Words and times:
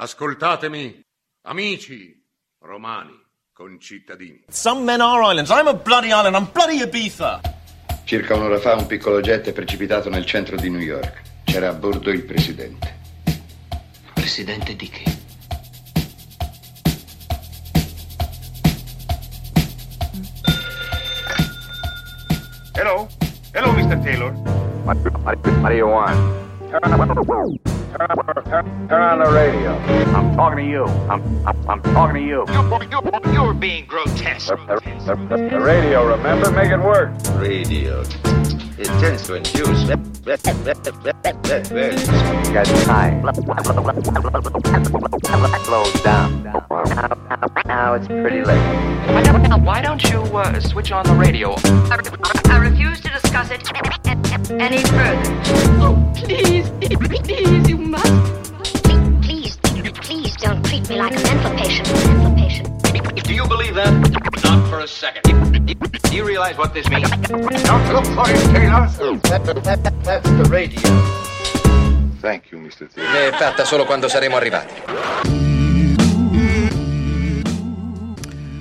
Ascoltatemi, 0.00 1.04
amici 1.48 2.14
romani, 2.60 3.20
concittadini. 3.52 4.44
Some 4.48 4.84
men 4.84 5.00
are 5.00 5.24
islands. 5.24 5.50
I'm 5.50 5.66
a 5.66 5.74
bloody 5.74 6.12
island. 6.12 6.36
I'm 6.36 6.48
bloody 6.52 6.80
Ibiza. 6.80 7.40
Circa 8.04 8.36
un'ora 8.36 8.60
fa 8.60 8.76
un 8.76 8.86
piccolo 8.86 9.20
jet 9.20 9.48
è 9.48 9.52
precipitato 9.52 10.08
nel 10.08 10.24
centro 10.24 10.54
di 10.54 10.70
New 10.70 10.80
York. 10.80 11.22
C'era 11.42 11.70
a 11.70 11.72
bordo 11.72 12.10
il 12.10 12.24
presidente. 12.24 12.96
Presidente 14.14 14.76
di 14.76 14.88
che? 14.88 15.16
Hello? 22.74 23.08
Hello, 23.50 23.72
Mr. 23.72 24.00
Taylor. 24.00 24.30
What, 24.84 24.98
what, 25.24 25.38
what 27.88 27.98
do 27.98 28.14
you 28.14 28.16
want? 28.16 28.18
Turn 28.18 28.18
on, 28.18 28.34
turn, 28.34 28.44
turn, 28.44 28.88
turn 28.88 29.02
on 29.02 29.18
the 29.18 29.30
radio. 29.30 29.76
I'm 30.16 30.36
talking 30.36 30.64
to 30.64 30.70
you. 30.70 30.84
I'm, 30.84 31.46
I'm, 31.46 31.70
I'm 31.70 31.82
talking 31.82 32.14
to 32.16 32.20
you. 32.20 32.44
You're, 32.48 32.84
you're, 32.84 33.32
you're 33.32 33.54
being 33.54 33.86
grotesque. 33.86 34.48
The, 34.48 34.80
the, 35.06 35.36
the, 35.36 35.48
the 35.50 35.60
radio, 35.60 36.06
remember? 36.06 36.50
Make 36.50 36.70
it 36.70 36.78
work. 36.78 37.10
Radio. 37.34 38.04
It 38.80 38.86
tends 39.00 39.26
to 39.26 39.34
induce 39.34 39.82
very 41.68 41.96
Get 42.52 42.68
high. 42.86 43.20
Slows 45.64 46.02
down. 46.02 46.44
Now 47.66 47.94
it's 47.94 48.06
pretty 48.06 48.44
late. 48.44 49.58
Why 49.64 49.82
don't 49.82 50.02
you 50.04 50.20
uh, 50.20 50.60
switch 50.60 50.92
on 50.92 51.04
the 51.06 51.14
radio? 51.14 51.54
I, 51.64 51.98
I 52.52 52.58
refuse 52.58 53.00
to 53.00 53.08
discuss 53.10 53.50
it 53.50 53.68
any 54.52 54.82
further. 54.84 55.22
Oh, 55.80 56.12
please, 56.14 56.70
please, 56.80 57.68
you 57.68 57.78
must. 57.78 58.52
Please, 59.22 59.56
please 59.56 60.36
don't 60.36 60.64
treat 60.64 60.88
me 60.88 60.96
like 60.96 61.16
a 61.16 61.22
mental 61.22 61.50
patient. 61.56 62.37
Do 63.22 63.34
you 63.34 63.46
believe 63.46 63.74
that? 63.74 63.92
Not 64.44 64.68
for 64.68 64.80
a 64.80 64.86
second. 64.86 65.22
Do 65.24 66.14
you 66.14 66.24
realize 66.24 66.56
what 66.56 66.72
this 66.72 66.88
means? 66.88 67.10
Don't 67.28 67.92
look 67.92 68.06
for 68.06 68.28
it, 68.30 68.40
Taylor. 68.52 68.86
That, 69.22 69.44
that, 69.44 69.82
that, 69.82 70.04
that's 70.04 70.30
the 70.30 70.48
radio. 70.50 70.80
Thank 72.20 72.50
you, 72.50 72.58
Mr. 72.58 72.88
Taylor. 72.92 73.10
È 73.10 73.32
fatta 73.32 73.64
solo 73.64 73.84
quando 73.84 74.08
saremo 74.08 74.36
arrivati. 74.36 74.74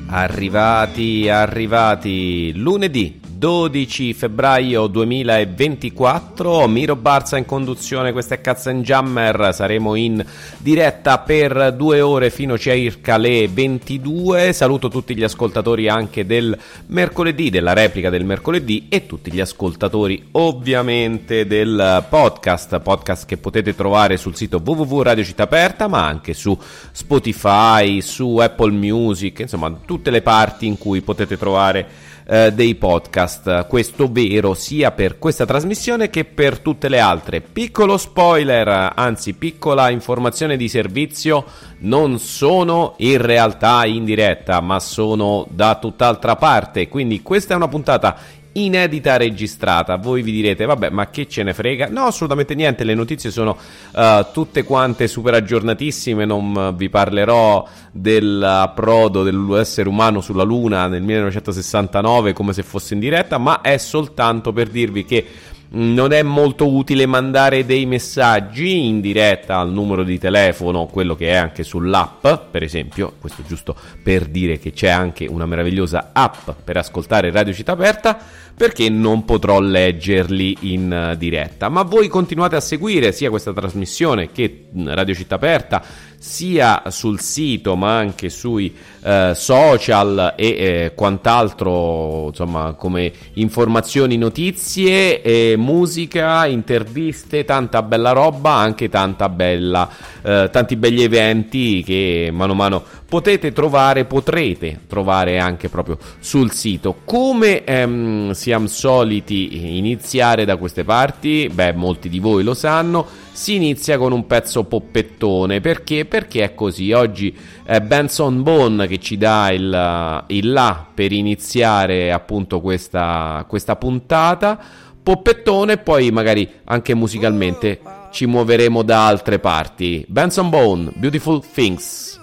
Arrivati, 0.09 1.29
arrivati 1.29 2.53
lunedì 2.55 3.26
12 3.37 4.15
febbraio 4.15 4.87
2024, 4.87 6.67
Miro 6.67 6.95
Barza 6.95 7.37
in 7.37 7.45
conduzione, 7.45 8.11
questa 8.11 8.33
è 8.33 8.41
Cazzo 8.41 8.71
Jammer, 8.71 9.51
saremo 9.53 9.93
in 9.93 10.25
diretta 10.57 11.19
per 11.19 11.75
due 11.75 12.01
ore 12.01 12.31
fino 12.31 12.57
circa 12.57 13.17
le 13.17 13.47
22, 13.47 14.53
saluto 14.53 14.89
tutti 14.89 15.15
gli 15.15 15.21
ascoltatori 15.21 15.87
anche 15.87 16.25
del 16.25 16.57
mercoledì, 16.87 17.51
della 17.51 17.73
replica 17.73 18.09
del 18.09 18.25
mercoledì 18.25 18.87
e 18.89 19.05
tutti 19.05 19.31
gli 19.31 19.39
ascoltatori 19.39 20.29
ovviamente 20.31 21.45
del 21.45 22.05
podcast, 22.09 22.79
podcast 22.79 23.27
che 23.27 23.37
potete 23.37 23.75
trovare 23.75 24.17
sul 24.17 24.35
sito 24.35 24.59
www.radio 24.65 25.23
Città 25.23 25.43
Aperta 25.43 25.87
ma 25.87 26.03
anche 26.03 26.33
su 26.33 26.57
Spotify, 26.91 28.01
su 28.01 28.37
Apple 28.37 28.71
Music, 28.71 29.41
insomma 29.41 29.71
tutte 29.85 30.09
le 30.09 30.23
parti 30.23 30.65
in 30.65 30.79
cui 30.79 31.01
potete 31.01 31.37
trovare 31.37 32.07
eh, 32.27 32.51
dei 32.51 32.75
podcast. 32.75 33.67
Questo 33.67 34.11
vero 34.11 34.53
sia 34.53 34.91
per 34.91 35.17
questa 35.17 35.45
trasmissione 35.45 36.09
che 36.09 36.25
per 36.25 36.59
tutte 36.59 36.89
le 36.89 36.99
altre. 36.99 37.41
Piccolo 37.41 37.97
spoiler, 37.97 38.91
anzi 38.95 39.33
piccola 39.33 39.89
informazione 39.89 40.57
di 40.57 40.67
servizio, 40.67 41.45
non 41.79 42.19
sono 42.19 42.95
in 42.97 43.21
realtà 43.21 43.85
in 43.85 44.03
diretta, 44.03 44.59
ma 44.59 44.79
sono 44.79 45.47
da 45.49 45.75
tutt'altra 45.75 46.35
parte. 46.35 46.87
Quindi 46.87 47.21
questa 47.21 47.53
è 47.53 47.57
una 47.57 47.67
puntata 47.67 48.17
inedita 48.63 49.17
registrata. 49.17 49.97
Voi 49.97 50.21
vi 50.21 50.31
direte, 50.31 50.65
vabbè, 50.65 50.89
ma 50.89 51.09
che 51.09 51.27
ce 51.27 51.43
ne 51.43 51.53
frega? 51.53 51.87
No, 51.89 52.03
assolutamente 52.03 52.55
niente. 52.55 52.83
Le 52.83 52.93
notizie 52.93 53.31
sono 53.31 53.57
uh, 53.91 54.25
tutte 54.31 54.63
quante 54.63 55.07
super 55.07 55.33
aggiornatissime. 55.33 56.25
Non 56.25 56.73
vi 56.75 56.89
parlerò 56.89 57.67
dell'approdo 57.91 59.23
dell'essere 59.23 59.89
umano 59.89 60.21
sulla 60.21 60.43
Luna 60.43 60.87
nel 60.87 61.01
1969 61.01 62.33
come 62.33 62.53
se 62.53 62.63
fosse 62.63 62.93
in 62.93 62.99
diretta, 62.99 63.37
ma 63.37 63.61
è 63.61 63.77
soltanto 63.77 64.51
per 64.51 64.69
dirvi 64.69 65.05
che 65.05 65.25
non 65.69 66.13
è 66.13 66.23
molto 66.23 66.71
utile 66.71 67.05
mandare 67.05 67.65
dei 67.65 67.85
messaggi 67.85 68.85
in 68.85 69.01
diretta 69.01 69.57
al 69.57 69.71
numero 69.71 70.03
di 70.03 70.17
telefono, 70.17 70.85
quello 70.85 71.15
che 71.15 71.29
è 71.29 71.35
anche 71.35 71.63
sull'app, 71.63 72.25
per 72.49 72.63
esempio, 72.63 73.13
questo 73.19 73.43
giusto 73.45 73.75
per 74.01 74.25
dire 74.25 74.59
che 74.59 74.71
c'è 74.71 74.87
anche 74.87 75.25
una 75.25 75.45
meravigliosa 75.45 76.11
app 76.13 76.49
per 76.63 76.77
ascoltare 76.77 77.31
Radio 77.31 77.53
Città 77.53 77.73
Aperta, 77.73 78.17
perché 78.57 78.89
non 78.89 79.23
potrò 79.23 79.59
leggerli 79.59 80.57
in 80.61 81.15
diretta. 81.19 81.69
Ma 81.69 81.83
voi 81.83 82.07
continuate 82.07 82.55
a 82.55 82.59
seguire 82.59 83.11
sia 83.11 83.29
questa 83.29 83.53
trasmissione 83.53 84.31
che 84.31 84.65
Radio 84.85 85.13
Città 85.13 85.35
Aperta, 85.35 85.83
sia 86.19 86.81
sul 86.87 87.19
sito 87.19 87.75
ma 87.75 87.95
anche 87.95 88.29
sui 88.29 88.73
eh, 89.03 89.33
social 89.35 90.33
e 90.35 90.47
eh, 90.47 90.91
quant'altro, 90.95 92.27
insomma, 92.29 92.73
come 92.73 93.11
informazioni, 93.33 94.17
notizie, 94.17 95.21
eh, 95.21 95.55
musica, 95.55 96.47
interviste, 96.47 97.45
tanta 97.45 97.83
bella 97.83 98.11
roba, 98.11 98.53
anche 98.53 98.89
tanta 98.89 99.29
bella, 99.29 99.87
eh, 100.23 100.49
tanti 100.51 100.75
begli 100.75 101.03
eventi 101.03 101.83
che 101.83 102.29
mano 102.33 102.53
a 102.53 102.55
mano 102.55 102.83
potete 103.07 103.53
trovare, 103.53 104.05
potrete 104.05 104.81
trovare 104.87 105.39
anche 105.39 105.69
proprio 105.69 105.97
sul 106.19 106.51
sito. 106.51 107.01
Come 107.05 107.63
ehm, 107.63 108.31
siamo 108.47 108.67
soliti 108.67 109.77
iniziare 109.77 110.45
da 110.45 110.55
queste 110.55 110.85
parti? 110.85 111.49
Beh, 111.51 111.73
molti 111.73 112.07
di 112.07 112.19
voi 112.19 112.45
lo 112.45 112.53
sanno. 112.53 113.05
Si 113.33 113.55
inizia 113.55 113.97
con 113.97 114.13
un 114.13 114.25
pezzo 114.25 114.63
poppettone 114.63 115.59
perché? 115.59 116.05
Perché 116.05 116.43
è 116.45 116.55
così. 116.55 116.93
Oggi 116.93 117.35
è 117.65 117.81
Benson 117.81 118.43
Bone 118.43 118.87
che 118.87 118.99
ci 118.99 119.17
dà 119.17 119.51
il, 119.51 120.23
il 120.27 120.49
là 120.53 120.87
per 120.93 121.11
iniziare 121.11 122.13
appunto 122.13 122.61
questa, 122.61 123.43
questa 123.49 123.75
puntata. 123.75 124.57
Poppettone, 125.03 125.73
e 125.73 125.77
poi 125.79 126.09
magari 126.11 126.49
anche 126.63 126.93
musicalmente 126.93 127.81
ci 128.11 128.27
muoveremo 128.27 128.81
da 128.81 129.07
altre 129.07 129.39
parti. 129.39 130.05
Benson 130.07 130.49
Bone, 130.49 130.91
Beautiful 130.95 131.43
Things. 131.53 132.17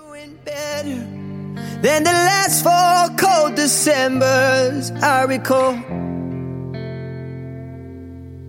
Than 1.82 2.02
the 2.02 2.12
last 2.12 2.62
four 2.62 3.14
cold 3.18 3.56
Decembers 3.56 4.90
I 5.02 5.26
recall. 5.26 6.13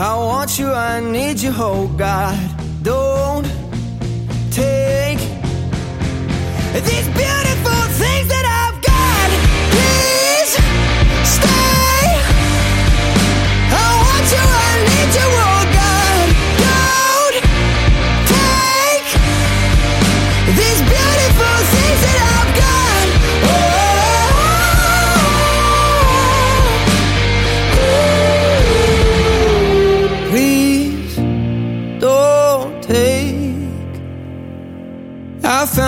I 0.00 0.14
want 0.14 0.60
you, 0.60 0.70
I 0.70 1.00
need 1.00 1.40
you, 1.40 1.52
oh 1.56 1.88
God. 1.96 2.38
Don't 2.84 3.44
take 4.52 5.18
these 6.86 7.08
beautiful 7.18 7.80
things 7.98 8.28
that 8.28 8.44
I've 8.46 8.67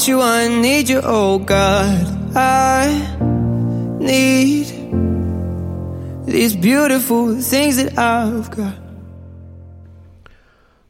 I 0.00 0.06
you, 0.06 0.22
I 0.22 0.48
need 0.48 0.88
you, 0.88 1.02
oh 1.04 1.38
God. 1.38 2.34
I 2.34 2.88
need 4.00 4.64
these 6.24 6.56
beautiful 6.56 7.38
things 7.42 7.76
that 7.76 7.98
I've 7.98 8.50
got. 8.50 8.89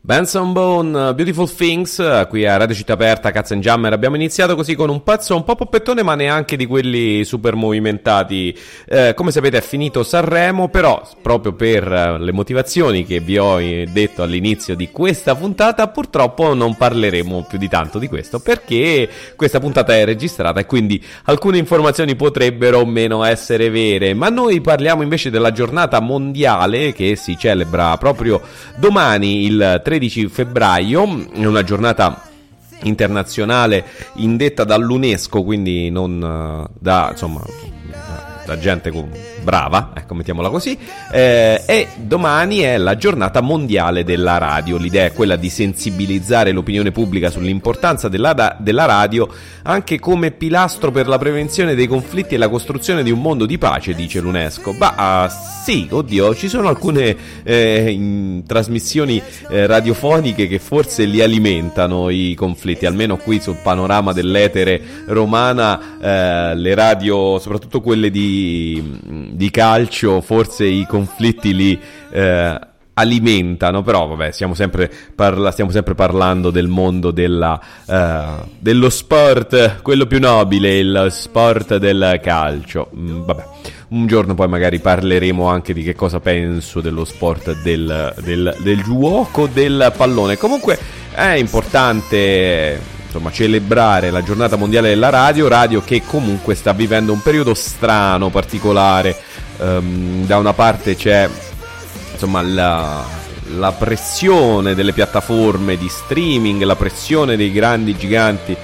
Benson 0.02 0.54
Bone, 0.54 1.12
Beautiful 1.12 1.54
Things, 1.54 2.26
qui 2.30 2.46
a 2.46 2.56
Radio 2.56 2.74
Città 2.74 2.94
Aperta, 2.94 3.30
Cazzo 3.30 3.52
and 3.52 3.62
Jammer. 3.62 3.92
Abbiamo 3.92 4.16
iniziato 4.16 4.56
così 4.56 4.74
con 4.74 4.88
un 4.88 5.02
pezzo 5.02 5.36
un 5.36 5.44
po' 5.44 5.56
poppettone, 5.56 6.02
ma 6.02 6.14
neanche 6.14 6.56
di 6.56 6.64
quelli 6.64 7.22
super 7.22 7.54
movimentati. 7.54 8.56
Eh, 8.88 9.12
come 9.14 9.30
sapete 9.30 9.58
è 9.58 9.60
finito 9.60 10.02
Sanremo, 10.02 10.68
però 10.70 11.06
proprio 11.20 11.52
per 11.52 11.92
eh, 11.92 12.18
le 12.18 12.32
motivazioni 12.32 13.04
che 13.04 13.20
vi 13.20 13.36
ho 13.36 13.60
eh, 13.60 13.88
detto 13.92 14.22
all'inizio 14.22 14.74
di 14.74 14.90
questa 14.90 15.34
puntata, 15.34 15.86
purtroppo 15.88 16.54
non 16.54 16.76
parleremo 16.76 17.44
più 17.46 17.58
di 17.58 17.68
tanto 17.68 17.98
di 17.98 18.08
questo, 18.08 18.40
perché 18.40 19.06
questa 19.36 19.60
puntata 19.60 19.94
è 19.94 20.06
registrata 20.06 20.60
e 20.60 20.66
quindi 20.66 21.00
alcune 21.24 21.58
informazioni 21.58 22.16
potrebbero 22.16 22.78
o 22.78 22.86
meno 22.86 23.22
essere 23.22 23.68
vere. 23.68 24.14
Ma 24.14 24.30
noi 24.30 24.62
parliamo 24.62 25.02
invece 25.02 25.28
della 25.28 25.52
giornata 25.52 26.00
mondiale 26.00 26.94
che 26.94 27.16
si 27.16 27.36
celebra 27.36 27.98
proprio 27.98 28.40
domani, 28.78 29.44
il 29.44 29.82
13 29.90 30.28
febbraio, 30.28 31.32
è 31.32 31.44
una 31.46 31.64
giornata 31.64 32.22
internazionale 32.82 33.84
indetta 34.18 34.62
dall'UNESCO, 34.62 35.42
quindi 35.42 35.90
non 35.90 36.22
uh, 36.22 36.72
da 36.78 37.08
insomma 37.10 37.42
da 38.46 38.56
gente 38.56 38.92
con, 38.92 39.10
brava, 39.42 39.92
ecco 39.94 40.14
mettiamola 40.14 40.48
così, 40.48 40.76
eh, 41.12 41.62
e 41.66 41.88
domani 41.96 42.58
è 42.58 42.76
la 42.78 42.96
giornata 42.96 43.40
mondiale 43.40 44.04
della 44.04 44.38
radio. 44.38 44.76
L'idea 44.76 45.06
è 45.06 45.12
quella 45.12 45.36
di 45.36 45.48
sensibilizzare 45.48 46.52
l'opinione 46.52 46.92
pubblica 46.92 47.30
sull'importanza 47.30 48.08
della, 48.08 48.56
della 48.58 48.84
radio 48.84 49.28
anche 49.62 49.98
come 49.98 50.30
pilastro 50.30 50.90
per 50.90 51.06
la 51.06 51.18
prevenzione 51.18 51.74
dei 51.74 51.86
conflitti 51.86 52.34
e 52.34 52.38
la 52.38 52.48
costruzione 52.48 53.02
di 53.02 53.10
un 53.10 53.20
mondo 53.20 53.46
di 53.46 53.58
pace, 53.58 53.94
dice 53.94 54.20
l'UNESCO. 54.20 54.72
Ma 54.72 55.24
uh, 55.24 55.30
sì, 55.64 55.86
oddio, 55.90 56.34
ci 56.34 56.48
sono 56.48 56.68
alcune 56.68 57.16
eh, 57.42 58.42
trasmissioni 58.46 59.22
eh, 59.50 59.66
radiofoniche 59.66 60.48
che 60.48 60.58
forse 60.58 61.04
li 61.04 61.20
alimentano 61.20 62.08
i 62.08 62.34
conflitti, 62.34 62.86
almeno 62.86 63.16
qui 63.16 63.40
sul 63.40 63.58
panorama 63.62 64.12
dell'etere 64.12 64.80
romana, 65.06 65.98
eh, 66.00 66.54
le 66.56 66.74
radio, 66.74 67.38
soprattutto 67.38 67.80
quelle 67.80 68.10
di 68.10 69.29
di 69.30 69.50
calcio, 69.50 70.20
forse 70.20 70.64
i 70.66 70.86
conflitti 70.86 71.54
li 71.54 71.80
eh, 72.10 72.58
alimentano, 73.00 73.82
però 73.82 74.06
vabbè, 74.06 74.30
stiamo 74.30 74.54
sempre, 74.54 74.90
parla- 75.14 75.50
stiamo 75.50 75.70
sempre 75.70 75.94
parlando 75.94 76.50
del 76.50 76.68
mondo 76.68 77.10
della, 77.10 77.58
uh, 77.86 78.46
dello 78.58 78.90
sport, 78.90 79.80
quello 79.82 80.06
più 80.06 80.20
nobile, 80.20 80.78
il 80.78 81.06
sport 81.10 81.76
del 81.76 82.20
calcio. 82.22 82.90
Mm, 82.94 83.22
vabbè, 83.22 83.44
un 83.88 84.06
giorno 84.06 84.34
poi 84.34 84.48
magari 84.48 84.78
parleremo 84.78 85.46
anche 85.46 85.72
di 85.72 85.82
che 85.82 85.94
cosa 85.94 86.20
penso 86.20 86.80
dello 86.80 87.04
sport 87.04 87.62
del, 87.62 88.14
del, 88.22 88.54
del 88.58 88.82
gioco 88.82 89.46
del 89.46 89.92
pallone. 89.96 90.36
Comunque 90.36 90.78
è 91.12 91.32
importante 91.32 92.98
insomma, 93.10 93.32
celebrare 93.32 94.10
la 94.10 94.22
giornata 94.22 94.54
mondiale 94.54 94.90
della 94.90 95.10
radio, 95.10 95.48
radio 95.48 95.82
che 95.82 96.02
comunque 96.06 96.54
sta 96.54 96.72
vivendo 96.72 97.12
un 97.12 97.20
periodo 97.20 97.54
strano, 97.54 98.30
particolare. 98.30 99.16
Um, 99.58 100.24
da 100.24 100.38
una 100.38 100.54
parte 100.54 100.94
c'è 100.96 101.28
insomma 102.12 102.40
la, 102.40 103.04
la 103.56 103.72
pressione 103.72 104.74
delle 104.74 104.92
piattaforme 104.92 105.76
di 105.76 105.88
streaming, 105.88 106.62
la 106.62 106.76
pressione 106.76 107.36
dei 107.36 107.52
grandi 107.52 107.96
giganti 107.96 108.56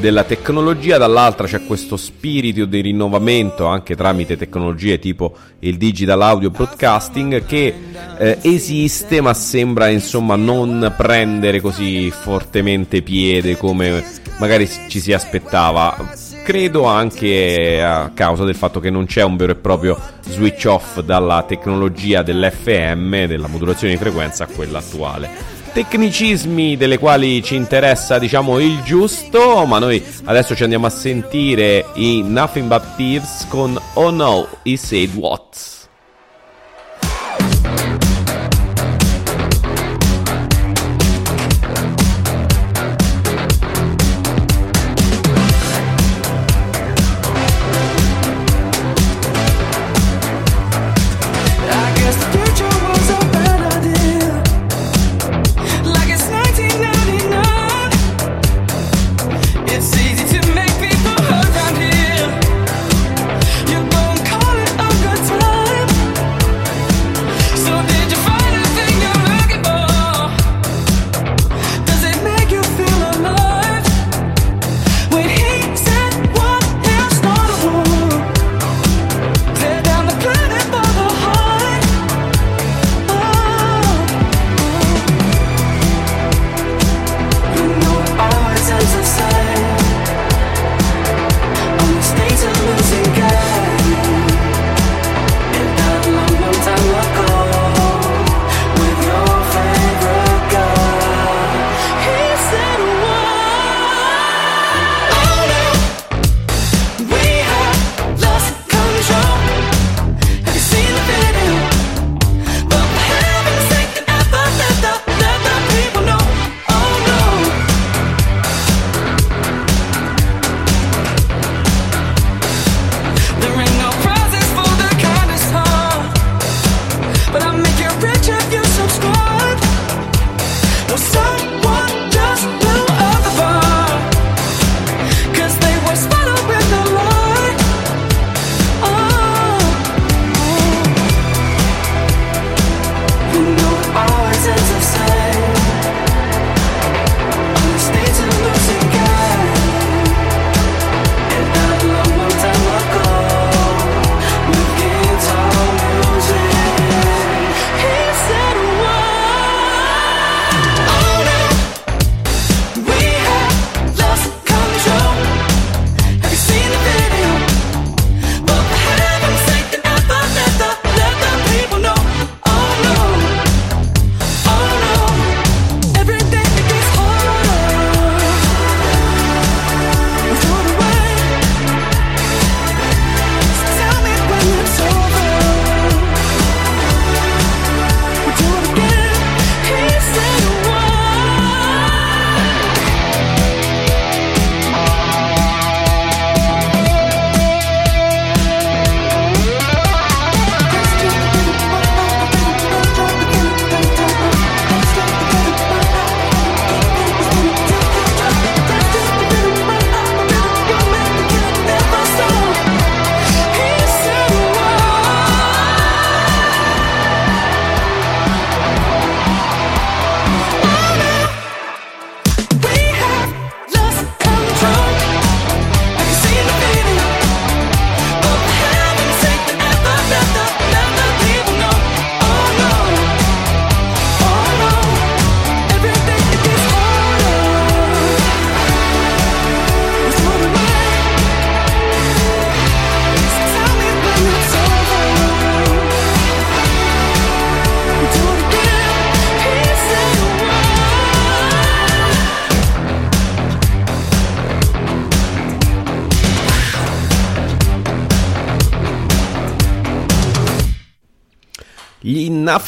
della 0.00 0.24
tecnologia, 0.24 0.96
dall'altra 0.96 1.46
c'è 1.46 1.64
questo 1.66 1.96
spirito 1.96 2.64
di 2.64 2.80
rinnovamento 2.80 3.66
anche 3.66 3.96
tramite 3.96 4.36
tecnologie 4.36 4.98
tipo 4.98 5.36
il 5.60 5.76
digital 5.76 6.22
audio 6.22 6.50
broadcasting 6.50 7.44
che 7.44 7.74
eh, 8.18 8.38
esiste 8.42 9.20
ma 9.20 9.34
sembra 9.34 9.88
insomma 9.88 10.36
non 10.36 10.94
prendere 10.96 11.60
così 11.60 12.10
fortemente 12.10 13.02
piede 13.02 13.56
come 13.56 14.04
magari 14.38 14.68
ci 14.88 15.00
si 15.00 15.12
aspettava. 15.12 16.14
Credo 16.44 16.84
anche 16.84 17.82
a 17.82 18.10
causa 18.14 18.44
del 18.44 18.54
fatto 18.54 18.80
che 18.80 18.90
non 18.90 19.04
c'è 19.04 19.22
un 19.22 19.36
vero 19.36 19.52
e 19.52 19.56
proprio 19.56 20.00
switch 20.22 20.64
off 20.66 21.00
dalla 21.00 21.44
tecnologia 21.46 22.22
dell'FM, 22.22 23.26
della 23.26 23.48
modulazione 23.48 23.92
di 23.92 23.98
frequenza, 23.98 24.44
a 24.44 24.46
quella 24.46 24.78
attuale 24.78 25.57
tecnicismi 25.78 26.76
delle 26.76 26.98
quali 26.98 27.40
ci 27.40 27.54
interessa 27.54 28.18
diciamo 28.18 28.58
il 28.58 28.82
giusto 28.82 29.64
ma 29.64 29.78
noi 29.78 30.04
adesso 30.24 30.56
ci 30.56 30.64
andiamo 30.64 30.86
a 30.86 30.90
sentire 30.90 31.84
i 31.94 32.20
Nothing 32.20 32.66
But 32.66 32.96
Thieves 32.96 33.46
con 33.48 33.80
Oh 33.92 34.10
No, 34.10 34.48
He 34.64 34.76
Said 34.76 35.14
What 35.14 35.77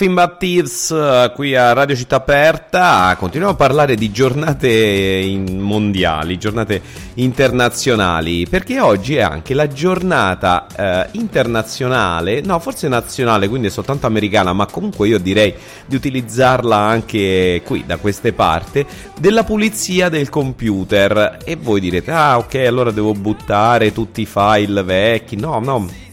Nothing 0.00 0.14
But 0.14 0.37
Thieves 0.38 0.90
eh, 0.90 1.30
qui 1.35 1.54
a 1.54 1.75
Radio 1.75 1.95
Città 1.95 2.16
Aperta 2.16 3.14
continuiamo 3.19 3.52
a 3.52 3.57
parlare 3.57 3.97
di 3.97 4.11
giornate 4.11 4.71
in- 4.71 5.59
mondiali, 5.59 6.38
giornate 6.38 6.80
internazionali, 7.14 8.47
perché 8.49 8.80
oggi 8.80 9.16
è 9.16 9.21
anche 9.21 9.52
la 9.52 9.69
giornata 9.69 10.66
eh, 10.75 11.09
internazionale, 11.12 12.40
no 12.40 12.59
forse 12.61 12.88
nazionale, 12.88 13.47
quindi 13.49 13.66
è 13.66 13.71
soltanto 13.71 14.07
americana, 14.07 14.54
ma 14.54 14.64
comunque 14.64 15.07
io 15.07 15.19
direi 15.19 15.52
di 15.85 15.97
utilizzarla 15.97 16.76
anche 16.76 17.61
qui 17.62 17.85
da 17.85 17.99
queste 17.99 18.33
parti, 18.33 18.87
della 19.19 19.45
pulizia 19.45 20.09
del 20.09 20.30
computer. 20.30 21.40
E 21.45 21.57
voi 21.57 21.78
direte, 21.78 22.11
ah 22.11 22.38
ok, 22.38 22.54
allora 22.54 22.90
devo 22.90 23.12
buttare 23.12 23.92
tutti 23.92 24.23
i 24.23 24.26
file 24.26 24.83
vecchi, 24.83 25.37
no, 25.37 25.59
no. 25.59 26.09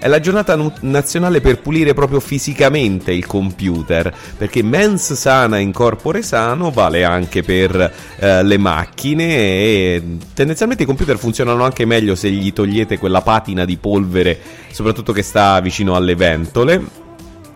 È 0.00 0.06
la 0.06 0.20
giornata 0.20 0.54
nu- 0.54 0.72
nazionale 0.82 1.40
per 1.40 1.60
pulire 1.60 1.92
proprio 1.92 2.20
fisicamente 2.20 3.10
il 3.10 3.26
computer, 3.26 4.14
perché 4.36 4.62
mens 4.62 5.12
sana 5.14 5.58
in 5.58 5.72
corpore 5.72 6.22
sano 6.22 6.70
vale 6.70 7.02
anche 7.02 7.42
per 7.42 7.92
eh, 8.18 8.44
le 8.44 8.58
macchine 8.58 9.24
e 9.24 10.02
tendenzialmente 10.34 10.84
i 10.84 10.86
computer 10.86 11.18
funzionano 11.18 11.64
anche 11.64 11.84
meglio 11.84 12.14
se 12.14 12.30
gli 12.30 12.52
togliete 12.52 12.96
quella 12.96 13.22
patina 13.22 13.64
di 13.64 13.76
polvere, 13.76 14.38
soprattutto 14.70 15.12
che 15.12 15.22
sta 15.22 15.60
vicino 15.60 15.96
alle 15.96 16.14
ventole. 16.14 17.07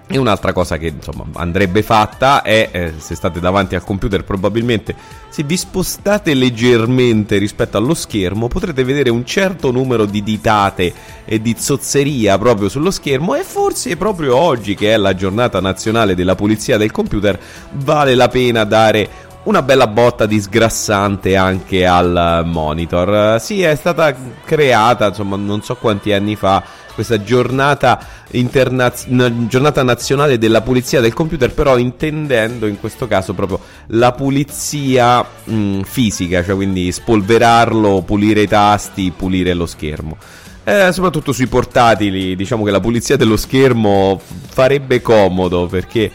E 0.09 0.18
un'altra 0.18 0.52
cosa 0.52 0.76
che 0.76 0.88
insomma 0.88 1.25
andrebbe 1.35 1.82
fatta 1.82 2.42
è, 2.42 2.68
eh, 2.71 2.92
se 2.99 3.14
state 3.14 3.40
davanti 3.40 3.75
al 3.75 3.85
computer 3.85 4.25
probabilmente, 4.25 4.94
se 5.30 5.42
vi 5.42 5.56
spostate 5.56 6.35
leggermente 6.35 7.38
rispetto 7.38 7.78
allo 7.78 7.94
schermo 7.94 8.49
potrete 8.49 8.85
vedere 8.85 9.09
un 9.09 9.25
certo 9.25 9.71
numero 9.71 10.04
di 10.04 10.23
ditate 10.23 10.92
e 11.25 11.40
di 11.40 11.54
zozzeria 11.59 12.37
proprio 12.37 12.68
sullo 12.68 12.90
schermo 12.90 13.35
e 13.37 13.42
forse 13.42 13.97
proprio 13.97 14.37
oggi 14.37 14.75
che 14.75 14.92
è 14.92 14.97
la 14.99 15.14
giornata 15.14 15.61
nazionale 15.61 16.14
della 16.14 16.35
pulizia 16.35 16.76
del 16.76 16.90
computer 16.90 17.38
vale 17.73 18.14
la 18.14 18.28
pena 18.28 18.64
dare 18.64 19.30
una 19.45 19.63
bella 19.63 19.87
botta 19.87 20.27
di 20.27 20.41
sgrassante 20.41 21.37
anche 21.37 21.85
al 21.87 22.43
monitor. 22.45 23.41
Sì, 23.41 23.63
è 23.63 23.75
stata 23.75 24.15
creata, 24.45 25.09
insomma, 25.09 25.37
non 25.37 25.63
so 25.63 25.75
quanti 25.77 26.13
anni 26.13 26.37
fa 26.37 26.63
questa 26.95 27.23
giornata, 27.23 27.99
internaz- 28.33 29.07
na- 29.07 29.47
giornata 29.47 29.83
nazionale 29.83 30.39
della 30.39 30.61
pulizia 30.61 31.01
del 31.01 31.15
computer, 31.15 31.53
però 31.53 31.79
intendendo 31.79 32.67
in 32.67 32.79
questo 32.79 33.09
caso 33.09 33.35
proprio 33.35 33.61
la 33.89 34.13
pulizia 34.13 35.25
mh, 35.45 35.81
fisica, 35.83 36.45
cioè 36.45 36.55
quindi 36.55 36.93
spolverarlo, 36.93 38.03
pulire 38.03 38.43
i 38.43 38.49
tasti, 38.49 39.13
pulire 39.17 39.55
lo 39.55 39.67
schermo. 39.67 40.17
Eh, 40.65 40.93
soprattutto 40.93 41.33
sui 41.33 41.49
portatili, 41.49 42.37
diciamo 42.37 42.63
che 42.63 42.71
la 42.71 42.79
pulizia 42.79 43.17
dello 43.17 43.37
schermo 43.37 44.21
farebbe 44.51 45.03
comodo 45.03 45.67
perché 45.67 46.11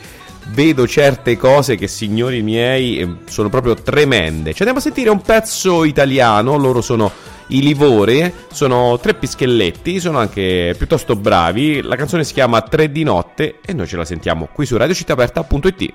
vedo 0.49 0.87
certe 0.87 1.37
cose 1.37 1.75
che, 1.75 1.87
signori 1.87 2.41
miei, 2.41 2.99
eh, 2.99 3.15
sono 3.25 3.49
proprio 3.49 3.75
tremende. 3.75 4.53
Ci 4.53 4.61
andiamo 4.61 4.79
a 4.79 4.81
sentire 4.81 5.09
un 5.09 5.21
pezzo 5.21 5.83
italiano, 5.83 6.57
loro 6.57 6.81
sono 6.81 7.11
i 7.47 7.61
Livore, 7.61 8.33
sono 8.51 8.99
tre 8.99 9.13
pischelletti, 9.13 9.99
sono 9.99 10.19
anche 10.19 10.75
piuttosto 10.77 11.15
bravi. 11.15 11.81
La 11.81 11.95
canzone 11.95 12.23
si 12.23 12.33
chiama 12.33 12.61
Tre 12.61 12.91
di 12.91 13.03
notte 13.03 13.59
e 13.65 13.73
noi 13.73 13.87
ce 13.87 13.97
la 13.97 14.05
sentiamo 14.05 14.49
qui 14.51 14.65
su 14.65 14.75
radiocittaperta.it. 14.75 15.93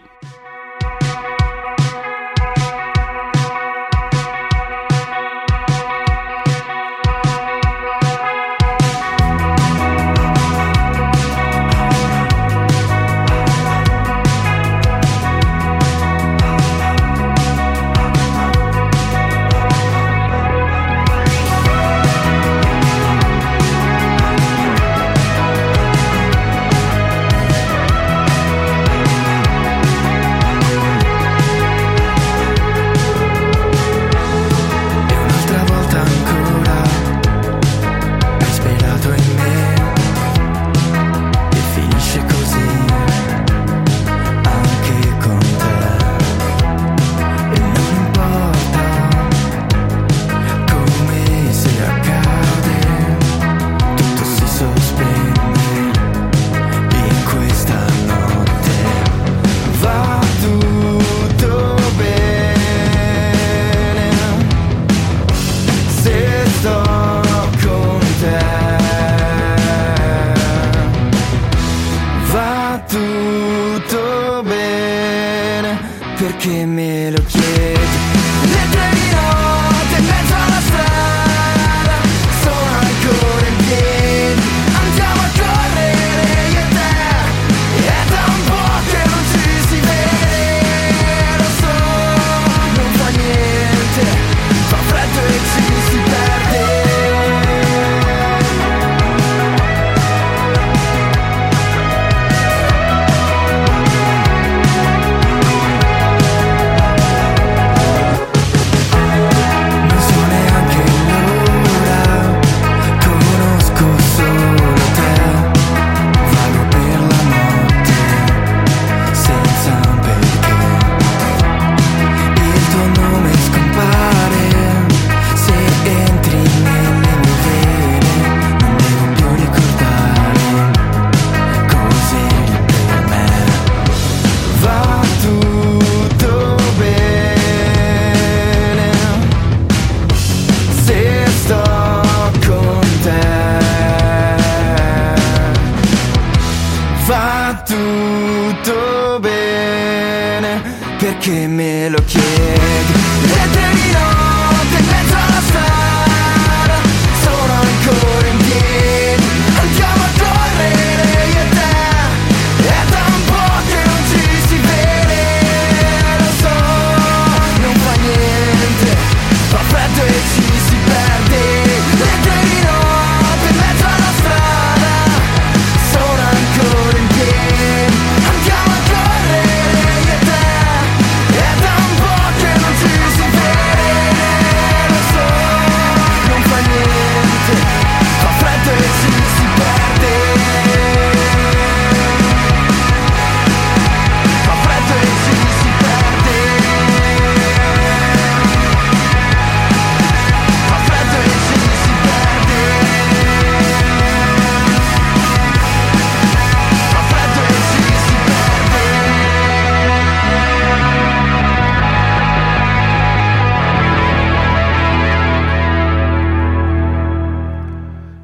fa 169.82 169.88
freddo 169.88 170.61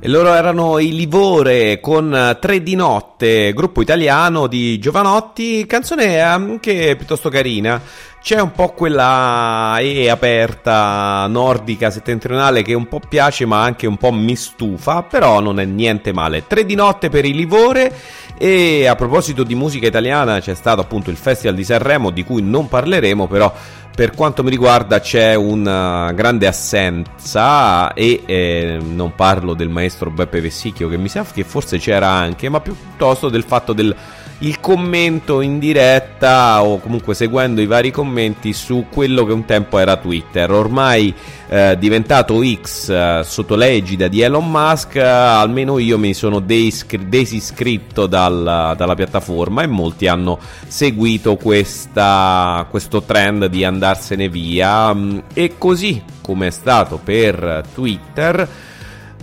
loro 0.09 0.33
erano 0.33 0.79
i 0.79 0.95
Livore 0.95 1.81
con 1.81 2.37
Tre 2.41 2.63
di 2.63 2.75
notte, 2.75 3.53
gruppo 3.53 3.83
italiano 3.83 4.47
di 4.47 4.79
Giovanotti, 4.79 5.67
canzone 5.67 6.21
anche 6.21 6.95
piuttosto 6.97 7.29
carina. 7.29 7.81
C'è 8.21 8.41
un 8.41 8.53
po' 8.53 8.71
quella 8.71 9.77
E 9.81 10.09
aperta 10.09 11.27
nordica 11.29 11.91
settentrionale 11.91 12.63
che 12.63 12.75
un 12.75 12.89
po' 12.89 13.01
piace 13.07 13.47
ma 13.47 13.63
anche 13.63 13.87
un 13.87 13.97
po' 13.97 14.11
mi 14.11 14.35
stufa, 14.35 15.03
però 15.03 15.41
non 15.41 15.61
è 15.61 15.65
niente 15.65 16.13
male. 16.13 16.47
Tre 16.47 16.65
di 16.65 16.75
notte 16.75 17.11
per 17.11 17.25
i 17.25 17.33
Livore 17.33 17.93
e 18.37 18.87
a 18.87 18.95
proposito 18.95 19.43
di 19.43 19.55
musica 19.55 19.87
italiana 19.87 20.41
c'è 20.41 20.55
stato 20.55 20.81
appunto 20.81 21.11
il 21.11 21.17
Festival 21.17 21.55
di 21.55 21.65
Sanremo 21.65 22.11
di 22.11 22.25
cui 22.25 22.43
non 22.43 22.69
parleremo, 22.69 23.27
però 23.27 23.53
per 23.99 24.15
quanto 24.15 24.45
mi 24.45 24.51
riguarda 24.51 25.01
c'è 25.01 25.35
una 25.35 26.13
grande 26.13 26.47
assenza 26.47 27.93
e 27.95 28.23
eh, 28.27 28.79
non 28.81 29.17
parlo 29.17 29.55
del 29.55 29.71
maestro 29.71 30.09
Beppe 30.09 30.41
Vessicchio 30.41 30.89
che 30.89 30.97
mi 30.97 31.09
sa 31.09 31.25
che 31.25 31.43
forse 31.43 31.79
c'era 31.79 32.07
anche, 32.09 32.49
ma 32.49 32.61
piuttosto 32.61 33.29
del 33.29 33.43
fatto 33.43 33.73
del 33.73 33.93
il 34.41 34.61
commento 34.61 35.41
in 35.41 35.59
diretta 35.59 36.63
o 36.63 36.79
comunque 36.79 37.15
seguendo 37.15 37.61
i 37.61 37.67
vari 37.67 37.91
commenti 37.91 38.53
su 38.53 38.87
quello 38.91 39.25
che 39.25 39.33
un 39.33 39.45
tempo 39.45 39.79
era 39.79 39.97
Twitter, 39.97 40.51
ormai 40.51 41.13
eh, 41.49 41.77
diventato 41.79 42.41
X 42.43 42.89
eh, 42.89 43.23
sotto 43.25 43.57
l'egida 43.57 44.07
di 44.07 44.21
Elon 44.21 44.49
Musk, 44.49 44.95
eh, 44.97 45.03
almeno 45.03 45.79
io 45.79 45.99
mi 45.99 46.15
sono 46.15 46.39
deiscri- 46.39 47.09
desiscritto 47.09 48.07
dal, 48.07 48.75
dalla 48.77 48.95
piattaforma 48.95 49.63
e 49.63 49.67
molti 49.67 50.07
hanno 50.07 50.39
seguito 50.67 51.37
questa, 51.37 52.65
questo 52.71 53.03
trend 53.03 53.47
di 53.47 53.65
andarsene 53.65 54.29
via 54.29 54.95
mm, 54.95 55.19
e 55.35 55.55
così 55.59 56.01
come 56.21 56.49
è 56.49 56.51
stato 56.51 57.01
per 57.03 57.65
Twitter. 57.75 58.49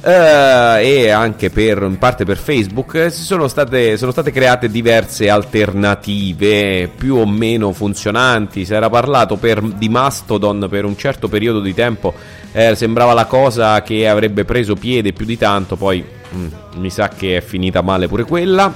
Uh, 0.05 0.77
e 0.81 1.09
anche 1.09 1.49
per, 1.49 1.81
in 1.81 1.97
parte 1.97 2.25
per 2.25 2.37
Facebook 2.37 3.07
si 3.09 3.23
sono 3.23 3.47
state, 3.47 3.97
sono 3.97 4.11
state 4.11 4.29
create 4.29 4.69
diverse 4.69 5.31
alternative 5.31 6.91
più 6.95 7.15
o 7.15 7.25
meno 7.25 7.71
funzionanti. 7.71 8.65
Si 8.65 8.73
era 8.75 8.87
parlato 8.87 9.37
per, 9.37 9.63
di 9.63 9.89
Mastodon 9.89 10.67
per 10.69 10.85
un 10.85 10.95
certo 10.95 11.27
periodo 11.27 11.59
di 11.59 11.73
tempo, 11.73 12.13
eh, 12.51 12.75
sembrava 12.75 13.13
la 13.13 13.25
cosa 13.25 13.81
che 13.81 14.07
avrebbe 14.07 14.45
preso 14.45 14.75
piede 14.75 15.11
più 15.11 15.25
di 15.25 15.39
tanto, 15.39 15.75
poi 15.75 16.05
mm, 16.35 16.47
mi 16.75 16.91
sa 16.91 17.07
che 17.07 17.37
è 17.37 17.41
finita 17.41 17.81
male 17.81 18.07
pure 18.07 18.25
quella. 18.25 18.71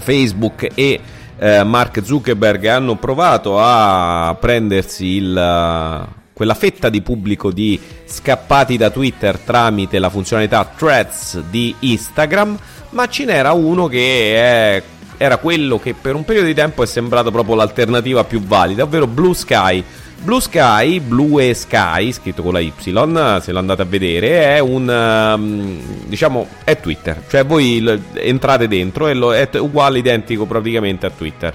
Facebook 0.00 0.68
e 0.74 1.00
eh, 1.38 1.64
Mark 1.64 2.04
Zuckerberg 2.04 2.66
hanno 2.66 2.96
provato 2.96 3.58
a 3.58 4.36
prendersi 4.38 5.06
il 5.16 6.10
quella 6.42 6.54
fetta 6.54 6.88
di 6.88 7.02
pubblico 7.02 7.52
di 7.52 7.78
scappati 8.04 8.76
da 8.76 8.90
Twitter 8.90 9.38
tramite 9.38 10.00
la 10.00 10.10
funzionalità 10.10 10.68
Threads 10.76 11.40
di 11.48 11.72
Instagram, 11.78 12.58
ma 12.90 13.08
ce 13.08 13.24
n'era 13.26 13.52
uno 13.52 13.86
che 13.86 14.34
è, 14.34 14.82
era 15.18 15.36
quello 15.36 15.78
che 15.78 15.94
per 15.94 16.16
un 16.16 16.24
periodo 16.24 16.48
di 16.48 16.54
tempo 16.54 16.82
è 16.82 16.86
sembrato 16.86 17.30
proprio 17.30 17.54
l'alternativa 17.54 18.24
più 18.24 18.42
valida, 18.42 18.82
ovvero 18.82 19.06
Blue 19.06 19.34
Sky. 19.34 19.84
Blue 20.20 20.40
Sky, 20.40 20.98
Blue 20.98 21.54
Sky, 21.54 22.10
scritto 22.12 22.42
con 22.42 22.52
la 22.52 22.60
Y, 22.60 22.72
se 22.76 22.90
lo 22.90 23.58
andate 23.58 23.82
a 23.82 23.84
vedere, 23.84 24.56
è 24.56 24.58
un 24.58 24.88
um, 24.88 25.78
diciamo 26.06 26.48
è 26.64 26.78
Twitter, 26.80 27.22
cioè 27.28 27.44
voi 27.44 27.84
entrate 28.14 28.66
dentro 28.66 29.06
e 29.06 29.14
lo, 29.14 29.32
è 29.32 29.48
uguale 29.58 29.98
identico 29.98 30.44
praticamente 30.46 31.06
a 31.06 31.10
Twitter 31.10 31.54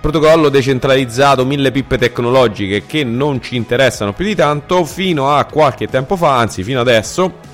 protocollo 0.00 0.48
decentralizzato, 0.48 1.44
mille 1.44 1.70
pippe 1.70 1.98
tecnologiche 1.98 2.86
che 2.86 3.04
non 3.04 3.42
ci 3.42 3.56
interessano 3.56 4.12
più 4.12 4.24
di 4.24 4.34
tanto, 4.34 4.84
fino 4.84 5.30
a 5.30 5.44
qualche 5.44 5.86
tempo 5.86 6.16
fa, 6.16 6.38
anzi 6.38 6.62
fino 6.62 6.80
adesso, 6.80 7.48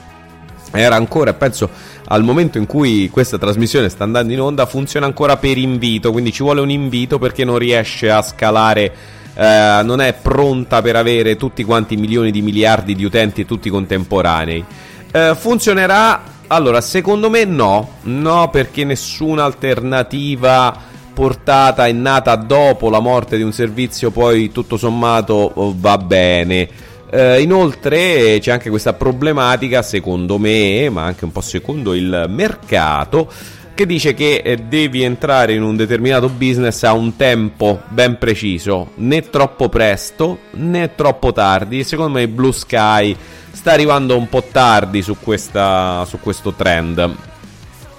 era 0.70 0.94
ancora, 0.94 1.32
penso 1.34 1.68
al 2.08 2.22
momento 2.22 2.58
in 2.58 2.66
cui 2.66 3.10
questa 3.10 3.36
trasmissione 3.36 3.88
sta 3.88 4.04
andando 4.04 4.32
in 4.32 4.40
onda, 4.40 4.64
funziona 4.66 5.06
ancora 5.06 5.36
per 5.36 5.58
invito, 5.58 6.12
quindi 6.12 6.32
ci 6.32 6.42
vuole 6.42 6.60
un 6.60 6.70
invito 6.70 7.18
perché 7.18 7.44
non 7.44 7.58
riesce 7.58 8.10
a 8.10 8.22
scalare, 8.22 8.94
eh, 9.34 9.80
non 9.82 10.00
è 10.00 10.14
pronta 10.14 10.80
per 10.82 10.94
avere 10.94 11.36
tutti 11.36 11.64
quanti 11.64 11.96
milioni 11.96 12.30
di 12.30 12.42
miliardi 12.42 12.94
di 12.94 13.04
utenti 13.04 13.44
tutti 13.44 13.68
contemporanei. 13.68 14.64
Eh, 15.10 15.34
funzionerà? 15.36 16.34
Allora, 16.48 16.80
secondo 16.80 17.28
me 17.28 17.44
no, 17.44 17.94
no 18.02 18.50
perché 18.50 18.84
nessuna 18.84 19.42
alternativa 19.42 20.94
portata 21.16 21.86
è 21.86 21.92
nata 21.92 22.36
dopo 22.36 22.90
la 22.90 23.00
morte 23.00 23.38
di 23.38 23.42
un 23.42 23.50
servizio, 23.50 24.10
poi 24.10 24.52
tutto 24.52 24.76
sommato 24.76 25.50
va 25.78 25.96
bene. 25.96 26.68
Eh, 27.08 27.40
inoltre 27.40 28.36
c'è 28.38 28.50
anche 28.50 28.68
questa 28.68 28.92
problematica, 28.92 29.80
secondo 29.80 30.36
me, 30.36 30.90
ma 30.90 31.04
anche 31.04 31.24
un 31.24 31.32
po' 31.32 31.40
secondo 31.40 31.94
il 31.94 32.26
mercato, 32.28 33.32
che 33.74 33.86
dice 33.86 34.12
che 34.12 34.42
eh, 34.44 34.56
devi 34.56 35.04
entrare 35.04 35.54
in 35.54 35.62
un 35.62 35.74
determinato 35.74 36.28
business 36.28 36.82
a 36.82 36.92
un 36.92 37.16
tempo 37.16 37.80
ben 37.88 38.18
preciso, 38.18 38.90
né 38.96 39.30
troppo 39.30 39.70
presto 39.70 40.40
né 40.50 40.94
troppo 40.94 41.32
tardi. 41.32 41.82
Secondo 41.82 42.18
me 42.18 42.28
Blue 42.28 42.52
Sky 42.52 43.16
sta 43.52 43.72
arrivando 43.72 44.18
un 44.18 44.28
po' 44.28 44.44
tardi 44.52 45.00
su, 45.00 45.16
questa, 45.18 46.04
su 46.06 46.20
questo 46.20 46.52
trend. 46.52 47.34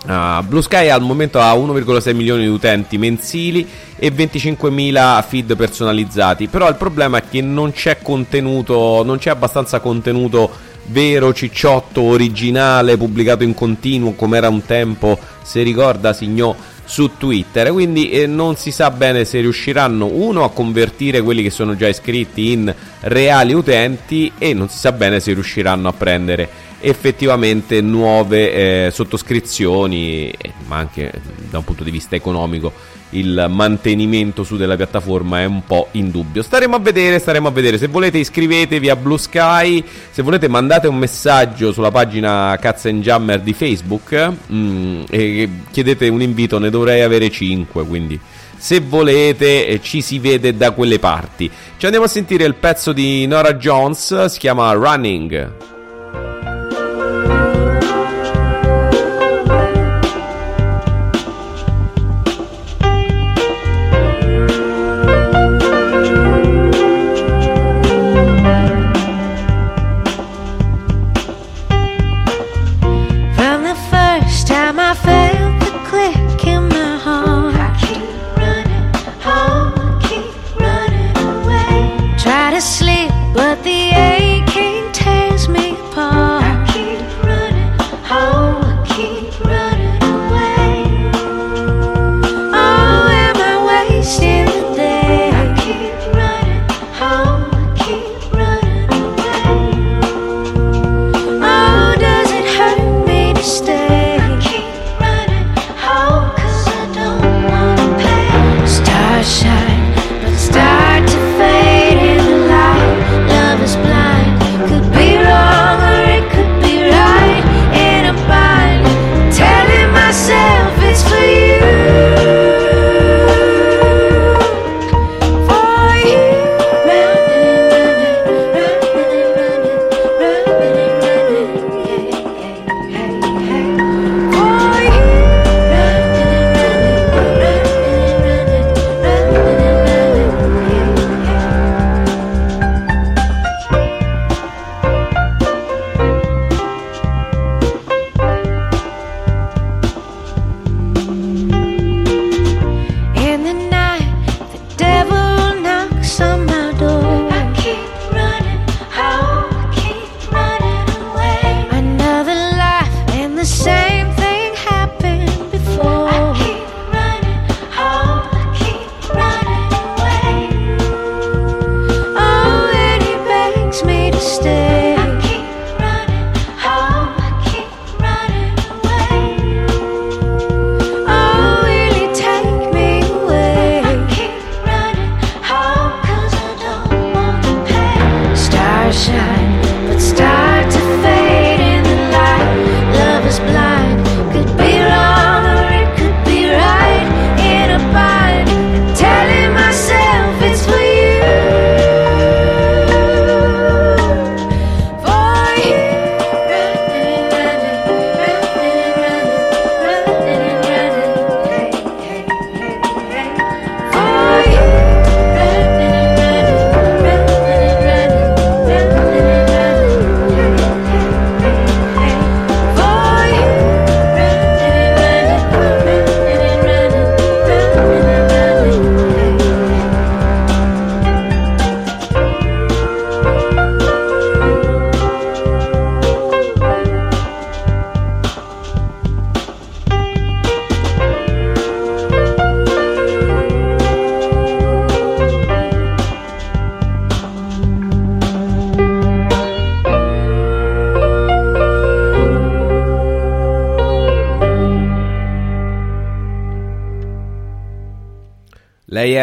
Uh, 0.08 0.42
Blue 0.46 0.62
Sky 0.62 0.88
al 0.88 1.02
momento 1.02 1.42
ha 1.42 1.54
1,6 1.54 2.16
milioni 2.16 2.44
di 2.44 2.48
utenti 2.48 2.98
mensili 2.98 3.68
e 3.98 4.10
25.000 4.10 5.24
feed 5.28 5.58
personalizzati. 5.58 6.48
Però 6.48 6.70
il 6.70 6.76
problema 6.76 7.18
è 7.18 7.24
che 7.30 7.42
non 7.42 7.74
c'è 7.74 7.98
contenuto, 8.02 9.04
non 9.04 9.18
c'è 9.18 9.32
abbastanza 9.32 9.82
contenuto 9.82 10.50
vero, 10.86 11.34
cicciotto, 11.34 12.02
originale, 12.02 12.96
pubblicato 12.96 13.44
in 13.44 13.54
continuo 13.54 14.14
come 14.14 14.38
era 14.38 14.48
un 14.48 14.64
tempo, 14.66 15.20
se 15.42 15.62
ricorda 15.62 16.14
Signò 16.14 16.56
su 16.86 17.12
Twitter. 17.18 17.72
Quindi 17.72 18.10
eh, 18.10 18.28
non 18.28 18.56
si 18.56 18.72
sa 18.72 18.90
bene 18.92 19.26
se 19.26 19.42
riusciranno 19.42 20.06
uno 20.06 20.46
a 20.46 20.52
convertire 20.52 21.22
quelli 21.22 21.44
che 21.44 21.50
sono 21.50 21.76
già 21.76 21.88
iscritti 21.90 22.54
in 22.54 22.74
reali 23.02 23.54
utenti 23.54 24.32
e 24.38 24.54
non 24.54 24.70
si 24.70 24.78
sa 24.78 24.94
bene 24.94 25.20
se 25.20 25.34
riusciranno 25.34 25.90
a 25.90 25.94
prendere 25.94 26.50
effettivamente 26.80 27.82
nuove 27.82 28.86
eh, 28.86 28.92
sottoscrizioni, 28.92 30.30
eh, 30.30 30.54
ma 30.68 30.78
anche 30.78 31.12
da 31.50 31.58
un 31.58 31.64
punto 31.64 31.84
di 31.84 31.92
vista 31.92 32.16
economico 32.16 32.96
il 33.12 33.48
mantenimento 33.50 34.44
su 34.44 34.58
della 34.58 34.76
piattaforma 34.76 35.40
è 35.40 35.46
un 35.46 35.64
po' 35.64 35.88
in 35.92 36.12
dubbio. 36.12 36.42
Staremo 36.42 36.76
a 36.76 36.80
vedere, 36.80 37.20
staremo 37.20 37.48
a 37.48 37.52
vedere. 37.52 37.78
Se 37.78 37.88
volete 37.88 38.18
iscrivetevi 38.18 38.90
a 38.90 38.96
Blue 38.96 39.18
Sky, 39.18 39.84
se 40.10 40.22
volete 40.22 40.48
mandate 40.48 40.88
un 40.88 40.98
messaggio 40.98 41.72
sulla 41.72 41.92
pagina 41.92 42.58
Cats 42.60 42.86
and 42.86 43.02
Jammer 43.02 43.40
di 43.40 43.54
Facebook 43.54 44.34
mm, 44.52 45.04
e 45.10 45.50
chiedete 45.72 46.08
un 46.10 46.22
invito, 46.22 46.60
ne 46.60 46.70
dovrei 46.70 47.02
avere 47.02 47.30
5, 47.30 47.86
quindi 47.86 48.20
se 48.58 48.80
volete 48.80 49.68
eh, 49.68 49.82
ci 49.82 50.02
si 50.02 50.20
vede 50.20 50.58
da 50.58 50.72
quelle 50.72 51.00
parti. 51.00 51.50
Ci 51.78 51.86
andiamo 51.86 52.08
a 52.08 52.10
sentire 52.10 52.44
il 52.44 52.56
pezzo 52.56 52.92
di 52.92 53.26
Nora 53.26 53.54
Jones, 53.54 54.26
si 54.26 54.40
chiama 54.40 54.72
Running. 54.74 55.77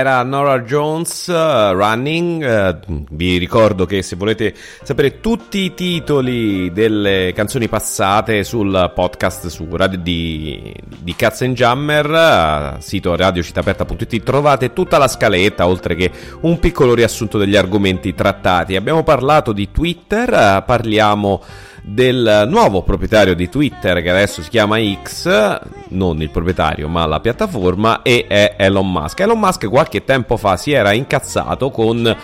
Era 0.05 0.23
Nora 0.23 0.61
Jones 0.61 1.29
uh, 1.29 1.73
Running. 1.73 2.43
Uh, 2.87 3.05
vi 3.11 3.39
ricordo 3.39 3.87
che 3.87 4.03
se 4.03 4.17
volete 4.17 4.55
sapere 4.83 5.21
tutti 5.21 5.61
i 5.61 5.73
titoli 5.73 6.71
delle 6.73 7.33
canzoni 7.35 7.69
passate 7.69 8.45
sul 8.45 8.93
podcast 8.95 9.47
su 9.47 9.67
radio 9.71 9.99
di, 9.99 10.75
di 10.99 11.17
Cats 11.17 11.41
and 11.41 11.55
Jammer, 11.55 12.77
uh, 12.77 12.81
sito 12.81 13.17
radiocitaperta.it, 13.17 14.23
trovate 14.23 14.75
tutta 14.75 14.99
la 14.99 15.09
scaletta 15.09 15.67
oltre 15.67 15.95
che 15.95 16.11
un 16.43 16.59
piccolo 16.59 16.95
riassunto 16.95 17.39
degli 17.39 17.57
argomenti 17.57 18.13
trattati. 18.13 18.77
Abbiamo 18.77 19.05
parlato 19.05 19.53
di 19.53 19.71
Twitter, 19.71 20.63
parliamo 20.67 21.43
del 21.87 22.47
nuovo 22.49 22.83
proprietario 22.83 23.35
di 23.35 23.51
Twitter 23.51 24.01
che 24.01 24.09
adesso 24.09 24.41
si 24.41 24.49
chiama 24.49 24.79
X, 25.03 25.61
non 25.89 26.23
il 26.23 26.31
proprietario 26.31 26.89
ma 26.89 27.05
la 27.05 27.21
piattaforma, 27.21 28.01
e 28.01 28.25
è 28.27 28.55
Elon 28.57 28.91
Musk. 28.91 29.21
Elon 29.21 29.39
Musk 29.39 29.69
qualche 29.69 30.03
tempo 30.03 30.39
fa 30.39 30.57
si 30.57 30.73
era 30.73 30.95
incazzato 30.95 31.71
con 31.71 32.17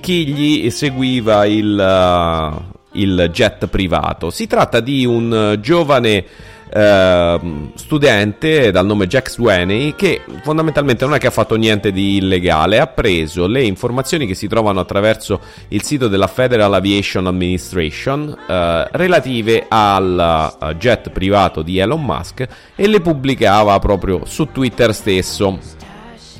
chi 0.00 0.26
gli 0.26 0.68
seguiva 0.68 1.46
il, 1.46 1.78
uh, 1.78 2.76
il 2.92 3.30
jet 3.32 3.68
privato. 3.68 4.28
Si 4.28 4.46
tratta 4.46 4.80
di 4.80 5.06
un 5.06 5.56
giovane 5.60 6.26
Uh, 6.72 7.72
studente 7.74 8.70
dal 8.70 8.86
nome 8.86 9.08
Jack 9.08 9.28
Swaney 9.28 9.96
che 9.96 10.22
fondamentalmente 10.44 11.04
non 11.04 11.14
è 11.14 11.18
che 11.18 11.26
ha 11.26 11.32
fatto 11.32 11.56
niente 11.56 11.90
di 11.90 12.18
illegale, 12.18 12.78
ha 12.78 12.86
preso 12.86 13.48
le 13.48 13.64
informazioni 13.64 14.24
che 14.24 14.36
si 14.36 14.46
trovano 14.46 14.78
attraverso 14.78 15.40
il 15.68 15.82
sito 15.82 16.06
della 16.06 16.28
Federal 16.28 16.72
Aviation 16.72 17.26
Administration 17.26 18.28
uh, 18.28 18.88
relative 18.92 19.66
al 19.68 20.54
uh, 20.60 20.72
jet 20.74 21.10
privato 21.10 21.62
di 21.62 21.78
Elon 21.78 22.04
Musk 22.04 22.46
e 22.76 22.86
le 22.86 23.00
pubblicava 23.00 23.76
proprio 23.80 24.24
su 24.24 24.52
Twitter 24.52 24.94
stesso. 24.94 25.58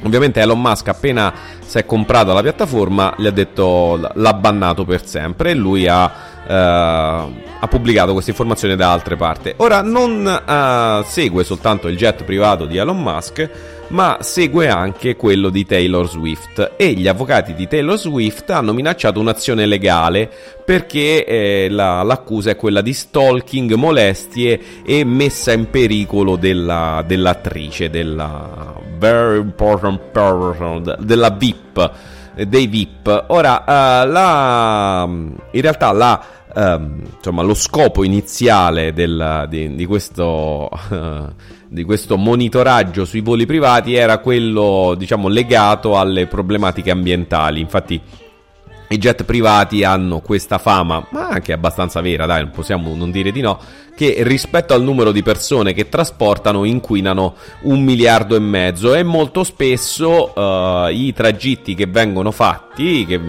Ovviamente 0.03 0.41
Elon 0.41 0.61
Musk 0.61 0.89
appena 0.89 1.33
si 1.61 1.77
è 1.77 1.85
comprata 1.85 2.33
la 2.33 2.41
piattaforma 2.41 3.15
gli 3.19 3.27
ha 3.27 3.31
detto 3.31 4.11
l'ha 4.15 4.33
bannato 4.35 4.85
per 4.85 5.07
sempre 5.07 5.51
e 5.51 5.55
lui 5.55 5.87
ha, 5.87 6.11
eh, 6.47 6.55
ha 6.55 7.67
pubblicato 7.69 8.13
queste 8.13 8.31
informazioni 8.31 8.77
da 8.77 8.93
altre 8.93 9.17
parti. 9.17 9.53
Ora 9.57 9.83
non 9.83 10.27
eh, 10.27 11.05
segue 11.05 11.45
soltanto 11.45 11.89
il 11.89 11.97
jet 11.97 12.25
privato 12.25 12.67
di 12.67 12.77
Elon 12.77 13.01
Musk 13.01 13.79
ma 13.91 14.19
segue 14.21 14.69
anche 14.69 15.17
quello 15.17 15.49
di 15.49 15.67
Taylor 15.67 16.09
Swift 16.09 16.73
e 16.77 16.93
gli 16.93 17.09
avvocati 17.09 17.55
di 17.55 17.67
Taylor 17.67 17.99
Swift 17.99 18.51
hanno 18.51 18.73
minacciato 18.73 19.19
un'azione 19.21 19.67
legale 19.67 20.31
perché 20.65 21.25
eh, 21.25 21.69
la, 21.69 22.03
l'accusa 22.03 22.51
è 22.51 22.57
quella 22.57 22.83
di 22.83 22.93
stalking, 22.93 23.73
molestie 23.75 24.61
e 24.85 25.05
messa 25.05 25.53
in 25.53 25.69
pericolo 25.71 26.37
della, 26.37 27.03
dell'attrice, 27.05 27.91
della 27.91 28.75
very 28.97 29.41
important 29.41 30.01
person, 30.13 30.97
della 31.01 31.31
VIP, 31.31 31.93
dei 32.47 32.67
VIP. 32.67 33.25
Ora, 33.29 33.65
uh, 33.67 34.11
la, 34.11 35.07
in 35.09 35.61
realtà 35.61 35.93
la... 35.93 36.25
Um, 36.53 37.03
insomma, 37.15 37.43
lo 37.43 37.55
scopo 37.55 38.03
iniziale 38.03 38.93
del, 38.93 39.47
di, 39.49 39.77
di 39.77 39.87
questo 39.87 40.69
uh, 40.69 41.33
di 41.73 41.85
questo 41.85 42.17
monitoraggio 42.17 43.05
sui 43.05 43.21
voli 43.21 43.47
privati 43.47 43.95
era 43.95 44.19
quello, 44.19 44.97
diciamo, 44.99 45.29
legato 45.29 45.97
alle 45.97 46.27
problematiche 46.27 46.91
ambientali. 46.91 47.61
Infatti 47.61 48.01
i 48.93 48.99
jet 48.99 49.25
privati 49.25 49.85
hanno 49.85 50.21
questa 50.21 50.59
fama, 50.59 51.07
ma 51.11 51.29
anche 51.29 51.53
abbastanza 51.53 52.01
vera, 52.01 52.27
dai, 52.27 52.43
non 52.43 52.51
possiamo 52.51 52.93
non 52.97 53.13
dire 53.13 53.31
di 53.31 53.41
no, 53.41 53.61
che 53.95 54.17
rispetto 54.21 54.75
al 54.75 54.83
numero 54.83 55.13
di 55.13 55.23
persone 55.23 55.73
che 55.73 55.89
trasportano 55.89 56.65
inquinano 56.65 57.37
un 57.63 57.83
miliardo 57.85 58.35
e 58.35 58.41
mezzo. 58.41 58.93
E 58.95 59.05
molto 59.05 59.45
spesso 59.45 60.33
uh, 60.35 60.89
i 60.89 61.13
tragitti 61.13 61.77
che 61.77 61.87
vengono 61.87 62.33
fatti 62.33 63.07
che 63.07 63.21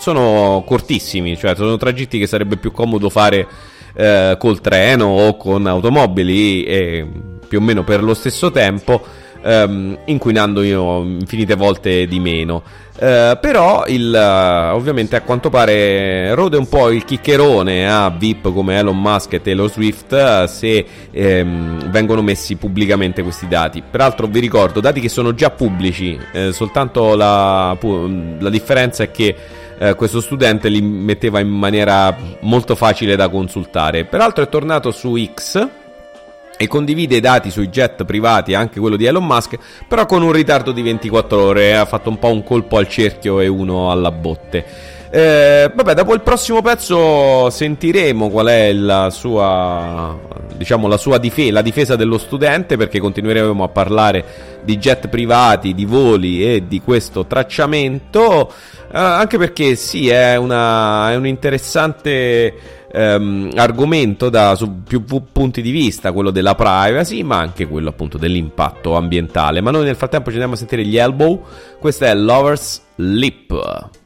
sono 0.00 0.64
cortissimi, 0.66 1.36
cioè 1.36 1.54
sono 1.54 1.76
tragitti 1.76 2.18
che 2.18 2.26
sarebbe 2.26 2.56
più 2.56 2.72
comodo 2.72 3.08
fare 3.08 3.46
uh, 3.94 4.36
col 4.36 4.60
treno 4.60 5.06
o 5.06 5.36
con 5.36 5.64
automobili 5.68 6.64
e 6.64 7.06
più 7.46 7.58
o 7.58 7.62
meno 7.62 7.84
per 7.84 8.02
lo 8.02 8.14
stesso 8.14 8.50
tempo, 8.50 9.00
ehm, 9.42 9.98
inquinando 10.06 10.62
io 10.62 11.02
infinite 11.02 11.54
volte 11.54 12.06
di 12.06 12.20
meno. 12.20 12.62
Uh, 12.98 13.38
però 13.40 13.84
il, 13.86 14.12
uh, 14.12 14.74
ovviamente 14.74 15.14
a 15.14 15.20
quanto 15.20 15.50
pare 15.50 16.34
rode 16.34 16.56
un 16.56 16.68
po' 16.68 16.90
il 16.90 17.04
chiccherone 17.04 17.88
a 17.88 18.10
VIP 18.10 18.52
come 18.52 18.76
Elon 18.76 19.00
Musk 19.00 19.34
e 19.34 19.40
Taylor 19.40 19.70
Swift 19.70 20.10
uh, 20.10 20.48
se 20.48 20.84
ehm, 21.12 21.90
vengono 21.90 22.22
messi 22.22 22.56
pubblicamente 22.56 23.22
questi 23.22 23.46
dati. 23.46 23.84
Peraltro 23.88 24.26
vi 24.26 24.40
ricordo, 24.40 24.80
dati 24.80 24.98
che 24.98 25.08
sono 25.08 25.32
già 25.32 25.50
pubblici, 25.50 26.18
eh, 26.32 26.50
soltanto 26.52 27.14
la, 27.14 27.78
la, 27.80 28.50
differenza 28.50 29.04
è 29.04 29.12
che 29.12 29.36
questo 29.94 30.20
studente 30.20 30.68
li 30.68 30.82
metteva 30.82 31.38
in 31.38 31.50
maniera 31.50 32.12
molto 32.40 32.74
facile 32.74 33.14
da 33.14 33.28
consultare. 33.28 34.06
Peraltro 34.06 34.42
è 34.42 34.48
tornato 34.48 34.90
su 34.90 35.16
X 35.16 35.68
e 36.58 36.66
condivide 36.66 37.16
i 37.16 37.20
dati 37.20 37.50
sui 37.50 37.68
jet 37.68 38.04
privati, 38.04 38.52
anche 38.52 38.80
quello 38.80 38.96
di 38.96 39.04
Elon 39.04 39.24
Musk, 39.24 39.56
però 39.86 40.04
con 40.06 40.22
un 40.22 40.32
ritardo 40.32 40.72
di 40.72 40.82
24 40.82 41.40
ore, 41.40 41.76
ha 41.76 41.84
fatto 41.84 42.08
un 42.10 42.18
po' 42.18 42.32
un 42.32 42.42
colpo 42.42 42.76
al 42.76 42.88
cerchio 42.88 43.40
e 43.40 43.46
uno 43.46 43.90
alla 43.92 44.10
botte. 44.10 44.96
Eh, 45.10 45.70
vabbè, 45.72 45.94
dopo 45.94 46.12
il 46.12 46.20
prossimo 46.20 46.60
pezzo 46.60 47.48
sentiremo 47.48 48.28
qual 48.28 48.48
è 48.48 48.72
la 48.74 49.08
sua, 49.08 50.18
diciamo, 50.54 50.86
la 50.86 50.98
sua 50.98 51.16
difesa, 51.18 51.52
la 51.52 51.62
difesa 51.62 51.96
dello 51.96 52.18
studente, 52.18 52.76
perché 52.76 52.98
continueremo 52.98 53.62
a 53.62 53.68
parlare 53.68 54.24
di 54.64 54.76
jet 54.76 55.08
privati, 55.08 55.74
di 55.74 55.84
voli 55.86 56.44
e 56.44 56.64
di 56.66 56.82
questo 56.82 57.24
tracciamento, 57.24 58.52
eh, 58.92 58.98
anche 58.98 59.38
perché 59.38 59.76
sì, 59.76 60.08
è, 60.08 60.36
una, 60.36 61.12
è 61.12 61.16
un 61.16 61.26
interessante 61.26 62.77
ehm, 62.92 63.50
argomento 63.56 64.28
da 64.28 64.54
su 64.54 64.82
più 64.82 65.04
punti 65.04 65.62
di 65.62 65.70
vista, 65.70 66.12
quello 66.12 66.30
della 66.30 66.54
privacy, 66.54 67.22
ma 67.22 67.38
anche 67.38 67.66
quello 67.66 67.88
appunto 67.88 68.18
dell'impatto 68.18 68.96
ambientale. 68.96 69.60
Ma 69.60 69.70
noi 69.70 69.84
nel 69.84 69.96
frattempo 69.96 70.26
ci 70.26 70.32
andiamo 70.32 70.54
a 70.54 70.58
sentire 70.58 70.84
gli 70.84 70.96
Elbow. 70.96 71.44
Questo 71.78 72.04
è 72.04 72.14
Lover's 72.14 72.82
Lip. 72.96 73.97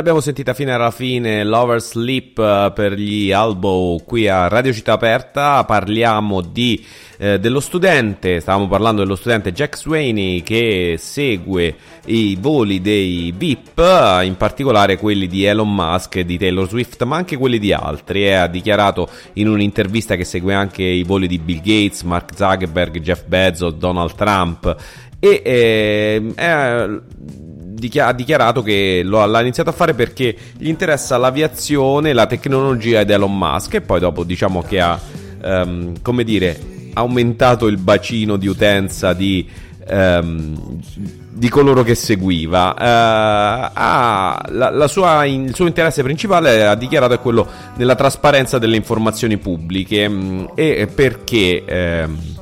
L'abbiamo 0.00 0.22
sentita 0.22 0.54
fino 0.54 0.72
alla 0.72 0.90
fine, 0.90 1.44
Lover 1.44 1.78
Sleep 1.78 2.38
eh, 2.38 2.72
per 2.74 2.94
gli 2.94 3.32
Albo 3.32 4.00
qui 4.02 4.28
a 4.28 4.48
Radio 4.48 4.72
Città 4.72 4.94
Aperta. 4.94 5.62
Parliamo 5.64 6.40
di, 6.40 6.82
eh, 7.18 7.38
dello 7.38 7.60
studente, 7.60 8.40
stavamo 8.40 8.66
parlando 8.66 9.02
dello 9.02 9.14
studente 9.14 9.52
Jack 9.52 9.76
Swaney 9.76 10.42
che 10.42 10.96
segue 10.98 11.74
i 12.06 12.34
voli 12.40 12.80
dei 12.80 13.34
VIP, 13.36 13.78
in 14.22 14.36
particolare 14.38 14.96
quelli 14.96 15.26
di 15.26 15.44
Elon 15.44 15.74
Musk 15.74 16.16
e 16.16 16.24
di 16.24 16.38
Taylor 16.38 16.66
Swift, 16.66 17.02
ma 17.04 17.16
anche 17.16 17.36
quelli 17.36 17.58
di 17.58 17.74
altri. 17.74 18.24
Eh. 18.24 18.32
Ha 18.32 18.46
dichiarato 18.46 19.06
in 19.34 19.48
un'intervista 19.48 20.16
che 20.16 20.24
segue 20.24 20.54
anche 20.54 20.82
i 20.82 21.02
voli 21.02 21.26
di 21.26 21.38
Bill 21.38 21.58
Gates, 21.58 22.04
Mark 22.04 22.34
Zuckerberg, 22.34 23.00
Jeff 23.00 23.24
Bezos, 23.26 23.74
Donald 23.74 24.14
Trump 24.14 24.76
e 25.22 25.42
eh, 25.44 26.32
eh, 26.34 27.00
ha 27.98 28.12
dichiarato 28.12 28.62
che 28.62 29.02
lo 29.04 29.22
ha 29.22 29.40
iniziato 29.40 29.70
a 29.70 29.72
fare 29.72 29.94
perché 29.94 30.34
gli 30.56 30.68
interessa 30.68 31.16
l'aviazione, 31.16 32.12
la 32.12 32.26
tecnologia 32.26 33.00
ed 33.00 33.10
Elon 33.10 33.36
Musk 33.36 33.74
e 33.74 33.80
poi 33.80 34.00
dopo 34.00 34.24
diciamo 34.24 34.62
che 34.62 34.80
ha, 34.80 34.98
um, 35.42 35.94
come 36.02 36.24
dire, 36.24 36.58
aumentato 36.94 37.66
il 37.66 37.78
bacino 37.78 38.36
di 38.36 38.46
utenza 38.46 39.12
di, 39.12 39.48
um, 39.88 40.80
di 41.30 41.48
coloro 41.48 41.82
che 41.82 41.94
seguiva. 41.94 42.70
Uh, 42.70 43.70
ha, 43.74 44.44
la, 44.48 44.70
la 44.70 44.88
sua, 44.88 45.24
il 45.24 45.54
suo 45.54 45.66
interesse 45.66 46.02
principale 46.02 46.66
ha 46.66 46.74
dichiarato 46.74 47.14
è 47.14 47.20
quello 47.20 47.46
della 47.76 47.94
trasparenza 47.94 48.58
delle 48.58 48.76
informazioni 48.76 49.38
pubbliche 49.38 50.06
um, 50.06 50.50
e 50.54 50.88
perché... 50.92 52.04
Um, 52.06 52.38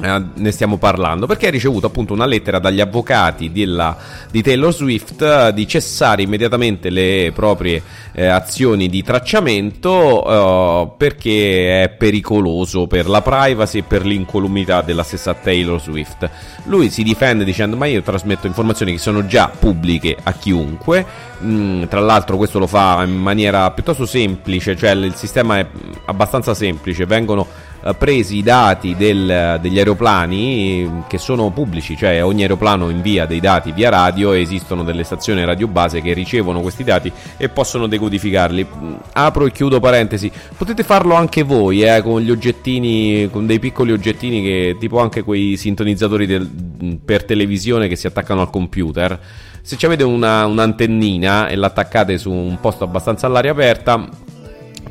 eh, 0.00 0.22
ne 0.34 0.50
stiamo 0.50 0.78
parlando 0.78 1.26
perché 1.26 1.48
ha 1.48 1.50
ricevuto 1.50 1.86
appunto 1.86 2.12
una 2.12 2.26
lettera 2.26 2.58
dagli 2.58 2.80
avvocati 2.80 3.52
della, 3.52 3.96
di 4.30 4.42
Taylor 4.42 4.72
Swift 4.72 5.20
eh, 5.20 5.52
di 5.52 5.66
cessare 5.66 6.22
immediatamente 6.22 6.88
le 6.90 7.30
proprie 7.34 7.82
eh, 8.12 8.26
azioni 8.26 8.88
di 8.88 9.02
tracciamento 9.02 10.24
eh, 10.24 10.92
perché 10.96 11.82
è 11.82 11.88
pericoloso 11.90 12.86
per 12.86 13.08
la 13.08 13.20
privacy 13.20 13.78
e 13.78 13.82
per 13.82 14.04
l'incolumità 14.04 14.82
della 14.82 15.02
stessa 15.02 15.34
Taylor 15.34 15.80
Swift. 15.80 16.28
Lui 16.64 16.90
si 16.90 17.02
difende 17.02 17.44
dicendo 17.44 17.76
ma 17.76 17.86
io 17.86 18.02
trasmetto 18.02 18.46
informazioni 18.46 18.92
che 18.92 18.98
sono 18.98 19.26
già 19.26 19.48
pubbliche 19.56 20.16
a 20.22 20.32
chiunque, 20.32 21.04
mm, 21.42 21.84
tra 21.84 22.00
l'altro 22.00 22.36
questo 22.36 22.58
lo 22.58 22.66
fa 22.66 23.02
in 23.04 23.16
maniera 23.16 23.70
piuttosto 23.72 24.06
semplice, 24.06 24.76
cioè 24.76 24.90
il 24.90 25.14
sistema 25.14 25.58
è 25.58 25.66
abbastanza 26.06 26.54
semplice, 26.54 27.04
vengono 27.04 27.70
presi 27.98 28.36
i 28.36 28.42
dati 28.42 28.94
del, 28.96 29.58
degli 29.60 29.78
aeroplani 29.78 31.04
che 31.08 31.18
sono 31.18 31.50
pubblici, 31.50 31.96
cioè 31.96 32.24
ogni 32.24 32.42
aeroplano 32.42 32.88
invia 32.88 33.26
dei 33.26 33.40
dati 33.40 33.72
via 33.72 33.90
radio 33.90 34.32
e 34.32 34.40
esistono 34.40 34.84
delle 34.84 35.02
stazioni 35.02 35.44
radio 35.44 35.66
base 35.66 36.00
che 36.00 36.12
ricevono 36.12 36.60
questi 36.60 36.84
dati 36.84 37.10
e 37.36 37.48
possono 37.48 37.88
decodificarli. 37.88 38.64
Mm, 38.64 38.94
apro 39.14 39.46
e 39.46 39.50
chiudo 39.50 39.80
parentesi, 39.80 40.30
potete 40.56 40.84
farlo 40.84 41.14
anche 41.14 41.42
voi 41.42 41.82
eh, 41.82 42.02
con 42.02 42.20
gli 42.20 42.30
oggettini, 42.30 43.28
con 43.30 43.46
dei 43.46 43.58
piccoli 43.58 43.90
oggettini 43.90 44.42
che 44.42 44.76
tipo 44.78 45.00
anche 45.00 45.22
quei 45.22 45.56
sintonizzatori 45.56 46.26
del, 46.26 46.48
mm, 46.48 46.92
per 47.04 47.24
televisione 47.24 47.88
che 47.88 47.96
si 47.96 48.06
attaccano 48.06 48.42
al 48.42 48.50
computer. 48.50 49.18
Se 49.60 49.76
avete 49.86 50.04
una, 50.04 50.46
un'antennina 50.46 51.48
e 51.48 51.56
l'attaccate 51.56 52.18
su 52.18 52.30
un 52.30 52.58
posto 52.60 52.84
abbastanza 52.84 53.26
all'aria 53.26 53.52
aperta, 53.52 54.08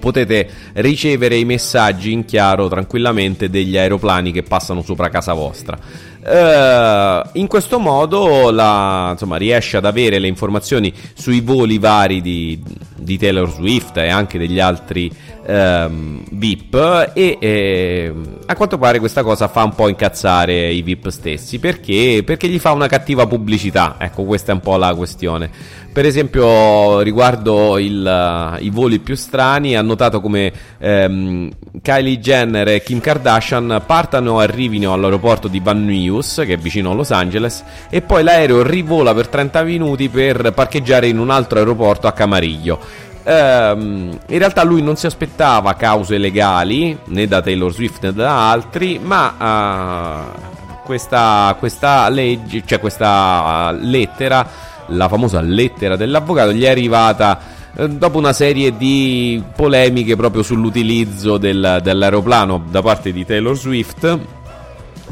potete 0.01 0.49
ricevere 0.73 1.37
i 1.37 1.45
messaggi 1.45 2.11
in 2.11 2.25
chiaro 2.25 2.67
tranquillamente 2.67 3.49
degli 3.49 3.77
aeroplani 3.77 4.33
che 4.33 4.43
passano 4.43 4.81
sopra 4.81 5.07
casa 5.07 5.31
vostra. 5.31 5.79
Uh, 6.23 7.27
in 7.33 7.47
questo 7.47 7.79
modo 7.79 8.51
la, 8.51 9.09
insomma, 9.11 9.37
riesce 9.37 9.77
ad 9.77 9.85
avere 9.85 10.19
le 10.19 10.27
informazioni 10.27 10.93
sui 11.13 11.41
voli 11.41 11.79
vari 11.79 12.21
di, 12.21 12.61
di 12.95 13.17
Taylor 13.17 13.49
Swift 13.49 13.97
e 13.97 14.09
anche 14.09 14.37
degli 14.37 14.59
altri 14.59 15.11
um, 15.45 16.23
VIP 16.31 17.11
e 17.13 17.37
eh, 17.39 18.13
a 18.45 18.55
quanto 18.55 18.77
pare 18.77 18.99
questa 18.99 19.23
cosa 19.23 19.47
fa 19.47 19.63
un 19.63 19.73
po' 19.73 19.87
incazzare 19.87 20.71
i 20.71 20.81
VIP 20.81 21.09
stessi. 21.09 21.59
Perché? 21.59 22.21
perché 22.23 22.47
gli 22.47 22.59
fa 22.59 22.71
una 22.71 22.87
cattiva 22.87 23.25
pubblicità. 23.25 23.95
Ecco 23.97 24.23
questa 24.23 24.51
è 24.51 24.55
un 24.55 24.61
po' 24.61 24.77
la 24.77 24.93
questione. 24.93 25.49
Per 25.91 26.05
esempio, 26.05 27.01
riguardo 27.01 27.77
il, 27.77 28.55
uh, 28.57 28.63
i 28.63 28.69
voli 28.69 28.99
più 28.99 29.15
strani, 29.15 29.75
ha 29.75 29.81
notato 29.81 30.21
come 30.21 30.53
um, 30.79 31.49
Kylie 31.81 32.17
Jenner 32.17 32.67
e 32.69 32.81
Kim 32.81 33.01
Kardashian 33.01 33.83
partano 33.85 34.39
e 34.39 34.45
arrivino 34.45 34.93
all'aeroporto 34.93 35.49
di 35.49 35.59
Van 35.59 35.83
Nuys, 35.83 36.10
che 36.19 36.53
è 36.53 36.57
vicino 36.57 36.91
a 36.91 36.93
Los 36.93 37.11
Angeles, 37.11 37.63
e 37.89 38.01
poi 38.01 38.23
l'aereo 38.23 38.63
rivola 38.63 39.13
per 39.13 39.27
30 39.27 39.63
minuti 39.63 40.09
per 40.09 40.51
parcheggiare 40.53 41.07
in 41.07 41.17
un 41.17 41.29
altro 41.29 41.59
aeroporto 41.59 42.07
a 42.07 42.11
Camarillo. 42.11 42.79
Um, 43.23 44.17
in 44.27 44.37
realtà 44.39 44.63
lui 44.63 44.81
non 44.81 44.95
si 44.95 45.05
aspettava 45.05 45.75
cause 45.75 46.17
legali 46.17 46.97
né 47.05 47.27
da 47.27 47.39
Taylor 47.41 47.71
Swift 47.71 48.03
né 48.03 48.13
da 48.13 48.49
altri, 48.49 48.99
ma 48.99 50.31
uh, 50.33 50.81
questa, 50.83 51.55
questa 51.59 52.09
legge, 52.09 52.63
cioè 52.65 52.79
questa 52.79 53.69
uh, 53.71 53.77
lettera 53.79 54.69
la 54.91 55.07
famosa 55.07 55.41
lettera 55.41 55.95
dell'avvocato 55.95 56.51
gli 56.51 56.63
è 56.63 56.69
arrivata 56.69 57.39
eh, 57.75 57.89
dopo 57.89 58.17
una 58.17 58.33
serie 58.33 58.75
di 58.75 59.41
polemiche 59.55 60.15
proprio 60.15 60.43
sull'utilizzo 60.43 61.37
del, 61.37 61.79
dell'aeroplano 61.81 62.65
da 62.69 62.81
parte 62.81 63.11
di 63.11 63.25
Taylor 63.25 63.57
Swift 63.57 64.17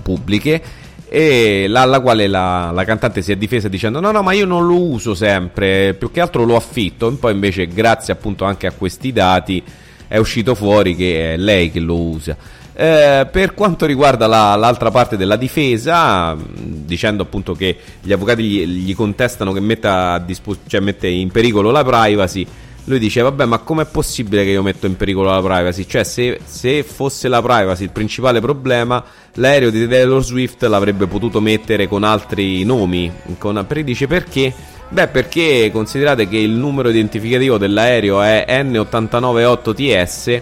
pubbliche 0.02 0.62
e 1.10 1.66
la, 1.68 1.82
alla 1.82 2.00
quale 2.00 2.28
la, 2.28 2.70
la, 2.72 2.86
cantante 2.86 3.24
si 3.24 3.32
è 3.32 3.36
difesa 3.36 3.68
dicendo 3.68 4.00
no 4.00 4.12
no 4.12 4.22
ma 4.22 4.32
io 4.34 4.46
non 4.46 4.68
lo 4.68 4.80
uso 4.80 5.16
sempre 5.16 5.96
più 5.96 6.12
che 6.12 6.22
altro 6.22 6.46
lo 6.46 6.56
affitto. 6.56 7.10
E 7.10 7.14
poi 7.14 7.34
invece 7.34 7.68
grazie 7.68 8.14
appunto 8.14 8.46
anche 8.46 8.68
a 8.68 8.72
questi 8.72 9.12
dati 9.12 9.62
è 10.08 10.18
uscito 10.18 10.56
fuori 10.56 10.96
che 10.96 11.34
è 11.34 11.38
lei 11.38 11.72
che 11.72 11.80
lo 11.80 12.00
usa. 12.00 12.38
Eh, 12.74 13.28
per 13.30 13.56
quanto 13.56 13.86
riguarda 13.86 14.26
la, 14.26 14.56
l'altra 14.56 14.90
parte 14.90 15.18
della 15.18 15.36
difesa, 15.36 16.38
dicendo 16.38 17.24
appunto 17.24 17.54
che 17.54 17.76
gli 18.02 18.14
avvocati 18.14 18.44
gli, 18.44 18.66
gli 18.66 18.96
contestano 18.96 19.52
che 19.52 19.60
metta, 19.60 20.18
dispos- 20.20 20.60
cioè 20.66 20.80
mette 20.80 21.08
in 21.08 21.30
pericolo 21.30 21.72
la 21.72 21.84
privacy, 21.84 22.48
lui 22.90 23.00
dice 23.00 23.22
vabbè 23.22 23.46
ma 23.46 23.60
com'è 23.60 23.86
possibile 23.86 24.44
che 24.44 24.50
io 24.50 24.64
metto 24.64 24.88
in 24.88 24.98
pericolo 24.98 25.30
la 25.30 25.42
privacy? 25.42 25.86
Cioè 25.86 26.04
se, 26.04 26.40
se, 26.44 26.84
fosse 26.84 27.28
la 27.28 27.42
privacy 27.42 27.84
il 27.84 27.92
principale 27.92 28.42
problema, 28.42 29.04
l'aereo 29.36 29.70
di 29.70 29.88
Taylor 29.88 30.24
Swift 30.24 30.64
l'avrebbe 30.64 31.06
potuto 31.06 31.40
mettere 31.40 31.88
con 31.88 32.04
altri 32.04 32.64
nomi. 32.64 33.12
Con, 33.38 33.64
per 33.68 33.84
dice 33.84 34.08
perché? 34.08 34.52
Beh 34.90 35.08
perché 35.08 35.70
considerate 35.72 36.28
che 36.28 36.38
il 36.38 36.50
numero 36.50 36.90
identificativo 36.90 37.60
dell'aereo 37.60 38.22
è 38.22 38.46
N898TS 38.48 40.42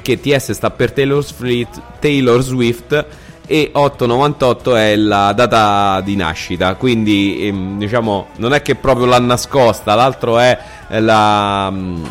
che 0.00 0.20
TS 0.20 0.52
sta 0.52 0.70
per 0.70 0.92
Taylor 0.92 1.24
Swift, 1.24 1.80
Taylor 1.98 2.40
Swift 2.40 3.06
e 3.50 3.70
898 3.72 4.76
è 4.76 4.94
la 4.94 5.32
data 5.32 6.00
di 6.04 6.14
nascita, 6.14 6.76
quindi 6.76 7.48
ehm, 7.48 7.78
diciamo 7.78 8.28
non 8.36 8.52
è 8.52 8.62
che 8.62 8.76
proprio 8.76 9.06
l'ha 9.06 9.18
nascosta, 9.18 9.96
l'altro 9.96 10.38
è 10.38 10.56
la... 11.00 11.68
Mm, 11.68 12.04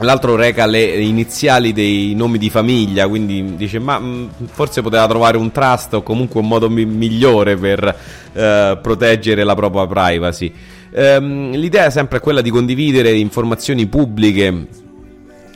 l'altro 0.00 0.36
reca 0.36 0.66
le 0.66 0.82
iniziali 1.00 1.72
dei 1.72 2.12
nomi 2.14 2.36
di 2.36 2.50
famiglia, 2.50 3.08
quindi 3.08 3.56
dice: 3.56 3.78
Ma 3.78 3.98
mm, 3.98 4.26
forse 4.52 4.82
poteva 4.82 5.06
trovare 5.08 5.38
un 5.38 5.50
trust 5.50 5.94
o 5.94 6.02
comunque 6.02 6.40
un 6.40 6.46
modo 6.46 6.68
mi- 6.68 6.84
migliore 6.84 7.56
per 7.56 7.96
eh, 8.34 8.78
proteggere 8.82 9.44
la 9.44 9.54
propria 9.54 9.86
privacy. 9.86 10.52
Ehm, 10.92 11.52
l'idea 11.52 11.86
è 11.86 11.90
sempre 11.90 12.20
quella 12.20 12.42
di 12.42 12.50
condividere 12.50 13.12
informazioni 13.12 13.86
pubbliche 13.86 14.84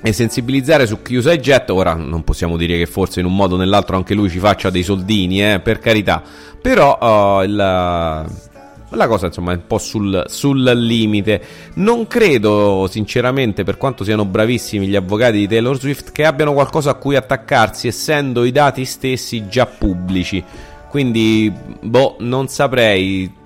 e 0.03 0.13
sensibilizzare 0.13 0.87
su 0.87 1.03
chi 1.03 1.17
usa 1.17 1.33
i 1.33 1.39
jet. 1.39 1.71
Ora 1.71 1.95
non 1.95 2.25
possiamo 2.25 2.57
dire 2.57 2.77
che 2.79 2.87
forse 2.87 3.21
in 3.21 3.27
un 3.27 3.35
modo 3.35 3.55
o 3.55 3.59
nell'altro 3.59 3.97
anche 3.97 4.15
lui 4.15 4.31
ci 4.31 4.39
faccia 4.39 4.71
dei 4.71 4.83
soldini, 4.83 5.53
eh, 5.53 5.61
per 5.61 5.79
carità. 5.79 6.23
Però 6.61 6.99
uh, 6.99 7.43
il, 7.43 7.55
la 7.55 9.07
cosa 9.07 9.27
insomma 9.27 9.53
è 9.53 9.57
un 9.57 9.67
po' 9.67 9.79
sul, 9.79 10.25
sul, 10.29 10.63
limite. 10.63 11.43
Non 11.75 12.07
credo 12.07 12.87
sinceramente, 12.91 13.65
per 13.65 13.77
quanto 13.77 14.05
siano 14.05 14.25
bravissimi 14.25 14.87
gli 14.87 14.97
avvocati 14.97 15.39
di 15.39 15.49
Taylor 15.49 15.79
Swift, 15.79 16.13
che 16.13 16.25
abbiano 16.25 16.53
qualcosa 16.53 16.91
a 16.91 16.95
cui 16.95 17.17
attaccarsi, 17.17 17.87
essendo 17.87 18.45
i 18.45 18.53
dati 18.53 18.85
stessi 18.85 19.49
già 19.49 19.67
pubblici. 19.67 20.43
Quindi, 20.89 21.53
boh, 21.83 22.17
non 22.21 22.49
saprei. 22.49 23.39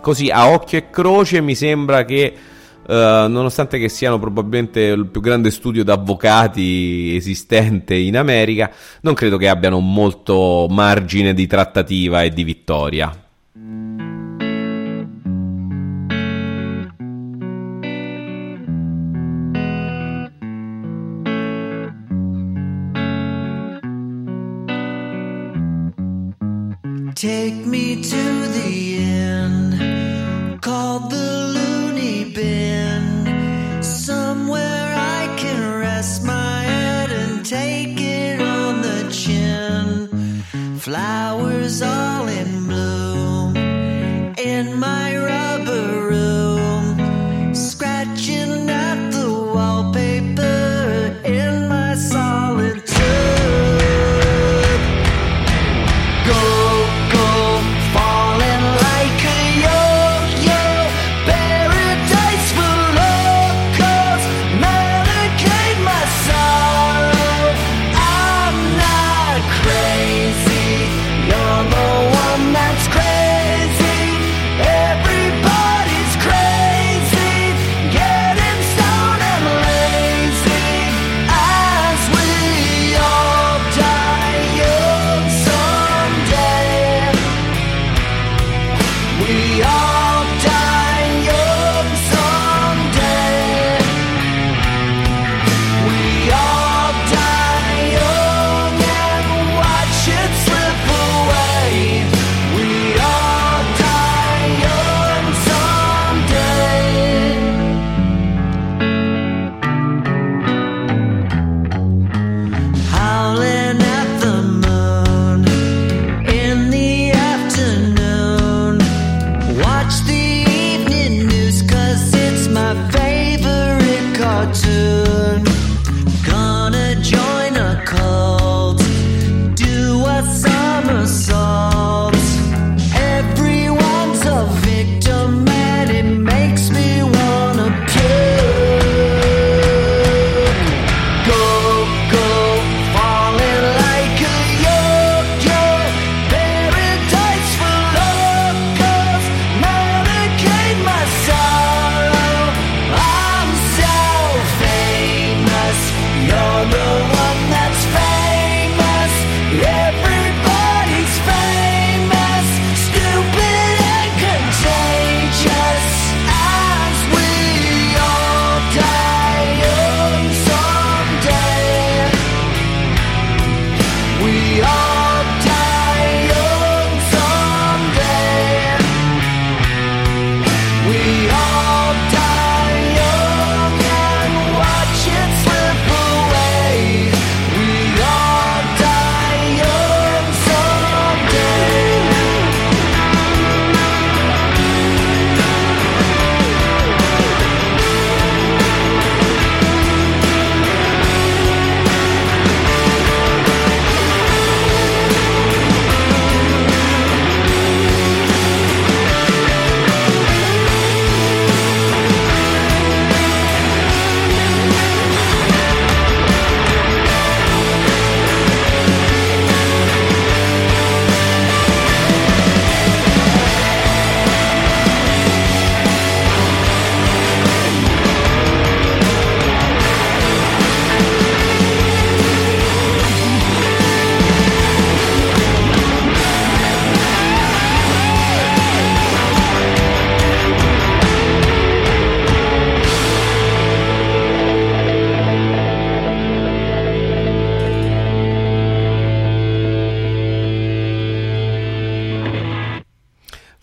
Così 0.00 0.30
a 0.30 0.48
occhio 0.48 0.78
e 0.78 0.90
croce 0.90 1.40
mi 1.40 1.54
sembra 1.54 2.04
che 2.04 2.34
Uh, 2.88 3.26
nonostante 3.28 3.78
che 3.78 3.88
siano 3.88 4.20
probabilmente 4.20 4.80
il 4.80 5.06
più 5.06 5.20
grande 5.20 5.50
studio 5.50 5.82
d'avvocati 5.82 7.16
esistente 7.16 7.96
in 7.96 8.16
America, 8.16 8.70
non 9.00 9.14
credo 9.14 9.36
che 9.38 9.48
abbiano 9.48 9.80
molto 9.80 10.68
margine 10.70 11.34
di 11.34 11.48
trattativa 11.48 12.22
e 12.22 12.30
di 12.30 12.44
vittoria. 12.44 13.10
Take 27.16 27.64
me 27.64 27.96
to 27.96 28.50
the 28.52 28.98
end, 28.98 29.35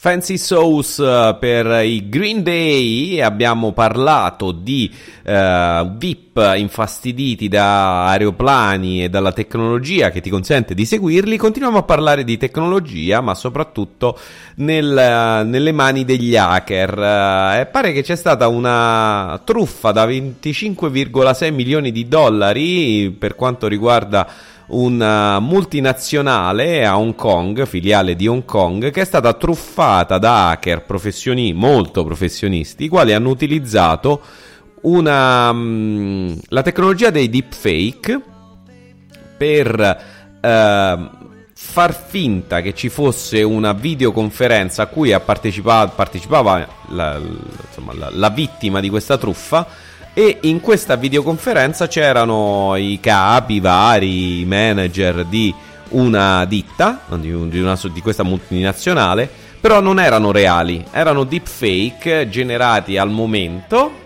Fancy 0.04 0.38
Sauce 0.38 1.02
eh, 1.02 1.38
per 1.40 1.86
i 1.86 2.10
Green 2.10 2.44
Day, 2.44 3.22
abbiamo 3.22 3.72
parlato 3.72 4.52
di 4.52 4.94
eh, 5.24 5.92
VIP 5.96 6.56
infastiditi 6.58 7.48
da 7.48 8.08
aeroplani 8.08 9.06
e 9.06 9.10
dalla 9.10 9.32
tecnologia 9.32 10.10
che 10.10 10.20
ti 10.20 10.30
consente 10.30 10.74
di 10.74 10.84
seguirli, 10.84 11.38
continuiamo 11.38 11.78
a 11.78 11.84
parlare 11.84 12.26
di 12.26 12.36
tecnologia 12.36 13.22
ma 13.22 13.34
soprattutto 13.34 14.20
nel, 14.56 15.46
nelle 15.46 15.72
mani 15.72 16.04
degli 16.04 16.36
hacker. 16.36 17.00
Eh, 17.00 17.70
pare 17.72 17.94
che 17.94 18.04
c'è 18.04 18.18
stata 18.18 18.50
una 18.50 19.40
truffa 19.46 19.94
da 19.94 20.06
25,6 20.06 21.54
milioni 21.54 21.94
di 21.94 22.10
dollari 22.10 23.16
per 23.18 23.36
quanto 23.36 23.70
riguarda 23.70 24.28
una 24.74 25.40
multinazionale 25.40 26.86
a 26.86 26.98
Hong 26.98 27.16
Kong, 27.16 27.66
filiale 27.66 28.16
di 28.16 28.28
Hong 28.28 28.46
Kong, 28.46 28.92
che 28.92 29.02
è 29.02 29.06
stata 29.06 29.34
truffata 29.34 30.18
da 30.18 30.50
hacker 30.50 30.84
professioni, 30.84 31.54
molto 31.54 32.04
professionisti, 32.04 32.86
i 32.86 32.90
quali 32.90 33.14
hanno 33.14 33.30
utilizzato 33.30 34.22
una, 34.82 35.52
mh, 35.52 36.40
la 36.50 36.62
tecnologia 36.62 37.10
dei 37.10 37.30
deepfake 37.30 38.22
per 39.38 39.80
eh, 40.42 41.10
far 41.54 41.96
finta 42.08 42.62
che 42.62 42.74
ci 42.74 42.90
fosse 42.90 43.42
una 43.44 43.74
videoconferenza 43.74 44.84
a 44.84 44.88
cui 44.88 45.18
partecipa- 45.24 45.88
partecipava 45.88 46.68
la, 46.90 47.20
insomma, 47.68 47.94
la, 47.94 48.10
la 48.12 48.30
vittima 48.30 48.80
di 48.80 48.90
questa 48.90 49.18
truffa 49.18 49.66
e 50.14 50.38
in 50.42 50.62
questa 50.62 50.96
videoconferenza 50.96 51.88
c'erano 51.88 52.76
i 52.76 53.00
capi 53.02 53.60
vari, 53.60 54.46
manager 54.46 55.26
di 55.26 55.54
una 55.90 56.46
ditta, 56.46 57.02
di, 57.16 57.32
una, 57.32 57.80
di 57.92 58.02
questa 58.02 58.24
multinazionale, 58.24 59.30
però 59.60 59.80
non 59.80 60.00
erano 60.00 60.32
reali, 60.32 60.84
erano 60.92 61.24
deepfake 61.24 62.30
generati 62.30 62.98
al 62.98 63.10
momento 63.10 64.02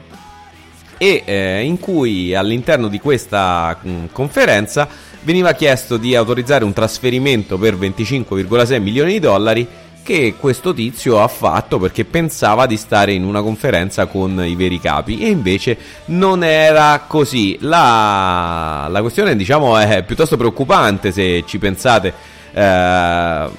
e 0.98 1.24
eh, 1.26 1.64
in 1.64 1.80
cui 1.80 2.34
all'interno 2.34 2.88
di 2.88 3.00
questa 3.00 3.78
mh, 3.80 4.06
conferenza 4.12 4.88
veniva 5.22 5.52
chiesto 5.54 5.98
di 5.98 6.16
autorizzare 6.16 6.64
un 6.64 6.74
trasferimento 6.74 7.58
per 7.58 7.76
25,6 7.76 8.82
milioni 8.82 9.14
di 9.14 9.20
dollari 9.20 9.68
che 10.08 10.36
questo 10.40 10.74
tizio 10.74 11.22
ha 11.22 11.28
fatto 11.28 11.80
perché 11.80 12.06
pensava 12.06 12.66
di 12.66 12.78
stare 12.78 13.12
in 13.12 13.26
una 13.26 13.42
conferenza 13.42 14.06
con 14.06 14.42
i 14.42 14.56
veri 14.56 14.80
capi 14.80 15.20
e 15.20 15.28
invece 15.28 15.78
non 16.06 16.46
era 16.46 17.04
così. 17.06 17.58
La, 17.60 18.88
la 18.90 19.02
questione 19.02 19.36
diciamo 19.36 19.78
è 19.78 20.04
piuttosto 20.04 20.38
preoccupante 20.38 21.12
se 21.12 21.44
ci 21.46 21.58
pensate. 21.58 22.14
Eh, 22.54 23.50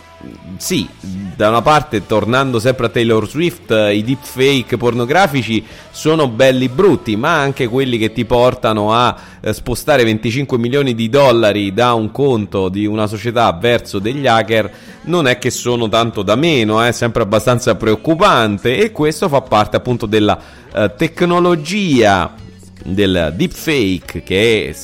sì, 0.56 0.88
da 1.36 1.48
una 1.48 1.62
parte, 1.62 2.04
tornando 2.04 2.58
sempre 2.58 2.86
a 2.86 2.88
Taylor 2.88 3.28
Swift, 3.28 3.70
i 3.70 4.02
deepfake 4.02 4.76
pornografici 4.76 5.64
sono 5.90 6.28
belli 6.28 6.68
brutti, 6.68 7.16
ma 7.16 7.38
anche 7.38 7.68
quelli 7.68 7.96
che 7.98 8.12
ti 8.12 8.24
portano 8.24 8.92
a 8.92 9.16
eh, 9.40 9.52
spostare 9.52 10.02
25 10.02 10.58
milioni 10.58 10.94
di 10.94 11.08
dollari 11.08 11.72
da 11.72 11.94
un 11.94 12.10
conto 12.10 12.68
di 12.68 12.86
una 12.86 13.06
società 13.06 13.52
verso 13.52 14.00
degli 14.00 14.26
hacker 14.26 14.72
non 15.02 15.28
è 15.28 15.38
che 15.38 15.50
sono 15.50 15.88
tanto 15.88 16.22
da 16.22 16.34
meno, 16.34 16.82
è 16.82 16.90
sempre 16.90 17.22
abbastanza 17.22 17.76
preoccupante 17.76 18.76
e 18.78 18.90
questo 18.90 19.28
fa 19.28 19.42
parte 19.42 19.76
appunto 19.76 20.06
della 20.06 20.38
eh, 20.74 20.92
tecnologia 20.96 22.34
del 22.82 23.32
deepfake 23.36 24.22
che 24.24 24.74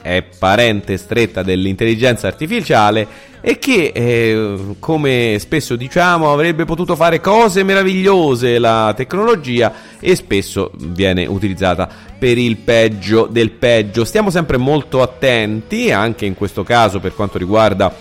è 0.00 0.22
parente 0.22 0.96
stretta 0.96 1.42
dell'intelligenza 1.42 2.26
artificiale 2.26 3.27
e 3.40 3.58
che, 3.58 3.92
eh, 3.94 4.58
come 4.78 5.36
spesso 5.38 5.76
diciamo, 5.76 6.32
avrebbe 6.32 6.64
potuto 6.64 6.96
fare 6.96 7.20
cose 7.20 7.62
meravigliose 7.62 8.58
la 8.58 8.92
tecnologia 8.96 9.72
e 10.00 10.14
spesso 10.16 10.70
viene 10.76 11.26
utilizzata 11.26 11.88
per 12.18 12.38
il 12.38 12.56
peggio 12.56 13.28
del 13.30 13.50
peggio. 13.50 14.04
Stiamo 14.04 14.30
sempre 14.30 14.56
molto 14.56 15.02
attenti, 15.02 15.90
anche 15.92 16.26
in 16.26 16.34
questo 16.34 16.64
caso 16.64 17.00
per 17.00 17.14
quanto 17.14 17.38
riguarda 17.38 17.94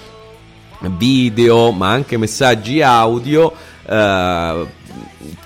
video, 0.98 1.72
ma 1.72 1.90
anche 1.90 2.18
messaggi 2.18 2.82
audio. 2.82 3.54
Eh, 3.88 4.66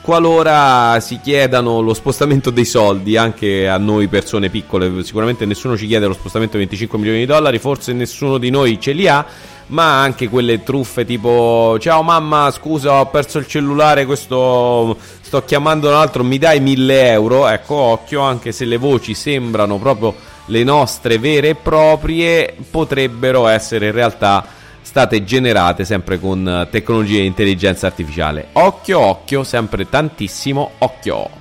qualora 0.01 0.99
si 0.99 1.19
chiedano 1.21 1.79
lo 1.79 1.93
spostamento 1.93 2.49
dei 2.49 2.65
soldi 2.65 3.17
anche 3.17 3.67
a 3.67 3.77
noi 3.77 4.07
persone 4.07 4.49
piccole, 4.49 5.03
sicuramente 5.03 5.45
nessuno 5.45 5.77
ci 5.77 5.87
chiede 5.87 6.07
lo 6.07 6.13
spostamento 6.13 6.53
di 6.53 6.59
25 6.59 6.97
milioni 6.97 7.19
di 7.19 7.25
dollari, 7.25 7.59
forse 7.59 7.93
nessuno 7.93 8.37
di 8.37 8.49
noi 8.49 8.79
ce 8.79 8.91
li 8.91 9.07
ha 9.07 9.25
ma 9.71 10.01
anche 10.01 10.29
quelle 10.29 10.63
truffe 10.63 11.05
tipo 11.05 11.77
ciao 11.79 12.03
mamma 12.03 12.51
scusa 12.51 12.99
ho 12.99 13.05
perso 13.07 13.37
il 13.39 13.47
cellulare 13.47 14.05
questo 14.05 14.97
sto 15.21 15.45
chiamando 15.45 15.87
un 15.87 15.95
altro 15.95 16.25
mi 16.25 16.37
dai 16.37 16.59
1000 16.59 17.11
euro? 17.11 17.47
Ecco 17.47 17.75
occhio 17.75 18.19
anche 18.19 18.51
se 18.51 18.65
le 18.65 18.75
voci 18.77 19.13
sembrano 19.13 19.77
proprio 19.77 20.13
le 20.47 20.63
nostre 20.65 21.19
vere 21.19 21.49
e 21.49 21.55
proprie 21.55 22.53
potrebbero 22.69 23.47
essere 23.47 23.87
in 23.87 23.91
realtà 23.93 24.45
state 24.81 25.23
generate 25.23 25.85
sempre 25.85 26.19
con 26.19 26.67
tecnologie 26.69 27.21
di 27.21 27.27
intelligenza 27.27 27.87
artificiale. 27.87 28.47
Occhio 28.53 28.99
occhio 28.99 29.43
sempre 29.45 29.87
tantissimo 29.87 30.71
occhio 30.79 31.40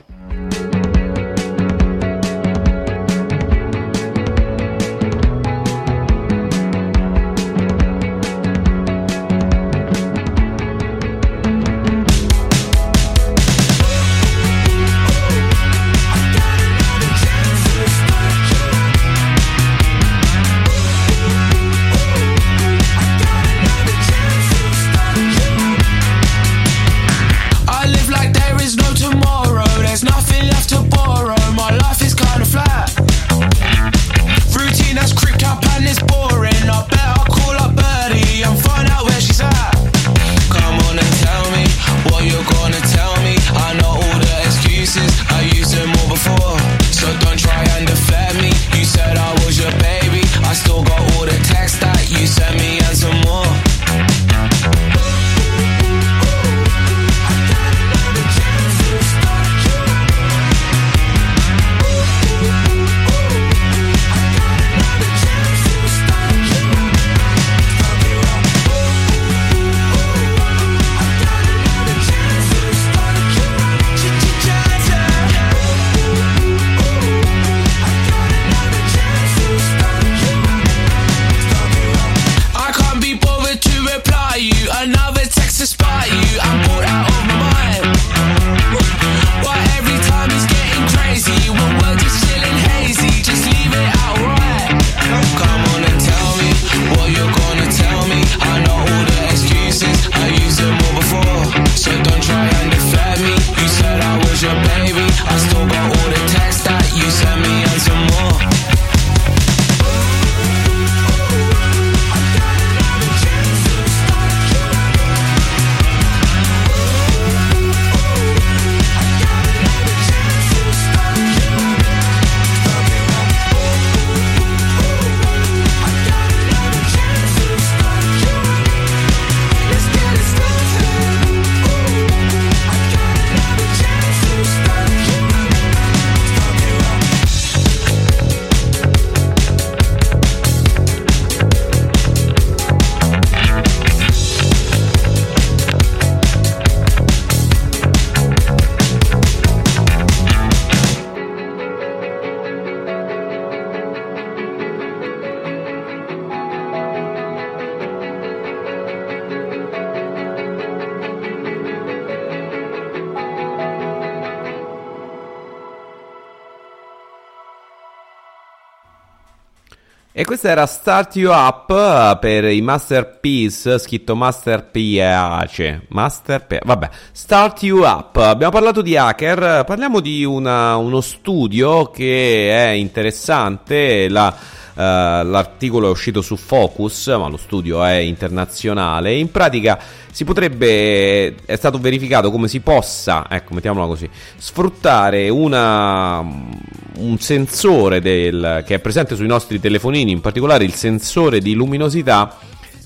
Questo 170.31 170.47
era 170.47 170.64
Start 170.66 171.16
You 171.16 171.33
Up 171.33 171.70
eh, 171.70 172.16
per 172.20 172.45
i 172.45 172.61
Masterpiece, 172.61 173.81
scritto 173.81 174.14
Masterpiece, 174.14 175.87
Masterpiece, 175.89 176.62
vabbè, 176.64 176.89
Start 177.11 177.64
You 177.64 177.81
Up. 177.81 178.14
Abbiamo 178.14 178.53
parlato 178.53 178.81
di 178.81 178.97
hacker, 178.97 179.64
parliamo 179.64 179.99
di 179.99 180.22
una, 180.22 180.76
uno 180.76 181.01
studio 181.01 181.91
che 181.91 182.49
è 182.49 182.68
interessante, 182.68 184.09
la, 184.09 184.33
l'articolo 184.81 185.89
è 185.89 185.91
uscito 185.91 186.22
su 186.22 186.37
Focus, 186.37 187.09
ma 187.09 187.28
lo 187.28 187.37
studio 187.37 187.85
è 187.85 187.97
internazionale. 187.97 189.14
In 189.14 189.31
pratica 189.31 189.78
si 190.11 190.24
potrebbe, 190.24 191.35
è 191.45 191.57
stato 191.57 191.78
verificato 191.78 192.31
come 192.31 192.49
si 192.49 192.61
possa, 192.61 193.26
ecco, 193.28 193.55
mettiamola 193.55 193.87
così, 193.87 194.09
sfruttare 194.37 195.28
una, 195.28 196.20
un 196.20 197.18
sensore 197.18 198.01
del, 198.01 198.62
che 198.66 198.76
è 198.76 198.78
presente 198.78 199.16
sui 199.16 199.26
nostri 199.26 199.61
telefonini, 199.61 200.12
in 200.12 200.20
particolare 200.20 200.64
il 200.64 200.74
sensore 200.74 201.41
di 201.41 201.55
luminosità, 201.55 202.37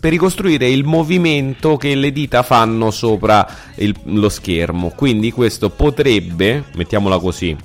per 0.00 0.10
ricostruire 0.10 0.68
il 0.68 0.84
movimento 0.84 1.76
che 1.78 1.94
le 1.94 2.12
dita 2.12 2.42
fanno 2.42 2.90
sopra 2.90 3.48
il, 3.76 3.94
lo 4.04 4.28
schermo. 4.28 4.90
Quindi 4.94 5.30
questo 5.30 5.70
potrebbe, 5.70 6.64
mettiamola 6.74 7.18
così, 7.18 7.56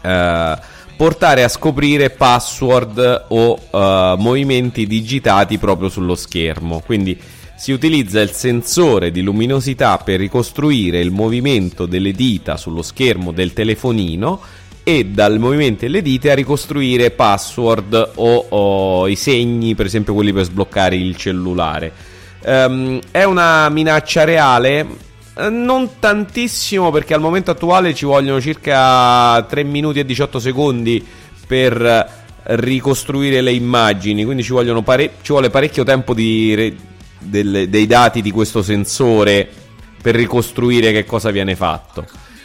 eh, 0.00 0.58
portare 0.96 1.42
a 1.42 1.48
scoprire 1.48 2.10
password 2.10 3.26
o 3.28 3.58
eh, 3.70 4.14
movimenti 4.18 4.86
digitati 4.86 5.58
proprio 5.58 5.88
sullo 5.88 6.14
schermo. 6.14 6.80
Quindi 6.84 7.18
si 7.56 7.70
utilizza 7.70 8.20
il 8.20 8.30
sensore 8.30 9.12
di 9.12 9.22
luminosità 9.22 9.96
per 9.98 10.18
ricostruire 10.18 10.98
il 10.98 11.12
movimento 11.12 11.86
delle 11.86 12.10
dita 12.10 12.56
sullo 12.56 12.82
schermo 12.82 13.30
del 13.30 13.52
telefonino 13.52 14.40
e 14.82 15.04
dal 15.04 15.38
movimento 15.38 15.84
delle 15.84 16.02
dita 16.02 16.32
a 16.32 16.34
ricostruire 16.34 17.12
password 17.12 18.12
o, 18.16 18.46
o, 18.48 19.06
i 19.06 19.14
segni, 19.14 19.76
per 19.76 19.86
esempio 19.86 20.12
quelli 20.12 20.32
per 20.32 20.44
sbloccare 20.44 20.96
il 20.96 21.16
cellulare. 21.16 21.92
Um, 22.44 22.98
è 23.12 23.22
una 23.22 23.68
minaccia 23.68 24.24
reale? 24.24 25.10
Eh, 25.34 25.48
non 25.48 25.98
tantissimo 25.98 26.90
perché 26.90 27.14
al 27.14 27.20
momento 27.20 27.50
attuale 27.50 27.94
ci 27.94 28.04
vogliono 28.04 28.40
circa 28.40 29.42
3 29.42 29.62
minuti 29.64 29.98
e 29.98 30.04
18 30.04 30.38
secondi 30.38 31.04
per 31.46 32.20
ricostruire 32.44 33.40
le 33.40 33.52
immagini, 33.52 34.24
quindi 34.24 34.42
ci, 34.42 34.52
pare- 34.84 35.12
ci 35.22 35.32
vuole 35.32 35.48
parecchio 35.48 35.84
tempo 35.84 36.12
re- 36.12 36.74
del- 37.18 37.68
dei 37.68 37.86
dati 37.86 38.20
di 38.20 38.30
questo 38.30 38.62
sensore 38.62 39.48
per 40.02 40.14
ricostruire 40.14 40.92
che 40.92 41.04
cosa 41.04 41.30
viene 41.30 41.54
fatto. 41.54 42.04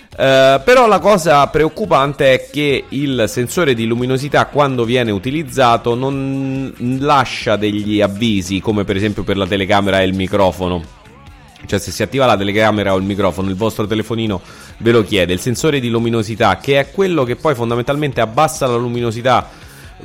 Uh, 0.10 0.64
però 0.64 0.88
la 0.88 0.98
cosa 0.98 1.46
preoccupante 1.48 2.34
è 2.34 2.50
che 2.50 2.86
il 2.90 3.26
sensore 3.28 3.76
di 3.76 3.86
luminosità 3.86 4.46
quando 4.48 4.84
viene 4.84 5.12
utilizzato 5.12 5.94
non 5.94 6.74
lascia 7.00 7.56
degli 7.56 8.02
avvisi 8.02 8.60
come 8.60 8.84
per 8.84 8.96
esempio 8.96 9.24
per 9.24 9.38
la 9.38 9.46
telecamera 9.46 10.02
e 10.02 10.06
il 10.06 10.16
microfono. 10.16 10.97
Cioè 11.66 11.80
se 11.80 11.92
si 11.92 12.04
attiva 12.04 12.26
la 12.26 12.38
telecamera 12.38 12.94
o 12.94 12.98
il 12.98 13.04
microfono 13.04 13.50
il 13.50 13.56
vostro 13.56 13.88
telefonino 13.88 14.42
ve 14.78 14.92
lo 14.92 15.04
chiede. 15.04 15.34
Il 15.34 15.40
sensore 15.40 15.80
di 15.80 15.90
luminosità 15.90 16.58
che 16.58 16.80
è 16.80 16.92
quello 16.92 17.24
che 17.24 17.36
poi 17.36 17.56
fondamentalmente 17.56 18.22
abbassa 18.22 18.68
la 18.68 18.76
luminosità 18.76 19.50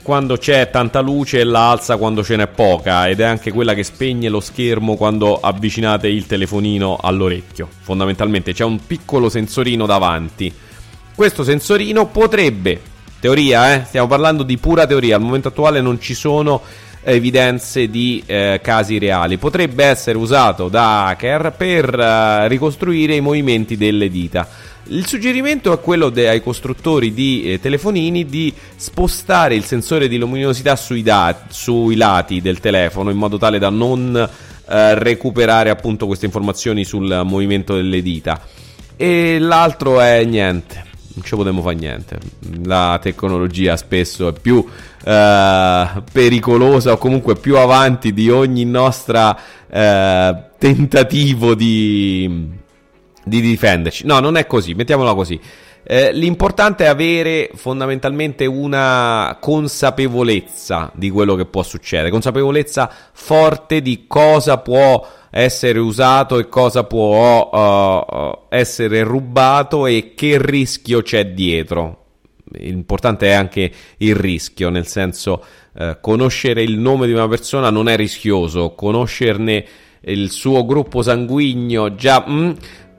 quando 0.00 0.38
c'è 0.38 0.70
tanta 0.70 1.00
luce 1.00 1.40
e 1.40 1.44
la 1.44 1.70
alza 1.70 1.96
quando 1.96 2.24
ce 2.24 2.36
n'è 2.36 2.46
poca 2.46 3.08
ed 3.08 3.20
è 3.20 3.24
anche 3.24 3.52
quella 3.52 3.74
che 3.74 3.84
spegne 3.84 4.28
lo 4.28 4.40
schermo 4.40 4.96
quando 4.96 5.38
avvicinate 5.38 6.08
il 6.08 6.26
telefonino 6.26 6.98
all'orecchio. 7.00 7.68
Fondamentalmente 7.80 8.54
c'è 8.54 8.64
un 8.64 8.84
piccolo 8.86 9.28
sensorino 9.28 9.84
davanti. 9.84 10.52
Questo 11.14 11.44
sensorino 11.44 12.06
potrebbe, 12.06 12.80
teoria, 13.20 13.74
eh, 13.74 13.84
stiamo 13.84 14.06
parlando 14.06 14.42
di 14.42 14.56
pura 14.56 14.86
teoria, 14.86 15.16
al 15.16 15.22
momento 15.22 15.48
attuale 15.48 15.82
non 15.82 16.00
ci 16.00 16.14
sono 16.14 16.62
evidenze 17.02 17.88
di 17.88 18.22
eh, 18.26 18.60
casi 18.62 18.98
reali. 18.98 19.36
Potrebbe 19.36 19.84
essere 19.84 20.16
usato 20.16 20.68
da 20.68 21.06
hacker 21.06 21.52
per 21.56 21.98
eh, 21.98 22.48
ricostruire 22.48 23.14
i 23.14 23.20
movimenti 23.20 23.76
delle 23.76 24.08
dita. 24.08 24.48
Il 24.86 25.06
suggerimento 25.06 25.72
è 25.72 25.80
quello 25.80 26.10
de- 26.10 26.28
ai 26.28 26.42
costruttori 26.42 27.14
di 27.14 27.52
eh, 27.52 27.60
telefonini 27.60 28.26
di 28.26 28.52
spostare 28.76 29.54
il 29.54 29.64
sensore 29.64 30.08
di 30.08 30.18
luminosità 30.18 30.74
sui, 30.74 31.02
da- 31.02 31.44
sui, 31.48 31.94
lati 31.96 32.40
del 32.40 32.58
telefono 32.58 33.10
in 33.10 33.16
modo 33.16 33.38
tale 33.38 33.58
da 33.58 33.70
non 33.70 34.16
eh, 34.16 34.94
recuperare 34.98 35.70
appunto 35.70 36.06
queste 36.06 36.26
informazioni 36.26 36.84
sul 36.84 37.22
movimento 37.24 37.74
delle 37.74 38.02
dita. 38.02 38.40
E 38.96 39.38
l'altro 39.38 40.00
è 40.00 40.24
niente, 40.24 40.84
non 41.14 41.24
ci 41.24 41.36
potremmo 41.36 41.62
fare 41.62 41.74
niente. 41.74 42.18
La 42.64 42.98
tecnologia 43.00 43.76
spesso 43.76 44.28
è 44.28 44.32
più 44.32 44.64
eh, 45.04 45.86
pericolosa 46.12 46.92
o 46.92 46.96
comunque 46.98 47.36
più 47.36 47.56
avanti 47.58 48.12
di 48.12 48.30
ogni 48.30 48.64
nostra 48.64 49.38
eh, 49.68 50.36
tentativo 50.58 51.54
di 51.54 52.60
di 53.24 53.40
difenderci. 53.40 54.06
No, 54.06 54.18
non 54.20 54.36
è 54.36 54.46
così, 54.46 54.74
mettiamola 54.74 55.14
così. 55.14 55.38
Eh, 55.84 56.12
l'importante 56.12 56.84
è 56.84 56.88
avere 56.88 57.50
fondamentalmente 57.54 58.46
una 58.46 59.36
consapevolezza 59.40 60.92
di 60.94 61.10
quello 61.10 61.34
che 61.34 61.44
può 61.44 61.62
succedere, 61.62 62.10
consapevolezza 62.10 62.90
forte 63.12 63.82
di 63.82 64.04
cosa 64.06 64.58
può 64.58 65.04
essere 65.34 65.78
usato 65.78 66.38
e 66.38 66.46
cosa 66.50 66.84
può 66.84 67.48
uh, 67.50 68.54
essere 68.54 69.02
rubato 69.02 69.86
e 69.86 70.12
che 70.14 70.36
rischio 70.38 71.00
c'è 71.00 71.28
dietro. 71.28 72.00
L'importante 72.52 73.28
è 73.28 73.32
anche 73.32 73.72
il 73.96 74.14
rischio, 74.14 74.68
nel 74.68 74.86
senso 74.86 75.42
uh, 75.72 75.96
conoscere 76.02 76.62
il 76.62 76.78
nome 76.78 77.06
di 77.06 77.14
una 77.14 77.28
persona 77.28 77.70
non 77.70 77.88
è 77.88 77.96
rischioso, 77.96 78.74
conoscerne 78.74 79.64
il 80.02 80.30
suo 80.30 80.66
gruppo 80.66 81.00
sanguigno 81.00 81.94
già... 81.94 82.24
Mm, 82.28 82.50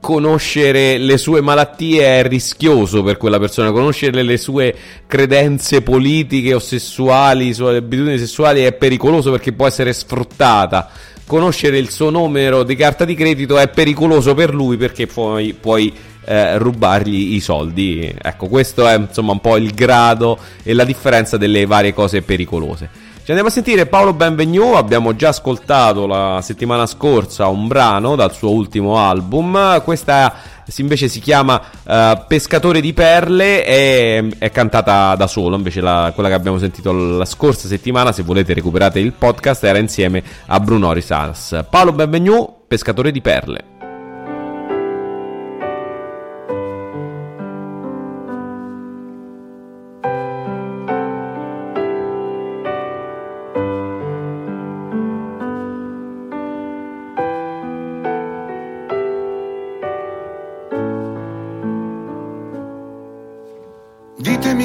conoscere 0.04 0.98
le 0.98 1.16
sue 1.16 1.40
malattie 1.40 2.18
è 2.18 2.28
rischioso 2.28 3.02
per 3.02 3.16
quella 3.16 3.38
persona, 3.38 3.72
conoscere 3.72 4.22
le 4.22 4.36
sue 4.36 4.76
credenze 5.06 5.80
politiche 5.80 6.52
o 6.52 6.58
sessuali, 6.58 7.46
le 7.46 7.54
sue 7.54 7.76
abitudini 7.78 8.18
sessuali 8.18 8.64
è 8.64 8.74
pericoloso 8.74 9.30
perché 9.30 9.54
può 9.54 9.66
essere 9.66 9.94
sfruttata. 9.94 10.90
Conoscere 11.26 11.78
il 11.78 11.90
suo 11.90 12.10
numero 12.10 12.62
di 12.64 12.76
carta 12.76 13.04
di 13.04 13.14
credito 13.14 13.58
è 13.58 13.68
pericoloso 13.68 14.34
per 14.34 14.54
lui 14.54 14.76
perché 14.76 15.06
poi 15.06 15.54
puoi 15.54 15.92
eh, 16.24 16.58
rubargli 16.58 17.34
i 17.34 17.40
soldi. 17.40 18.14
Ecco, 18.20 18.48
questo 18.48 18.86
è 18.86 18.96
insomma 18.96 19.32
un 19.32 19.40
po' 19.40 19.56
il 19.56 19.72
grado 19.72 20.38
e 20.62 20.74
la 20.74 20.84
differenza 20.84 21.36
delle 21.36 21.66
varie 21.66 21.94
cose 21.94 22.22
pericolose. 22.22 23.03
Ci 23.24 23.30
andiamo 23.30 23.48
a 23.48 23.54
sentire 23.54 23.86
Paolo 23.86 24.12
Benvenu, 24.12 24.74
abbiamo 24.74 25.16
già 25.16 25.28
ascoltato 25.28 26.06
la 26.06 26.40
settimana 26.42 26.84
scorsa 26.84 27.46
un 27.46 27.66
brano 27.66 28.16
dal 28.16 28.34
suo 28.34 28.50
ultimo 28.50 28.98
album, 28.98 29.82
questa 29.82 30.34
invece 30.76 31.08
si 31.08 31.20
chiama 31.20 31.58
uh, 31.84 32.22
Pescatore 32.28 32.82
di 32.82 32.92
Perle 32.92 33.64
e 33.64 34.28
è 34.36 34.50
cantata 34.50 35.14
da 35.16 35.26
solo, 35.26 35.56
invece 35.56 35.80
la, 35.80 36.12
quella 36.14 36.28
che 36.28 36.34
abbiamo 36.34 36.58
sentito 36.58 36.92
la 36.92 37.24
scorsa 37.24 37.66
settimana, 37.66 38.12
se 38.12 38.24
volete 38.24 38.52
recuperate 38.52 38.98
il 38.98 39.12
podcast, 39.12 39.64
era 39.64 39.78
insieme 39.78 40.22
a 40.44 40.60
Bruno 40.60 40.92
Risas. 40.92 41.64
Paolo 41.70 41.92
Benvenu, 41.92 42.64
Pescatore 42.68 43.10
di 43.10 43.22
Perle. 43.22 43.73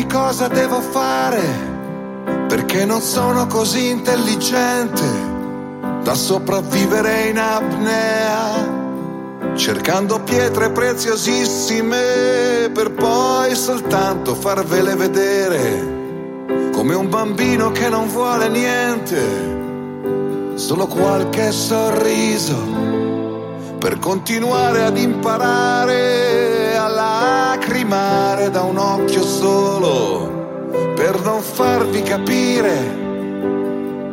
Cosa 0.09 0.47
devo 0.47 0.81
fare 0.81 1.41
perché 2.47 2.85
non 2.85 3.01
sono 3.01 3.47
così 3.47 3.89
intelligente 3.89 5.03
da 6.03 6.13
sopravvivere 6.13 7.27
in 7.29 7.37
apnea 7.37 8.77
cercando 9.55 10.21
pietre 10.21 10.69
preziosissime 10.71 12.69
per 12.73 12.91
poi 12.91 13.55
soltanto 13.55 14.35
farvele 14.35 14.95
vedere 14.95 15.97
come 16.71 16.95
un 16.95 17.09
bambino 17.09 17.71
che 17.71 17.89
non 17.89 18.07
vuole 18.07 18.49
niente 18.49 19.21
solo 20.55 20.87
qualche 20.87 21.51
sorriso 21.51 22.55
per 23.77 23.99
continuare 23.99 24.83
ad 24.83 24.97
imparare 24.97 26.58
lacrimare 27.69 28.49
da 28.49 28.63
un 28.63 28.77
occhio 28.77 29.21
solo 29.23 30.93
per 30.95 31.21
non 31.21 31.39
farvi 31.39 32.01
capire 32.01 32.97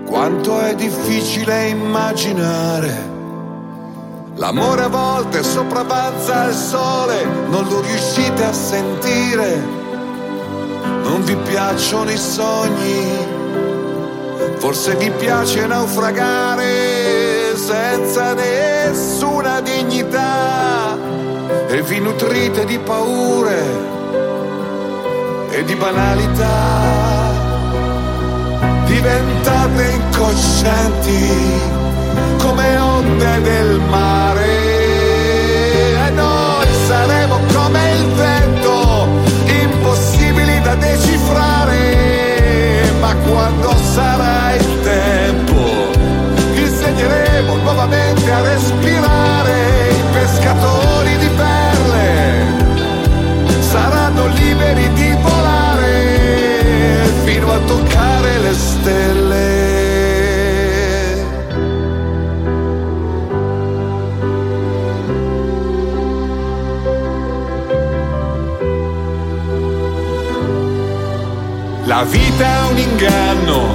quanto 0.05 0.61
è 0.61 0.75
difficile 0.75 1.69
immaginare. 1.69 3.15
L'amore 4.35 4.83
a 4.83 4.89
volte 4.89 5.43
sopravvanza 5.43 6.45
il 6.45 6.55
sole, 6.55 7.25
non 7.49 7.67
lo 7.67 7.81
riuscite 7.81 8.45
a 8.45 8.53
sentire, 8.53 9.59
non 11.03 11.25
vi 11.25 11.35
piacciono 11.37 12.11
i 12.11 12.19
sogni, 12.19 13.09
forse 14.59 14.97
vi 14.97 15.11
piace 15.13 15.67
naufragare 15.67 17.57
senza 17.57 18.35
nessuna 18.35 19.61
dignità 19.63 20.66
e 21.69 21.83
vi 21.83 21.99
nutrite 21.99 22.65
di 22.65 22.79
paure 22.79 23.59
e 25.51 25.65
di 25.65 25.75
banalità. 25.75 27.35
Diventate 28.85 29.91
incoscienti 29.91 31.61
come 32.39 32.77
onde 32.79 33.43
del 33.43 33.81
mare. 33.89 34.45
E 36.07 36.11
noi 36.11 36.67
saremo 36.87 37.39
come 37.53 37.93
il 37.95 38.07
vento, 38.13 39.09
impossibili 39.47 40.61
da 40.61 40.75
decifrare, 40.77 41.75
ma 43.01 43.15
quando 43.17 43.75
sarà 43.93 44.55
il 44.55 44.81
tempo 44.83 45.65
insegneremo 46.55 47.57
nuovamente 47.57 48.31
a 48.31 48.41
respirare 48.43 49.91
i 49.91 50.03
pescatori 50.13 50.96
liberi 54.29 54.93
di 54.93 55.17
volare 55.21 57.05
fino 57.25 57.53
a 57.53 57.59
toccare 57.59 58.39
le 58.39 58.53
stelle. 58.55 59.65
La 71.85 72.03
vita 72.05 72.45
è 72.45 72.71
un 72.71 72.79
inganno 72.79 73.75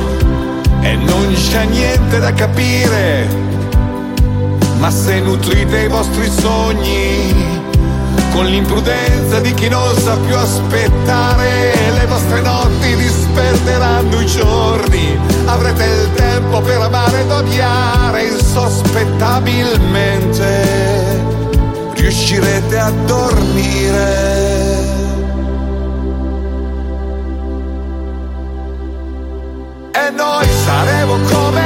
e 0.81 0.95
non 0.95 1.33
c'è 1.33 1.65
niente 1.65 2.19
da 2.19 2.33
capire, 2.33 3.27
ma 4.79 4.89
se 4.89 5.19
nutrite 5.21 5.79
i 5.79 5.87
vostri 5.87 6.29
sogni 6.29 7.69
con 8.41 8.49
l'imprudenza 8.49 9.39
di 9.39 9.53
chi 9.53 9.69
non 9.69 9.95
sa 9.95 10.17
più 10.17 10.35
aspettare, 10.35 11.73
le 11.91 12.07
vostre 12.07 12.41
notti 12.41 12.95
disperderanno 12.95 14.19
i 14.19 14.25
giorni, 14.25 15.15
avrete 15.45 15.83
il 15.83 16.11
tempo 16.15 16.59
per 16.61 16.81
amare 16.81 17.19
ed 17.19 17.29
odiare 17.29 18.23
insospettabilmente, 18.23 21.23
riuscirete 21.93 22.79
a 22.79 22.89
dormire. 23.05 24.09
E 29.91 30.09
noi 30.15 30.47
saremo 30.65 31.19
come 31.31 31.60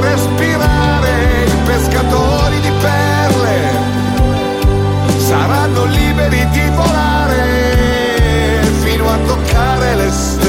respirare. 0.00 1.44
I 1.46 1.56
pescatori 1.64 2.60
di 2.60 2.70
perle 2.80 3.56
saranno 5.18 5.84
liberi 5.84 6.48
di 6.50 6.68
volare 6.74 8.62
fino 8.82 9.08
a 9.08 9.16
toccare 9.26 9.94
le 9.96 10.10
stelle. 10.10 10.47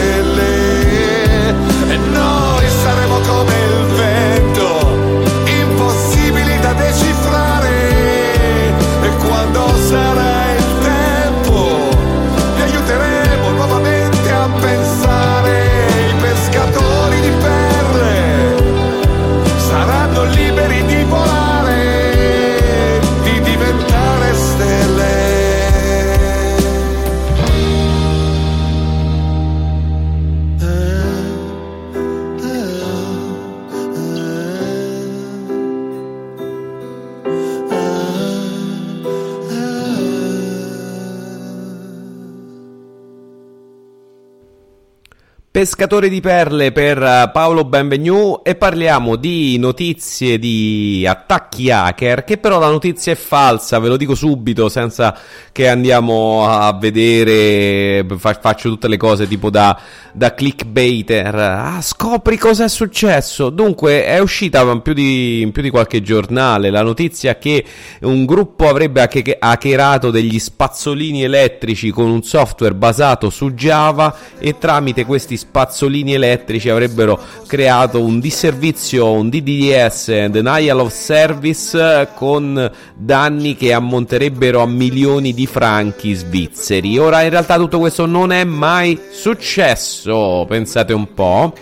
Pescatore 45.51 46.09
di 46.09 46.21
perle 46.21 46.71
per 46.71 47.01
eh, 47.01 47.31
Paolo 47.33 47.65
Benvenu 47.65 48.41
e 48.43 48.53
parliamo 48.53 49.15
di 49.15 49.57
notizie 49.57 50.37
di 50.37 51.03
attacchi 51.09 51.71
hacker 51.71 52.23
che 52.23 52.37
però 52.37 52.59
la 52.59 52.69
notizia 52.69 53.13
è 53.13 53.15
falsa, 53.15 53.79
ve 53.79 53.87
lo 53.87 53.97
dico 53.97 54.13
subito 54.13 54.69
senza 54.69 55.17
che 55.51 55.67
andiamo 55.67 56.47
a 56.47 56.71
vedere, 56.77 58.05
fa- 58.19 58.37
faccio 58.39 58.69
tutte 58.69 58.87
le 58.87 58.97
cose 58.97 59.27
tipo 59.27 59.49
da, 59.49 59.75
da 60.13 60.35
clickbaiter, 60.35 61.33
ah 61.33 61.81
scopri 61.81 62.37
cosa 62.37 62.65
è 62.65 62.69
successo, 62.69 63.49
dunque 63.49 64.05
è 64.05 64.19
uscita 64.19 64.61
in 64.61 64.83
più, 64.83 64.93
di, 64.93 65.41
in 65.41 65.51
più 65.51 65.63
di 65.63 65.71
qualche 65.71 66.03
giornale 66.03 66.69
la 66.69 66.83
notizia 66.83 67.39
che 67.39 67.65
un 68.01 68.23
gruppo 68.25 68.69
avrebbe 68.69 69.01
hacke- 69.01 69.37
hackerato 69.39 70.11
degli 70.11 70.37
spazzolini 70.37 71.23
elettrici 71.23 71.89
con 71.89 72.07
un 72.07 72.21
software 72.21 72.75
basato 72.75 73.31
su 73.31 73.49
Java 73.53 74.15
e 74.37 74.59
tramite 74.59 75.05
questi 75.05 75.37
spazzolini 75.39 76.13
elettrici 76.13 76.69
avrebbero 76.69 77.19
creato 77.47 78.03
un 78.03 78.19
disservizio, 78.19 79.11
un 79.11 79.29
DDS, 79.29 80.25
Denial 80.25 80.79
of 80.79 80.93
Service, 80.93 82.09
con 82.15 82.71
danni 82.93 83.55
che 83.55 83.73
ammonterebbero 83.73 84.61
a 84.61 84.67
milioni 84.67 85.33
di 85.33 85.47
franchi 85.47 86.13
svizzeri. 86.13 86.97
Ora, 86.97 87.23
in 87.23 87.29
realtà 87.29 87.55
tutto 87.55 87.79
questo 87.79 88.05
non 88.05 88.31
è 88.31 88.43
mai 88.43 88.99
successo, 89.11 90.45
pensate 90.47 90.93
un 90.93 91.13
po'. 91.13 91.53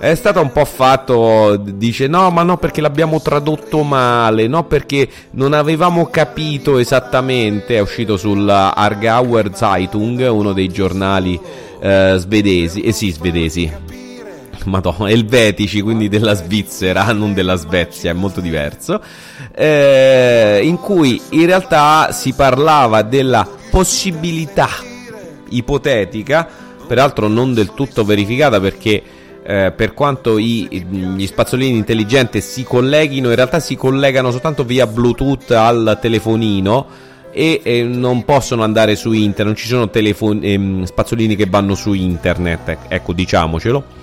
È 0.00 0.14
stato 0.14 0.40
un 0.40 0.50
po' 0.50 0.64
fatto, 0.64 1.56
dice 1.58 2.06
no, 2.06 2.30
ma 2.30 2.42
no 2.42 2.56
perché 2.56 2.80
l'abbiamo 2.80 3.20
tradotto 3.20 3.82
male, 3.82 4.46
no 4.46 4.64
perché 4.64 5.06
non 5.32 5.52
avevamo 5.52 6.06
capito 6.06 6.78
esattamente, 6.78 7.76
è 7.76 7.80
uscito 7.80 8.16
sulla 8.16 8.74
Argauer 8.74 9.54
Zeitung, 9.54 10.26
uno 10.26 10.54
dei 10.54 10.68
giornali 10.68 11.38
eh, 11.80 12.16
svedesi, 12.18 12.82
eh 12.82 12.92
sì, 12.92 13.10
svedesi, 13.10 13.72
madonna, 14.64 15.10
elvetici, 15.10 15.80
quindi 15.80 16.08
della 16.08 16.34
Svizzera, 16.34 17.10
non 17.12 17.34
della 17.34 17.56
Svezia, 17.56 18.10
è 18.10 18.14
molto 18.14 18.40
diverso, 18.40 19.00
eh, 19.54 20.60
in 20.62 20.76
cui 20.78 21.20
in 21.30 21.46
realtà 21.46 22.12
si 22.12 22.32
parlava 22.32 23.02
della 23.02 23.48
possibilità 23.70 24.68
ipotetica, 25.48 26.48
peraltro 26.86 27.28
non 27.28 27.54
del 27.54 27.72
tutto 27.74 28.04
verificata 28.04 28.60
perché 28.60 29.02
eh, 29.42 29.72
per 29.74 29.94
quanto 29.94 30.38
i, 30.38 30.68
gli 30.70 31.26
spazzolini 31.26 31.76
intelligenti 31.76 32.40
si 32.40 32.62
colleghino, 32.62 33.28
in 33.28 33.34
realtà 33.34 33.58
si 33.58 33.74
collegano 33.74 34.30
soltanto 34.30 34.64
via 34.64 34.86
Bluetooth 34.86 35.50
al 35.52 35.98
telefonino 36.00 37.08
e 37.32 37.60
eh, 37.62 37.82
non 37.82 38.24
possono 38.24 38.62
andare 38.62 38.96
su 38.96 39.12
internet, 39.12 39.46
non 39.46 39.56
ci 39.56 39.66
sono 39.66 39.88
telefon- 39.88 40.40
ehm, 40.42 40.84
spazzolini 40.84 41.36
che 41.36 41.46
vanno 41.46 41.74
su 41.74 41.92
internet, 41.92 42.76
ecco 42.88 43.12
diciamocelo. 43.12 43.98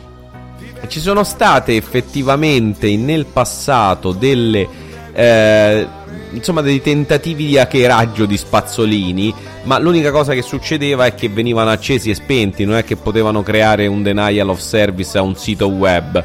Ci 0.87 0.99
sono 0.99 1.23
state 1.23 1.75
effettivamente 1.75 2.95
nel 2.95 3.25
passato 3.25 4.11
delle 4.11 4.67
eh, 5.13 5.87
insomma 6.31 6.61
dei 6.61 6.81
tentativi 6.81 7.47
di 7.47 7.57
hackeraggio 7.57 8.25
di 8.25 8.37
spazzolini, 8.37 9.33
ma 9.63 9.79
l'unica 9.79 10.11
cosa 10.11 10.33
che 10.33 10.41
succedeva 10.41 11.05
è 11.05 11.15
che 11.15 11.29
venivano 11.29 11.71
accesi 11.71 12.09
e 12.09 12.15
spenti, 12.15 12.65
non 12.65 12.75
è 12.75 12.83
che 12.83 12.95
potevano 12.95 13.43
creare 13.43 13.87
un 13.87 14.03
denial 14.03 14.49
of 14.49 14.59
service 14.59 15.17
a 15.17 15.21
un 15.21 15.35
sito 15.35 15.67
web. 15.67 16.23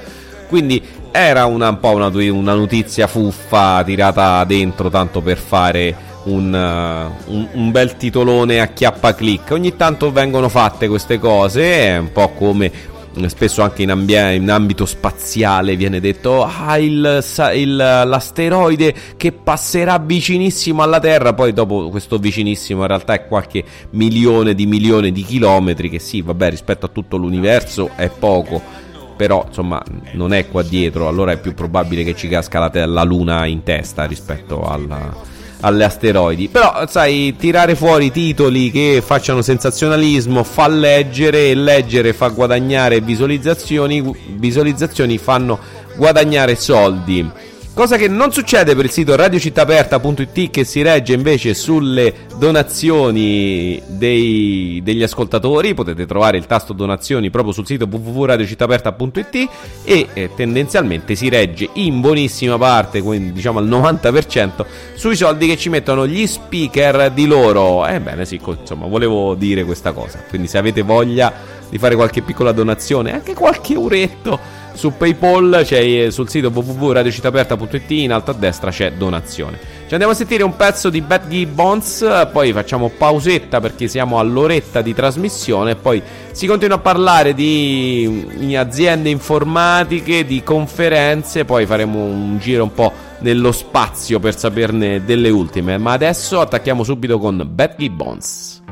Quindi 0.48 0.82
era 1.11 1.46
una, 1.46 1.70
un 1.70 1.78
po' 1.78 1.90
una, 1.90 2.09
una 2.09 2.55
notizia 2.55 3.07
fuffa 3.07 3.82
tirata 3.84 4.44
dentro 4.44 4.90
tanto 4.90 5.20
per 5.20 5.38
fare 5.38 6.11
un, 6.24 6.52
uh, 6.52 7.32
un, 7.32 7.48
un, 7.52 7.70
bel 7.70 7.96
titolone 7.96 8.60
a 8.60 8.68
chiappa 8.68 9.14
click. 9.14 9.50
Ogni 9.50 9.76
tanto 9.76 10.12
vengono 10.12 10.48
fatte 10.48 10.88
queste 10.88 11.18
cose, 11.18 11.88
è 11.88 11.98
un 11.98 12.12
po' 12.12 12.30
come 12.30 12.90
spesso 13.26 13.62
anche 13.62 13.82
in, 13.82 13.90
ambi- 13.90 14.36
in 14.36 14.50
ambito 14.50 14.86
spaziale 14.86 15.76
viene 15.76 16.00
detto 16.00 16.44
ah, 16.44 16.78
il, 16.78 17.22
il, 17.54 17.76
l'asteroide 17.76 18.94
che 19.18 19.32
passerà 19.32 19.98
vicinissimo 19.98 20.82
alla 20.82 20.98
Terra, 20.98 21.34
poi 21.34 21.52
dopo 21.52 21.90
questo 21.90 22.16
vicinissimo 22.18 22.80
in 22.80 22.86
realtà 22.86 23.12
è 23.12 23.26
qualche 23.26 23.64
milione 23.90 24.54
di 24.54 24.66
milioni 24.66 25.12
di 25.12 25.22
chilometri, 25.24 25.90
che 25.90 25.98
sì, 25.98 26.22
vabbè, 26.22 26.48
rispetto 26.50 26.86
a 26.86 26.88
tutto 26.88 27.16
l'universo 27.16 27.90
è 27.96 28.08
poco 28.08 28.80
però 29.14 29.44
insomma 29.46 29.80
non 30.12 30.32
è 30.32 30.48
qua 30.48 30.62
dietro, 30.62 31.06
allora 31.06 31.32
è 31.32 31.38
più 31.38 31.54
probabile 31.54 32.02
che 32.02 32.16
ci 32.16 32.28
casca 32.28 32.58
la, 32.58 32.86
la 32.86 33.02
luna 33.04 33.44
in 33.46 33.62
testa 33.62 34.04
rispetto 34.04 34.62
alla, 34.62 35.14
alle 35.62 35.84
asteroidi. 35.84 36.48
Però, 36.48 36.84
sai, 36.86 37.34
tirare 37.36 37.74
fuori 37.74 38.10
titoli 38.10 38.70
che 38.70 39.02
facciano 39.04 39.42
sensazionalismo 39.42 40.44
fa 40.44 40.68
leggere 40.68 41.50
e 41.50 41.54
leggere 41.54 42.12
fa 42.12 42.28
guadagnare 42.28 43.00
visualizzazioni, 43.00 44.14
visualizzazioni 44.36 45.18
fanno 45.18 45.58
guadagnare 45.96 46.54
soldi. 46.54 47.50
Cosa 47.74 47.96
che 47.96 48.06
non 48.06 48.30
succede 48.32 48.76
per 48.76 48.84
il 48.84 48.90
sito 48.90 49.16
radiocittaperta.it 49.16 50.50
che 50.50 50.62
si 50.62 50.82
regge 50.82 51.14
invece 51.14 51.54
sulle 51.54 52.26
donazioni 52.36 53.80
dei, 53.86 54.82
degli 54.84 55.02
ascoltatori. 55.02 55.72
Potete 55.72 56.04
trovare 56.04 56.36
il 56.36 56.44
tasto 56.44 56.74
donazioni 56.74 57.30
proprio 57.30 57.54
sul 57.54 57.64
sito 57.64 57.88
www.radiocittaperta.it 57.90 59.48
e 59.84 60.06
eh, 60.12 60.30
tendenzialmente 60.36 61.14
si 61.14 61.30
regge 61.30 61.70
in 61.72 62.02
buonissima 62.02 62.58
parte, 62.58 63.00
quindi 63.00 63.32
diciamo 63.32 63.58
al 63.58 63.66
90%, 63.66 64.66
sui 64.94 65.16
soldi 65.16 65.46
che 65.46 65.56
ci 65.56 65.70
mettono 65.70 66.06
gli 66.06 66.26
speaker 66.26 67.10
di 67.10 67.24
loro. 67.24 67.86
Ebbene 67.86 68.26
sì, 68.26 68.38
insomma, 68.44 68.86
volevo 68.86 69.34
dire 69.34 69.64
questa 69.64 69.92
cosa. 69.92 70.22
Quindi 70.28 70.46
se 70.46 70.58
avete 70.58 70.82
voglia 70.82 71.32
di 71.70 71.78
fare 71.78 71.94
qualche 71.94 72.20
piccola 72.20 72.52
donazione, 72.52 73.14
anche 73.14 73.32
qualche 73.32 73.72
euretto 73.72 74.61
su 74.74 74.96
PayPal, 74.96 75.62
c'è 75.64 76.10
sul 76.10 76.28
sito 76.28 76.48
www.radiocitaperta.it 76.48 77.90
in 77.90 78.12
alto 78.12 78.30
a 78.30 78.34
destra 78.34 78.70
c'è 78.70 78.92
donazione. 78.92 79.58
Ci 79.86 79.92
andiamo 79.92 80.12
a 80.12 80.16
sentire 80.16 80.42
un 80.42 80.56
pezzo 80.56 80.88
di 80.88 81.02
Bad 81.02 81.28
Gibbons, 81.28 82.28
poi 82.32 82.52
facciamo 82.52 82.88
pausetta 82.88 83.60
perché 83.60 83.88
siamo 83.88 84.18
all'oretta 84.18 84.80
di 84.80 84.94
trasmissione 84.94 85.74
poi 85.82 86.02
si 86.30 86.46
continua 86.46 86.76
a 86.76 86.80
parlare 86.80 87.34
di, 87.34 88.26
di 88.36 88.56
aziende 88.56 89.10
informatiche, 89.10 90.24
di 90.24 90.42
conferenze, 90.42 91.44
poi 91.44 91.66
faremo 91.66 91.98
un 91.98 92.38
giro 92.38 92.62
un 92.62 92.72
po' 92.72 92.92
nello 93.18 93.52
spazio 93.52 94.18
per 94.18 94.38
saperne 94.38 95.04
delle 95.04 95.28
ultime. 95.28 95.76
Ma 95.76 95.92
adesso 95.92 96.40
attacchiamo 96.40 96.84
subito 96.84 97.18
con 97.18 97.46
Bad 97.50 97.74
Gibbons. 97.76 98.62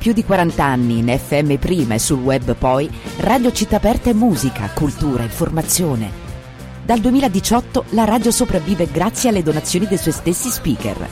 Più 0.00 0.12
di 0.14 0.24
40 0.24 0.64
anni 0.64 0.96
in 0.96 1.08
FM 1.08 1.56
prima 1.56 1.92
e 1.92 1.98
sul 1.98 2.20
web 2.20 2.56
poi, 2.56 2.88
Radio 3.18 3.52
Città 3.52 3.76
Aperta 3.76 4.08
è 4.08 4.14
musica, 4.14 4.70
cultura, 4.72 5.24
informazione. 5.24 6.10
Dal 6.82 7.00
2018 7.00 7.84
la 7.90 8.06
radio 8.06 8.30
sopravvive 8.30 8.88
grazie 8.90 9.28
alle 9.28 9.42
donazioni 9.42 9.86
dei 9.86 9.98
suoi 9.98 10.14
stessi 10.14 10.48
speaker. 10.48 11.06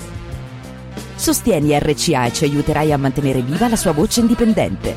Sostieni 1.15 1.79
RCA 1.79 2.25
e 2.25 2.33
ci 2.33 2.45
aiuterai 2.45 2.91
a 2.91 2.97
mantenere 2.97 3.43
viva 3.43 3.69
la 3.69 3.77
sua 3.77 3.93
voce 3.93 4.21
indipendente. 4.21 4.97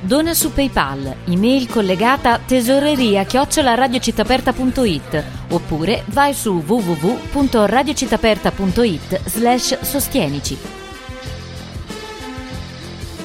Dona 0.00 0.32
su 0.32 0.54
PayPal, 0.54 1.16
email 1.26 1.68
collegata 1.68 2.38
tesoreria 2.38 3.24
chiocciolaradiocittaperta.it 3.24 5.24
oppure 5.50 6.04
vai 6.06 6.32
su 6.32 6.62
www.radiocittaperta.it 6.66 9.20
slash 9.26 9.78
sostienici. 9.82 10.79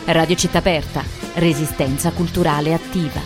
Radio 0.05 0.35
Città 0.35 0.59
Aperta, 0.59 1.03
resistenza 1.33 2.11
culturale 2.11 2.75
attiva. 2.75 3.19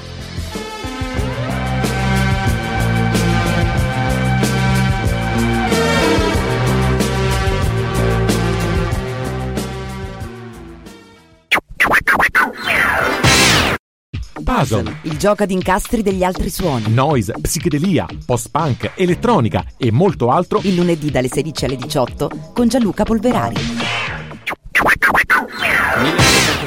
Puzzle, 14.41 14.99
il 15.03 15.17
gioco 15.17 15.43
ad 15.43 15.51
incastri 15.51 16.01
degli 16.01 16.23
altri 16.23 16.49
suoni. 16.49 16.93
Noise, 16.93 17.33
psichedelia, 17.41 18.07
post-punk, 18.25 18.93
elettronica 18.95 19.65
e 19.77 19.91
molto 19.91 20.31
altro. 20.31 20.61
Il 20.63 20.75
lunedì 20.75 21.11
dalle 21.11 21.27
16 21.27 21.65
alle 21.65 21.75
18 21.75 22.51
con 22.53 22.67
Gianluca 22.69 23.03
Polverari. 23.03 23.88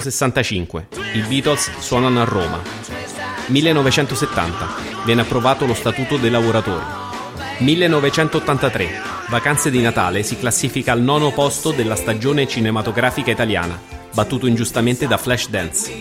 1965. 0.02 0.88
I 1.14 1.22
Beatles 1.22 1.70
suonano 1.78 2.20
a 2.20 2.24
Roma. 2.24 2.60
1970. 3.46 4.68
Viene 5.04 5.20
approvato 5.20 5.66
lo 5.66 5.74
Statuto 5.74 6.16
dei 6.16 6.30
lavoratori. 6.30 6.84
1983. 7.58 8.88
Vacanze 9.28 9.70
di 9.70 9.80
Natale 9.80 10.22
si 10.24 10.36
classifica 10.36 10.92
al 10.92 11.00
nono 11.00 11.30
posto 11.30 11.70
della 11.70 11.94
stagione 11.94 12.48
cinematografica 12.48 13.30
italiana, 13.30 13.80
battuto 14.12 14.46
ingiustamente 14.46 15.06
da 15.06 15.16
Flashdance. 15.16 15.92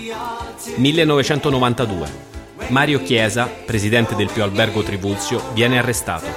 1992. 0.77 2.29
Mario 2.69 3.03
Chiesa, 3.03 3.45
presidente 3.45 4.15
del 4.15 4.29
Pio 4.31 4.43
Albergo 4.43 4.81
Trivulzio, 4.81 5.51
viene 5.53 5.77
arrestato. 5.77 6.27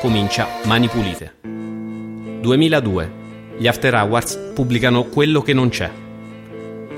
Comincia 0.00 0.48
Mani 0.64 0.88
Pulite. 0.88 1.34
2002. 1.42 3.22
Gli 3.58 3.66
After 3.66 3.94
Hours 3.94 4.52
pubblicano 4.54 5.04
Quello 5.04 5.42
che 5.42 5.52
non 5.52 5.68
c'è. 5.68 6.03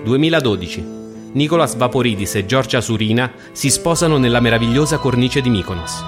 2012. 0.06 0.84
Nicolas 1.32 1.74
Vaporidis 1.74 2.36
e 2.36 2.46
Giorgia 2.46 2.80
Surina 2.80 3.32
si 3.50 3.70
sposano 3.70 4.18
nella 4.18 4.38
meravigliosa 4.38 4.98
cornice 4.98 5.40
di 5.40 5.50
Mykonos. 5.50 6.04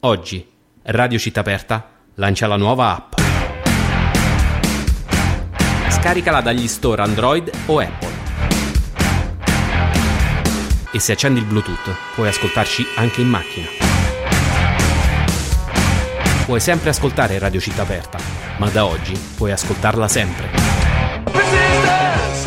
Oggi, 0.00 0.46
Radio 0.82 1.18
Città 1.18 1.40
Aperta 1.40 1.88
lancia 2.16 2.46
la 2.46 2.56
nuova 2.56 2.94
app. 2.96 3.14
Scaricala 5.88 6.42
dagli 6.42 6.68
store 6.68 7.00
Android 7.00 7.50
o 7.64 7.78
Apple. 7.78 8.12
E 10.92 10.98
se 10.98 11.12
accendi 11.12 11.40
il 11.40 11.46
Bluetooth 11.46 11.96
puoi 12.14 12.28
ascoltarci 12.28 12.84
anche 12.96 13.22
in 13.22 13.28
macchina. 13.28 13.66
Puoi 16.44 16.60
sempre 16.60 16.90
ascoltare 16.90 17.38
Radio 17.38 17.58
Città 17.58 17.82
Aperta, 17.82 18.18
ma 18.58 18.68
da 18.68 18.84
oggi 18.84 19.18
puoi 19.34 19.50
ascoltarla 19.50 20.06
sempre. 20.08 20.73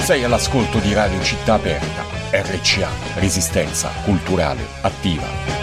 Sei 0.08 0.24
all'ascolto 0.24 0.80
di 0.80 0.94
Radio 0.94 1.22
Città 1.22 1.56
Aperta, 1.56 2.06
RCA, 2.32 2.88
Resistenza 3.16 3.90
Culturale 4.06 4.66
Attiva. 4.80 5.57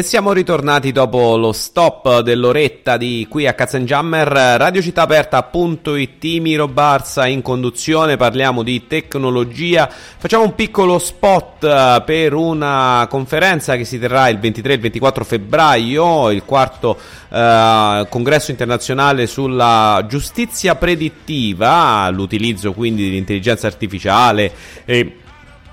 E 0.00 0.02
siamo 0.02 0.32
ritornati 0.32 0.92
dopo 0.92 1.36
lo 1.36 1.52
stop 1.52 2.20
dell'oretta 2.20 2.96
di 2.96 3.26
qui 3.28 3.46
a 3.46 3.52
Katzenjammer, 3.52 4.28
radiocittaaperta.it, 4.28 6.24
Miro 6.40 6.68
Barza 6.68 7.26
in 7.26 7.42
conduzione, 7.42 8.16
parliamo 8.16 8.62
di 8.62 8.86
tecnologia, 8.86 9.90
facciamo 9.90 10.44
un 10.44 10.54
piccolo 10.54 10.98
spot 10.98 11.64
eh, 11.64 12.02
per 12.06 12.32
una 12.32 13.06
conferenza 13.10 13.76
che 13.76 13.84
si 13.84 13.98
terrà 13.98 14.30
il 14.30 14.38
23 14.38 14.72
e 14.72 14.76
il 14.76 14.80
24 14.80 15.22
febbraio, 15.22 16.30
il 16.30 16.44
quarto 16.46 16.98
eh, 17.28 18.06
congresso 18.08 18.50
internazionale 18.52 19.26
sulla 19.26 20.06
giustizia 20.08 20.76
predittiva, 20.76 22.08
l'utilizzo 22.08 22.72
quindi 22.72 23.04
dell'intelligenza 23.04 23.66
artificiale 23.66 24.50
e 24.86 25.16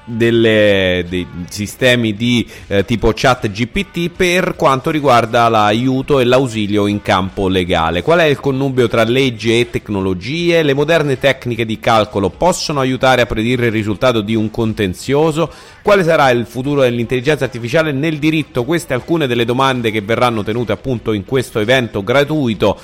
delle, 0.07 1.05
dei 1.07 1.27
sistemi 1.49 2.15
di 2.15 2.47
eh, 2.67 2.85
tipo 2.85 3.11
chat 3.13 3.51
GPT 3.51 4.09
per 4.09 4.55
quanto 4.55 4.89
riguarda 4.89 5.49
l'aiuto 5.49 6.19
e 6.19 6.23
l'ausilio 6.23 6.87
in 6.87 7.01
campo 7.01 7.47
legale. 7.47 8.01
Qual 8.01 8.19
è 8.19 8.23
il 8.23 8.39
connubio 8.39 8.87
tra 8.87 9.03
legge 9.03 9.59
e 9.59 9.69
tecnologie? 9.69 10.63
Le 10.63 10.73
moderne 10.73 11.19
tecniche 11.19 11.65
di 11.65 11.79
calcolo 11.79 12.29
possono 12.29 12.79
aiutare 12.79 13.21
a 13.21 13.25
predire 13.25 13.65
il 13.65 13.71
risultato 13.71 14.21
di 14.21 14.33
un 14.33 14.49
contenzioso? 14.49 15.51
Quale 15.81 16.03
sarà 16.03 16.29
il 16.29 16.45
futuro 16.45 16.81
dell'intelligenza 16.81 17.43
artificiale 17.43 17.91
nel 17.91 18.17
diritto? 18.17 18.63
Queste 18.63 18.93
alcune 18.93 19.27
delle 19.27 19.45
domande 19.45 19.91
che 19.91 20.01
verranno 20.01 20.43
tenute 20.43 20.71
appunto 20.71 21.11
in 21.11 21.25
questo 21.25 21.59
evento 21.59 22.03
gratuito 22.03 22.79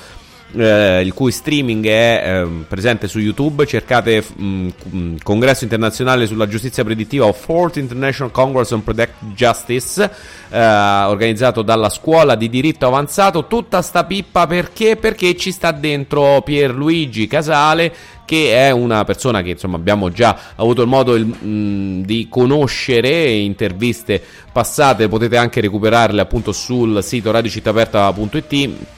eh, 0.56 1.00
il 1.02 1.12
cui 1.12 1.32
streaming 1.32 1.86
è 1.86 2.22
eh, 2.24 2.64
presente 2.68 3.08
su 3.08 3.18
YouTube. 3.18 3.66
Cercate 3.66 4.22
mh, 4.22 4.44
mm, 4.44 4.68
mm, 4.94 5.16
Congresso 5.22 5.64
internazionale 5.64 6.26
sulla 6.26 6.46
giustizia 6.46 6.84
predittiva 6.84 7.26
o 7.26 7.32
Fourth 7.32 7.76
International 7.76 8.32
Congress 8.32 8.70
on 8.70 8.84
Protect 8.84 9.14
Justice, 9.34 10.10
eh, 10.50 10.58
organizzato 10.58 11.62
dalla 11.62 11.88
scuola 11.88 12.34
di 12.34 12.48
diritto 12.48 12.86
avanzato. 12.86 13.46
Tutta 13.46 13.82
sta 13.82 14.04
pippa 14.04 14.46
perché? 14.46 14.96
Perché 14.96 15.36
ci 15.36 15.52
sta 15.52 15.72
dentro 15.72 16.42
Pierluigi 16.42 17.26
Casale 17.26 17.92
che 18.24 18.54
è 18.54 18.70
una 18.70 19.04
persona 19.04 19.42
che 19.42 19.50
insomma 19.50 19.76
abbiamo 19.76 20.10
già 20.10 20.36
avuto 20.56 20.82
il 20.82 20.88
modo 20.88 21.14
il, 21.14 21.26
mh, 21.26 21.46
mm, 21.46 22.02
di 22.04 22.26
conoscere 22.30 23.30
interviste 23.30 24.22
passate 24.50 25.08
potete 25.08 25.36
anche 25.36 25.60
recuperarle 25.60 26.20
appunto 26.20 26.52
sul 26.52 27.02
sito 27.02 27.30
radiocittaperta.it 27.30 28.93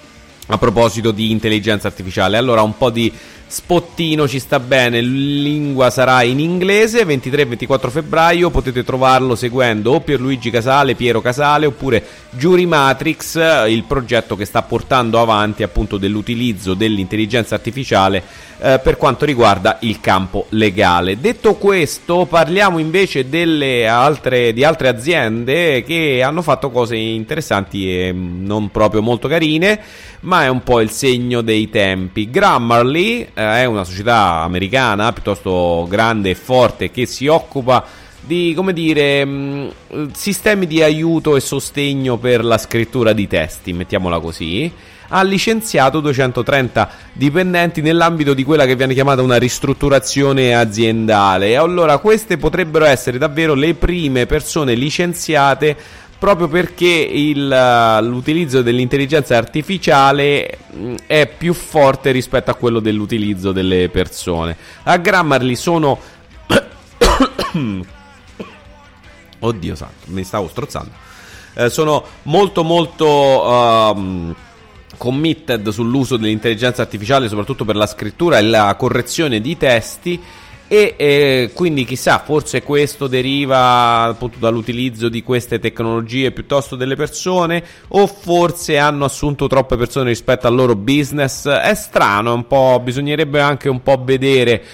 a 0.47 0.59
proposito 0.59 1.10
di 1.10 1.31
intelligenza 1.31 1.89
artificiale. 1.89 2.36
Allora, 2.36 2.62
un 2.62 2.77
po' 2.77 2.90
di 2.90 3.12
spottino 3.47 4.27
ci 4.27 4.39
sta 4.39 4.59
bene. 4.59 5.01
Lingua 5.01 5.90
sarà 5.90 6.23
in 6.23 6.40
inglese 6.40 7.05
23-24 7.05 7.90
febbraio. 7.90 8.51
Potete 8.51 8.85
trovarlo 8.85 9.35
seguendo 9.35 9.93
o 9.93 10.01
Pierluigi 10.01 10.51
Casale, 10.51 10.94
Piero 10.94 11.20
Casale 11.20 11.66
oppure 11.66 12.05
Jury 12.31 12.66
Matrix, 12.66 13.66
il 13.68 13.85
progetto 13.85 14.36
che 14.36 14.44
sta 14.44 14.62
portando 14.62 15.20
avanti 15.20 15.62
appunto 15.62 15.97
dell'utilizzo 15.97 16.74
dell'intelligenza 16.74 17.55
artificiale 17.55 18.23
eh, 18.59 18.81
per 18.82 18.97
quanto 18.97 19.24
riguarda 19.24 19.78
il 19.81 20.01
campo 20.01 20.47
legale. 20.51 21.18
Detto 21.20 21.55
questo, 21.55 22.27
parliamo 22.27 22.78
invece 22.78 23.27
altre, 23.86 24.52
di 24.52 24.64
altre 24.64 24.89
aziende 24.89 25.82
che 25.82 26.23
hanno 26.23 26.43
fatto 26.43 26.70
cose 26.70 26.97
interessanti 26.97 27.90
e 27.90 28.12
non 28.12 28.70
proprio 28.70 29.02
molto 29.02 29.28
carine 29.28 29.81
ma 30.27 30.44
è 30.44 30.48
un 30.48 30.62
po' 30.62 30.81
il 30.81 30.90
segno 30.90 31.40
dei 31.40 31.70
tempi. 31.70 32.31
Grammarly 32.31 33.28
eh, 33.32 33.35
è 33.36 33.66
una 33.66 33.84
società 33.84 34.40
americana 34.42 35.12
piuttosto 35.12 35.86
grande 35.90 36.30
e 36.30 36.34
forte 36.34 36.90
che 36.90 37.04
si 37.04 37.26
occupa 37.26 37.84
di, 38.18 38.54
come 38.56 38.72
dire, 38.72 39.24
mm, 39.26 39.68
sistemi 40.14 40.66
di 40.66 40.82
aiuto 40.82 41.36
e 41.36 41.40
sostegno 41.40 42.16
per 42.16 42.42
la 42.42 42.56
scrittura 42.56 43.12
di 43.12 43.28
testi, 43.28 43.74
mettiamola 43.74 44.20
così. 44.20 44.72
Ha 45.08 45.22
licenziato 45.22 46.00
230 46.00 46.90
dipendenti 47.12 47.82
nell'ambito 47.82 48.32
di 48.34 48.42
quella 48.42 48.64
che 48.64 48.74
viene 48.74 48.94
chiamata 48.94 49.22
una 49.22 49.36
ristrutturazione 49.36 50.54
aziendale. 50.54 51.56
Allora 51.56 51.98
queste 51.98 52.38
potrebbero 52.38 52.86
essere 52.86 53.18
davvero 53.18 53.54
le 53.54 53.74
prime 53.74 54.26
persone 54.26 54.74
licenziate 54.74 55.76
proprio 56.18 56.48
perché 56.48 56.86
il, 56.86 57.47
l'utilizzo 58.02 58.62
dell'intelligenza 58.62 59.36
artificiale 59.36 60.59
mm, 60.74 60.94
è 61.06 61.26
più 61.26 61.52
forte 61.52 62.10
rispetto 62.10 62.51
a 62.51 62.55
quello 62.55 62.80
dell'utilizzo 62.80 63.52
delle 63.52 63.88
persone. 63.88 64.56
A 64.84 64.97
Grammarly 64.97 65.55
sono... 65.55 65.98
Oddio 69.38 69.74
santo, 69.74 70.06
mi 70.06 70.24
stavo 70.24 70.48
strozzando. 70.48 70.90
Eh, 71.55 71.70
sono 71.70 72.05
molto 72.22 72.62
molto... 72.64 73.06
Um, 73.94 74.34
committed 74.97 75.68
sull'uso 75.68 76.16
dell'intelligenza 76.16 76.82
artificiale 76.82 77.28
soprattutto 77.28 77.66
per 77.66 77.76
la 77.76 77.86
scrittura 77.86 78.38
e 78.38 78.43
la 78.43 78.74
correzione 78.78 79.40
di 79.40 79.56
testi 79.56 80.20
e 80.68 80.94
eh, 80.97 81.51
quindi 81.55 81.84
chissà, 81.84 82.18
forse 82.18 82.62
questo 82.62 83.06
deriva 83.06 84.02
appunto 84.02 84.38
dall'utilizzo 84.38 85.09
di 85.09 85.22
queste 85.22 85.60
tecnologie 85.60 86.32
piuttosto 86.32 86.74
delle 86.74 86.97
persone, 86.97 87.62
o 87.88 88.06
forse 88.06 88.76
hanno 88.76 89.05
assunto 89.05 89.47
troppe 89.47 89.76
persone 89.76 90.09
rispetto 90.09 90.47
al 90.48 90.55
loro 90.55 90.74
business. 90.74 91.47
È 91.48 91.74
strano, 91.74 92.34
un 92.34 92.47
po', 92.47 92.80
bisognerebbe 92.82 93.40
anche 93.40 93.68
un 93.68 93.82
po' 93.82 94.02
vedere 94.05 94.64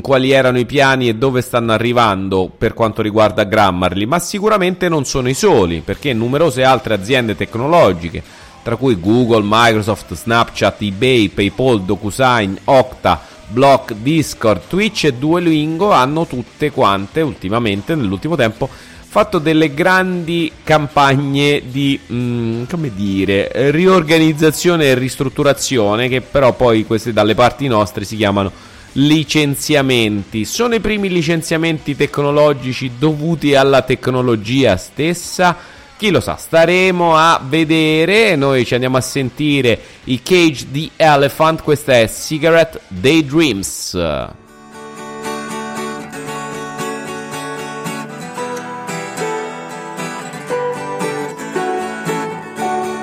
quali 0.00 0.30
erano 0.30 0.58
i 0.58 0.64
piani 0.64 1.08
e 1.08 1.14
dove 1.14 1.42
stanno 1.42 1.72
arrivando 1.72 2.50
per 2.56 2.72
quanto 2.72 3.02
riguarda 3.02 3.44
Grammarly, 3.44 4.06
ma 4.06 4.18
sicuramente 4.18 4.88
non 4.88 5.04
sono 5.04 5.28
i 5.28 5.34
soli, 5.34 5.82
perché 5.84 6.14
numerose 6.14 6.64
altre 6.64 6.94
aziende 6.94 7.36
tecnologiche, 7.36 8.22
tra 8.62 8.76
cui 8.76 8.98
Google, 8.98 9.42
Microsoft, 9.44 10.14
Snapchat, 10.14 10.80
eBay, 10.80 11.28
PayPal, 11.28 11.82
DocuSign, 11.82 12.54
Okta, 12.64 13.20
Block, 13.54 13.94
Discord, 13.94 14.62
Twitch 14.68 15.04
e 15.04 15.14
Duolingo 15.14 15.92
hanno 15.92 16.26
tutte 16.26 16.72
quante 16.72 17.20
ultimamente, 17.20 17.94
nell'ultimo 17.94 18.34
tempo, 18.34 18.68
fatto 18.68 19.38
delle 19.38 19.72
grandi 19.72 20.50
campagne 20.64 21.62
di, 21.70 21.98
mm, 22.12 22.64
come 22.68 22.92
dire, 22.92 23.70
riorganizzazione 23.70 24.86
e 24.86 24.94
ristrutturazione 24.94 26.08
che 26.08 26.20
però 26.20 26.52
poi 26.52 26.84
queste 26.84 27.12
dalle 27.12 27.36
parti 27.36 27.68
nostre 27.68 28.04
si 28.04 28.16
chiamano 28.16 28.50
licenziamenti. 28.94 30.44
Sono 30.44 30.74
i 30.74 30.80
primi 30.80 31.08
licenziamenti 31.08 31.94
tecnologici 31.94 32.90
dovuti 32.98 33.54
alla 33.54 33.82
tecnologia 33.82 34.76
stessa? 34.76 35.56
Chi 36.04 36.10
lo 36.10 36.20
sa, 36.20 36.36
staremo 36.36 37.16
a 37.16 37.40
vedere. 37.42 38.36
Noi 38.36 38.66
ci 38.66 38.74
andiamo 38.74 38.98
a 38.98 39.00
sentire 39.00 39.80
i 40.04 40.20
Cage 40.22 40.66
the 40.70 40.90
Elephant. 40.96 41.62
Questa 41.62 41.94
è 41.94 42.06
Cigarette 42.06 42.78
Daydreams. 42.88 43.92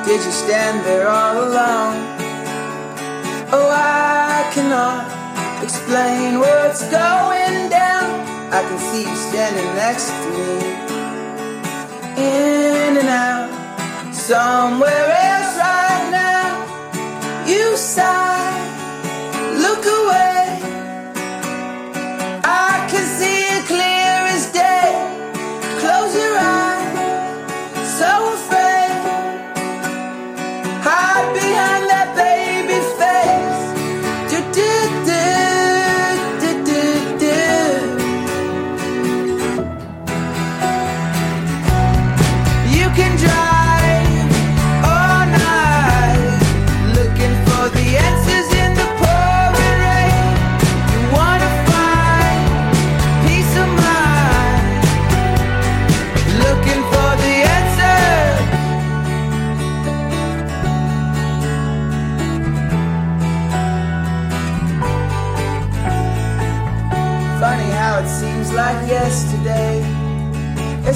Did 0.06 0.22
you 0.22 0.32
stand 0.32 0.84
there 0.84 1.08
all 1.08 1.38
alone? 1.38 1.98
Oh, 3.50 3.68
I 3.68 4.44
cannot 4.54 5.12
explain 5.64 6.38
what's 6.38 6.88
going 6.92 7.68
down. 7.70 8.12
I 8.52 8.62
can 8.62 8.78
see 8.78 9.10
you 9.10 9.16
standing 9.16 9.74
next 9.74 10.06
to 10.06 10.30
me. 10.38 10.91
In 12.18 12.98
and 12.98 13.08
out. 13.08 14.14
Somewhere 14.14 15.08
else 15.12 15.41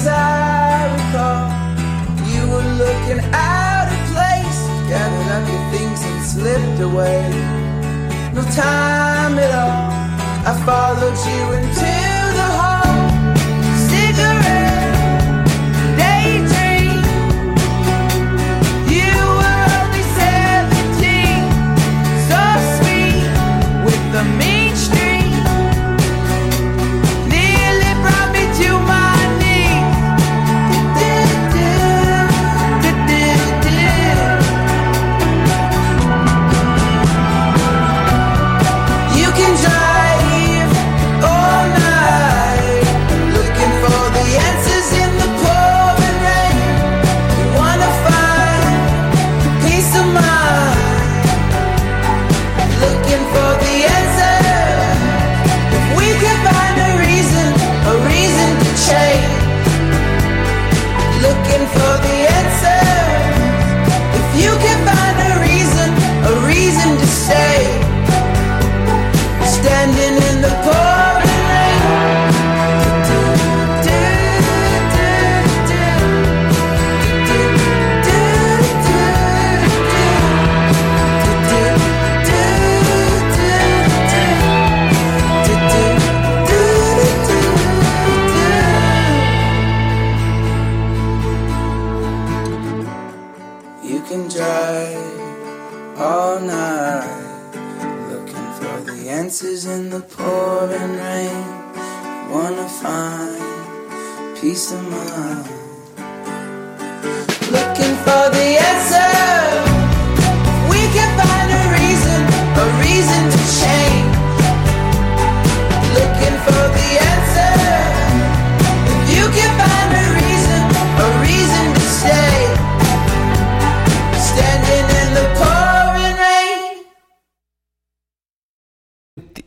I 0.06 0.86
recall. 0.94 1.44
You 2.32 2.42
were 2.52 2.68
looking 2.82 3.20
out 3.32 3.88
of 3.90 4.00
place. 4.12 4.60
Gathered 4.88 5.30
up 5.36 5.44
your 5.52 5.64
things 5.72 6.00
and 6.04 6.24
slipped 6.24 6.80
away. 6.80 7.22
No 8.34 8.42
time 8.54 9.38
at 9.38 9.52
all. 9.54 9.96
I 10.48 10.52
followed 10.64 11.18
you 11.26 11.42
into 11.58 12.05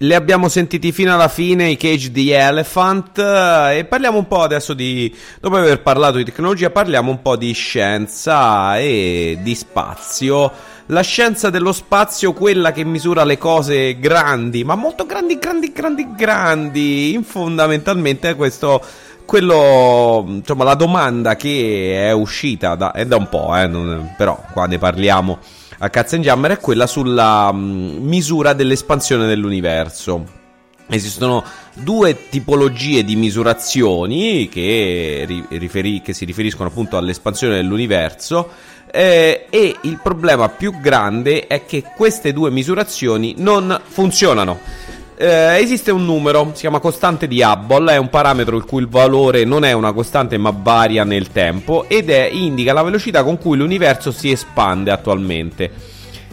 Li 0.09 0.15
abbiamo 0.15 0.49
sentiti 0.49 0.91
fino 0.91 1.13
alla 1.13 1.27
fine, 1.27 1.69
i 1.69 1.77
Cage 1.77 2.09
the 2.09 2.35
Elephant, 2.35 3.19
eh, 3.19 3.77
e 3.77 3.85
parliamo 3.85 4.17
un 4.17 4.27
po' 4.27 4.41
adesso 4.41 4.73
di, 4.73 5.15
dopo 5.39 5.55
aver 5.57 5.83
parlato 5.83 6.17
di 6.17 6.23
tecnologia, 6.23 6.71
parliamo 6.71 7.11
un 7.11 7.21
po' 7.21 7.35
di 7.35 7.51
scienza 7.51 8.79
e 8.79 9.37
di 9.39 9.53
spazio. 9.53 10.51
La 10.87 11.01
scienza 11.01 11.51
dello 11.51 11.71
spazio, 11.71 12.33
quella 12.33 12.71
che 12.71 12.83
misura 12.85 13.23
le 13.23 13.37
cose 13.37 13.99
grandi, 13.99 14.63
ma 14.63 14.73
molto 14.73 15.05
grandi, 15.05 15.37
grandi, 15.37 15.71
grandi, 15.71 16.07
grandi, 16.17 17.23
fondamentalmente 17.23 18.33
questo 18.33 18.81
quello, 19.25 20.25
insomma, 20.27 20.63
la 20.63 20.73
domanda 20.73 21.35
che 21.35 22.07
è 22.07 22.11
uscita 22.13 22.73
da, 22.73 22.93
è 22.93 23.05
da 23.05 23.17
un 23.17 23.29
po', 23.29 23.55
eh, 23.55 23.67
non- 23.67 24.15
però 24.17 24.41
qua 24.53 24.65
ne 24.65 24.79
parliamo 24.79 25.37
a 25.81 25.89
Katzenjammer 25.89 26.51
è 26.51 26.59
quella 26.59 26.87
sulla 26.87 27.51
mm, 27.53 28.05
misura 28.05 28.53
dell'espansione 28.53 29.27
dell'universo. 29.27 30.37
Esistono 30.91 31.43
due 31.73 32.29
tipologie 32.29 33.03
di 33.03 33.15
misurazioni 33.15 34.49
che, 34.49 35.23
ri- 35.27 35.45
riferi- 35.49 36.01
che 36.01 36.13
si 36.13 36.25
riferiscono 36.25 36.67
appunto 36.67 36.97
all'espansione 36.97 37.55
dell'universo 37.55 38.49
eh, 38.91 39.45
e 39.49 39.75
il 39.81 39.99
problema 40.01 40.49
più 40.49 40.79
grande 40.79 41.45
è 41.45 41.65
che 41.65 41.83
queste 41.95 42.33
due 42.33 42.49
misurazioni 42.49 43.35
non 43.37 43.79
funzionano. 43.83 44.59
Eh, 45.21 45.59
esiste 45.59 45.91
un 45.91 46.05
numero, 46.05 46.51
si 46.53 46.61
chiama 46.61 46.79
costante 46.79 47.27
di 47.27 47.41
Hubble, 47.41 47.91
è 47.91 47.97
un 47.97 48.09
parametro 48.09 48.55
il 48.55 48.63
cui 48.63 48.87
valore 48.89 49.43
non 49.43 49.65
è 49.65 49.73
una 49.73 49.91
costante 49.91 50.37
ma 50.37 50.53
varia 50.57 51.03
nel 51.03 51.29
tempo 51.29 51.83
ed 51.89 52.09
è, 52.09 52.29
indica 52.31 52.71
la 52.71 52.83
velocità 52.83 53.21
con 53.25 53.37
cui 53.37 53.57
l'universo 53.57 54.11
si 54.11 54.31
espande 54.31 54.91
attualmente. 54.91 55.69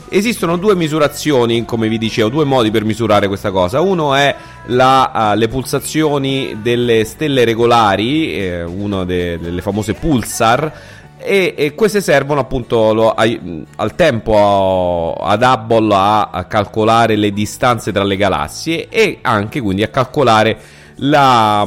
Esistono 0.08 0.56
due 0.56 0.76
misurazioni, 0.76 1.64
come 1.64 1.88
vi 1.88 1.98
dicevo, 1.98 2.28
due 2.28 2.44
modi 2.44 2.70
per 2.70 2.84
misurare 2.84 3.26
questa 3.26 3.50
cosa. 3.50 3.80
Uno 3.80 4.14
è 4.14 4.32
la, 4.66 5.32
uh, 5.32 5.36
le 5.36 5.48
pulsazioni 5.48 6.58
delle 6.62 7.04
stelle 7.04 7.44
regolari, 7.44 8.36
eh, 8.36 8.62
una 8.62 9.04
de- 9.04 9.36
delle 9.40 9.62
famose 9.62 9.94
pulsar, 9.94 10.72
e, 11.18 11.54
e 11.56 11.74
queste 11.74 12.00
servono 12.00 12.40
appunto 12.40 12.92
lo- 12.92 13.10
ai- 13.12 13.64
al 13.76 13.94
tempo 13.94 15.14
a- 15.20 15.30
ad 15.32 15.42
Hubble 15.42 15.94
a, 15.94 16.30
a 16.30 16.44
calcolare 16.44 17.16
le 17.16 17.32
distanze 17.32 17.92
tra 17.92 18.04
le 18.04 18.16
galassie 18.16 18.88
e 18.88 19.18
anche 19.22 19.60
quindi 19.60 19.82
a 19.82 19.88
calcolare 19.88 20.58
la... 20.96 21.66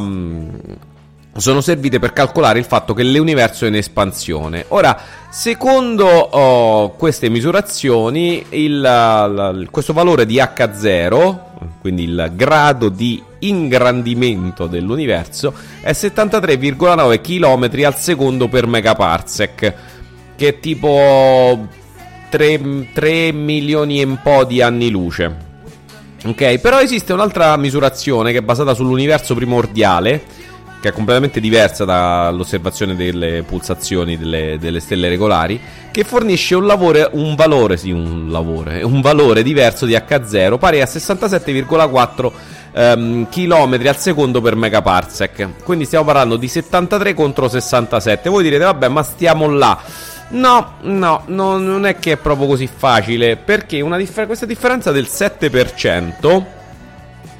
sono 1.35 1.61
servite 1.61 1.99
per 1.99 2.11
calcolare 2.11 2.59
il 2.59 2.65
fatto 2.65 2.93
che 2.93 3.03
l'universo 3.03 3.65
è 3.65 3.67
in 3.69 3.75
espansione. 3.75 4.65
Ora, 4.69 4.99
secondo 5.29 6.07
oh, 6.07 6.91
queste 6.95 7.29
misurazioni, 7.29 8.45
il, 8.49 8.79
la- 8.79 9.55
questo 9.69 9.93
valore 9.93 10.25
di 10.25 10.35
H0, 10.35 11.39
quindi 11.81 12.03
il 12.03 12.31
grado 12.35 12.89
di 12.89 13.21
ingrandimento 13.39 14.67
dell'universo, 14.67 15.53
è 15.81 15.91
73,9 15.91 17.21
km 17.21 17.85
al 17.85 17.95
secondo 17.95 18.47
per 18.47 18.67
megaparsec, 18.67 19.73
che 20.35 20.47
è 20.47 20.59
tipo 20.59 21.67
3, 22.29 22.89
3 22.93 23.31
milioni 23.31 24.01
e 24.01 24.05
un 24.05 24.19
po' 24.21 24.43
di 24.43 24.61
anni 24.61 24.89
luce. 24.89 25.47
Ok, 26.25 26.57
però 26.59 26.81
esiste 26.81 27.13
un'altra 27.13 27.55
misurazione 27.55 28.33
che 28.33 28.39
è 28.39 28.41
basata 28.41 28.73
sull'universo 28.73 29.35
primordiale, 29.35 30.21
che 30.81 30.89
è 30.89 30.91
completamente 30.91 31.39
diversa 31.39 31.83
dall'osservazione 31.83 32.95
delle 32.95 33.43
pulsazioni 33.43 34.17
delle, 34.17 34.57
delle 34.59 34.79
stelle 34.79 35.09
regolari, 35.09 35.59
che 35.91 36.03
fornisce 36.03 36.55
un, 36.55 36.65
lavoro, 36.65 37.09
un 37.13 37.35
valore, 37.35 37.75
sì, 37.75 37.91
un 37.91 38.27
lavoro, 38.29 38.71
un 38.87 39.01
valore 39.01 39.43
diverso 39.43 39.85
di 39.85 39.93
H0 39.93 40.57
pari 40.57 40.81
a 40.81 40.85
67,4 40.85 42.31
ehm, 42.71 43.29
km 43.29 43.87
al 43.87 43.97
secondo 43.97 44.41
per 44.41 44.55
megaparsec. 44.55 45.63
Quindi 45.63 45.85
stiamo 45.85 46.05
parlando 46.05 46.37
di 46.37 46.47
73 46.47 47.13
contro 47.13 47.49
67. 47.49 48.29
Voi 48.29 48.43
direte, 48.43 48.63
vabbè, 48.63 48.87
ma 48.87 49.03
stiamo 49.03 49.49
là. 49.49 49.77
No, 50.29 50.73
no, 50.81 51.23
no, 51.25 51.57
non 51.57 51.85
è 51.87 51.97
che 51.97 52.13
è 52.13 52.17
proprio 52.17 52.47
così 52.47 52.67
facile, 52.73 53.35
perché 53.35 53.83
differ- 53.97 54.27
questa 54.27 54.45
differenza 54.45 54.91
del 54.91 55.07
7%, 55.11 56.43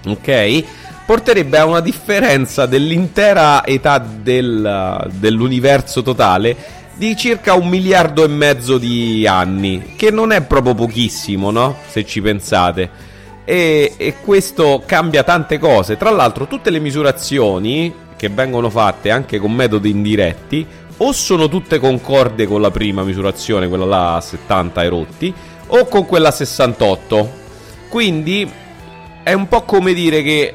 ok? 0.08 0.64
Porterebbe 1.10 1.58
a 1.58 1.66
una 1.66 1.80
differenza 1.80 2.68
dell'intera 2.68 3.66
età 3.66 3.98
del, 3.98 5.10
dell'universo 5.14 6.04
totale 6.04 6.56
di 6.94 7.18
circa 7.18 7.56
un 7.56 7.68
miliardo 7.68 8.24
e 8.24 8.28
mezzo 8.28 8.78
di 8.78 9.26
anni, 9.26 9.96
che 9.96 10.12
non 10.12 10.32
è 10.32 10.44
proprio 10.44 10.76
pochissimo, 10.76 11.50
no? 11.50 11.78
Se 11.88 12.06
ci 12.06 12.22
pensate. 12.22 12.92
E, 13.44 13.96
e 13.98 14.18
questo 14.22 14.84
cambia 14.86 15.24
tante 15.24 15.58
cose. 15.58 15.98
Tra 15.98 16.12
l'altro, 16.12 16.46
tutte 16.46 16.70
le 16.70 16.78
misurazioni 16.78 17.92
che 18.16 18.30
vengono 18.30 18.70
fatte 18.70 19.10
anche 19.10 19.40
con 19.40 19.52
metodi 19.52 19.90
indiretti 19.90 20.64
o 20.98 21.12
sono 21.12 21.48
tutte 21.48 21.80
concorde 21.80 22.46
con 22.46 22.62
la 22.62 22.70
prima 22.70 23.02
misurazione, 23.02 23.68
quella 23.68 23.86
là 23.86 24.16
a 24.18 24.22
70 24.22 24.84
e 24.84 24.90
rotti, 24.90 25.34
o 25.70 25.88
con 25.88 26.06
quella 26.06 26.28
a 26.28 26.34
68. 26.34 27.32
Quindi 27.90 28.48
è 29.24 29.34
un 29.34 29.48
po' 29.48 29.64
come 29.64 29.94
dire 29.94 30.22
che 30.22 30.54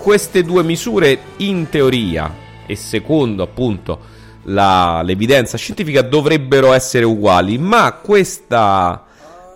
queste 0.00 0.42
due 0.42 0.62
misure 0.62 1.18
in 1.38 1.68
teoria 1.68 2.34
e 2.66 2.74
secondo 2.74 3.42
appunto 3.42 3.98
la, 4.44 5.02
l'evidenza 5.02 5.58
scientifica 5.58 6.00
dovrebbero 6.00 6.72
essere 6.72 7.04
uguali, 7.04 7.58
ma 7.58 7.92
questa 7.92 9.04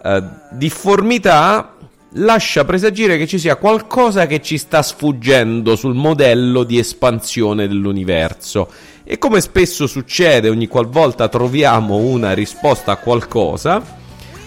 eh, 0.02 0.22
difformità 0.50 1.76
lascia 2.16 2.64
presagire 2.64 3.16
che 3.16 3.26
ci 3.26 3.38
sia 3.38 3.56
qualcosa 3.56 4.26
che 4.26 4.42
ci 4.42 4.58
sta 4.58 4.82
sfuggendo 4.82 5.76
sul 5.76 5.94
modello 5.94 6.62
di 6.62 6.78
espansione 6.78 7.66
dell'universo. 7.66 8.68
E 9.02 9.16
come 9.16 9.40
spesso 9.40 9.86
succede 9.86 10.50
ogni 10.50 10.68
qualvolta 10.68 11.28
troviamo 11.28 11.96
una 11.96 12.32
risposta 12.34 12.92
a 12.92 12.96
qualcosa, 12.96 13.82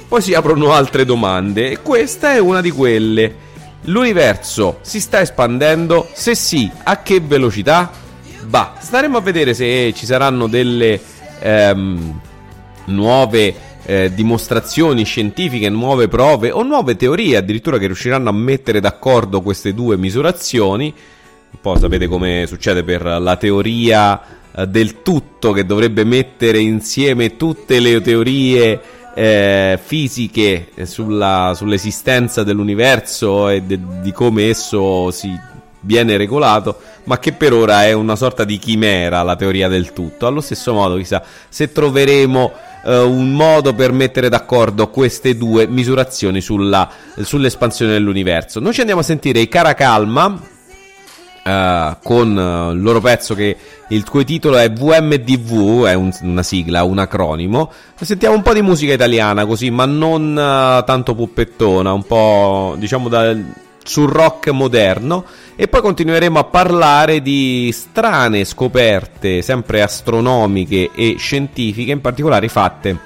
poi 0.08 0.22
si 0.22 0.36
aprono 0.36 0.72
altre 0.74 1.06
domande 1.06 1.72
e 1.72 1.82
questa 1.82 2.34
è 2.34 2.40
una 2.40 2.62
di 2.62 2.72
quelle. 2.72 3.46
L'universo 3.88 4.80
si 4.82 5.00
sta 5.00 5.22
espandendo? 5.22 6.10
Se 6.14 6.36
sì, 6.36 6.70
a 6.84 7.02
che 7.02 7.22
velocità? 7.22 7.90
Bah, 8.46 8.76
staremo 8.80 9.18
a 9.18 9.22
vedere 9.22 9.54
se 9.54 9.94
ci 9.94 10.06
saranno 10.06 10.48
delle 10.48 11.00
ehm, 11.40 12.20
nuove 12.88 13.56
eh, 13.84 14.12
dimostrazioni 14.14 15.06
scientifiche, 15.06 15.70
nuove 15.70 16.10
prove 16.10 16.52
o 16.52 16.64
nuove 16.64 16.98
teorie 16.98 17.38
addirittura 17.38 17.78
che 17.78 17.86
riusciranno 17.86 18.28
a 18.28 18.34
mettere 18.34 18.82
d'accordo 18.82 19.42
queste 19.42 19.74
due 19.74 19.96
misurazioni. 19.96 20.94
Un 21.50 21.60
po' 21.62 21.78
sapete 21.78 22.08
come 22.08 22.44
succede 22.46 22.84
per 22.84 23.06
la 23.06 23.38
teoria 23.38 24.22
eh, 24.54 24.68
del 24.68 25.02
tutto 25.02 25.54
che 25.54 25.66
dovrebbe 25.66 26.04
mettere 26.04 26.60
insieme 26.60 27.38
tutte 27.38 27.80
le 27.80 28.02
teorie 28.02 28.82
eh, 29.18 29.80
fisiche 29.84 30.70
sulla, 30.84 31.54
sull'esistenza 31.56 32.44
dell'universo 32.44 33.50
e 33.50 33.64
de, 33.64 33.80
di 34.04 34.12
come 34.12 34.50
esso 34.50 35.10
si 35.10 35.28
viene 35.80 36.18
regolato, 36.18 36.80
ma 37.06 37.18
che 37.18 37.32
per 37.32 37.52
ora 37.52 37.84
è 37.84 37.94
una 37.94 38.16
sorta 38.16 38.44
di 38.44 38.60
chimera 38.60 39.24
la 39.24 39.36
teoria 39.36 39.68
del 39.70 39.92
tutto. 39.92 40.28
Allo 40.28 40.40
stesso 40.40 40.72
modo, 40.72 40.98
chissà 40.98 41.24
se 41.50 41.72
troveremo 41.72 42.54
eh, 42.86 43.00
un 43.00 43.32
modo 43.32 43.74
per 43.74 43.92
mettere 43.92 44.30
d'accordo 44.30 44.90
queste 44.90 45.36
due 45.36 45.66
misurazioni 45.66 46.40
sulla, 46.40 46.88
sull'espansione 47.20 47.94
dell'universo. 47.94 48.60
Noi 48.60 48.74
ci 48.74 48.82
andiamo 48.82 49.02
a 49.02 49.04
sentire 49.04 49.40
i 49.40 49.48
Caracalma. 49.48 50.56
Uh, 51.48 51.96
con 52.04 52.36
uh, 52.36 52.74
il 52.74 52.82
loro 52.82 53.00
pezzo 53.00 53.34
che 53.34 53.56
il 53.88 54.10
cui 54.10 54.26
titolo 54.26 54.58
è 54.58 54.70
VMDV, 54.70 55.86
è 55.86 55.94
un, 55.94 56.12
una 56.24 56.44
sigla, 56.44 56.84
un 56.84 56.98
acronimo. 56.98 57.72
Sentiamo 57.96 58.36
un 58.36 58.42
po' 58.42 58.52
di 58.52 58.62
musica 58.62 58.92
italiana 58.92 59.46
così, 59.46 59.70
ma 59.70 59.86
non 59.86 60.32
uh, 60.32 60.84
tanto 60.84 61.16
puppettona, 61.16 61.94
un 61.94 62.04
po' 62.04 62.76
diciamo 62.78 63.08
da, 63.08 63.34
sul 63.88 64.10
rock 64.10 64.50
moderno 64.50 65.24
e 65.56 65.70
poi 65.70 65.82
continueremo 65.82 66.38
a 66.38 66.44
parlare 66.44 67.22
di 67.22 67.72
strane 67.74 68.44
scoperte, 68.44 69.42
sempre 69.42 69.82
astronomiche 69.82 70.92
e 70.94 71.16
scientifiche, 71.18 71.92
in 71.92 72.02
particolare 72.02 72.50
fatte 72.50 72.98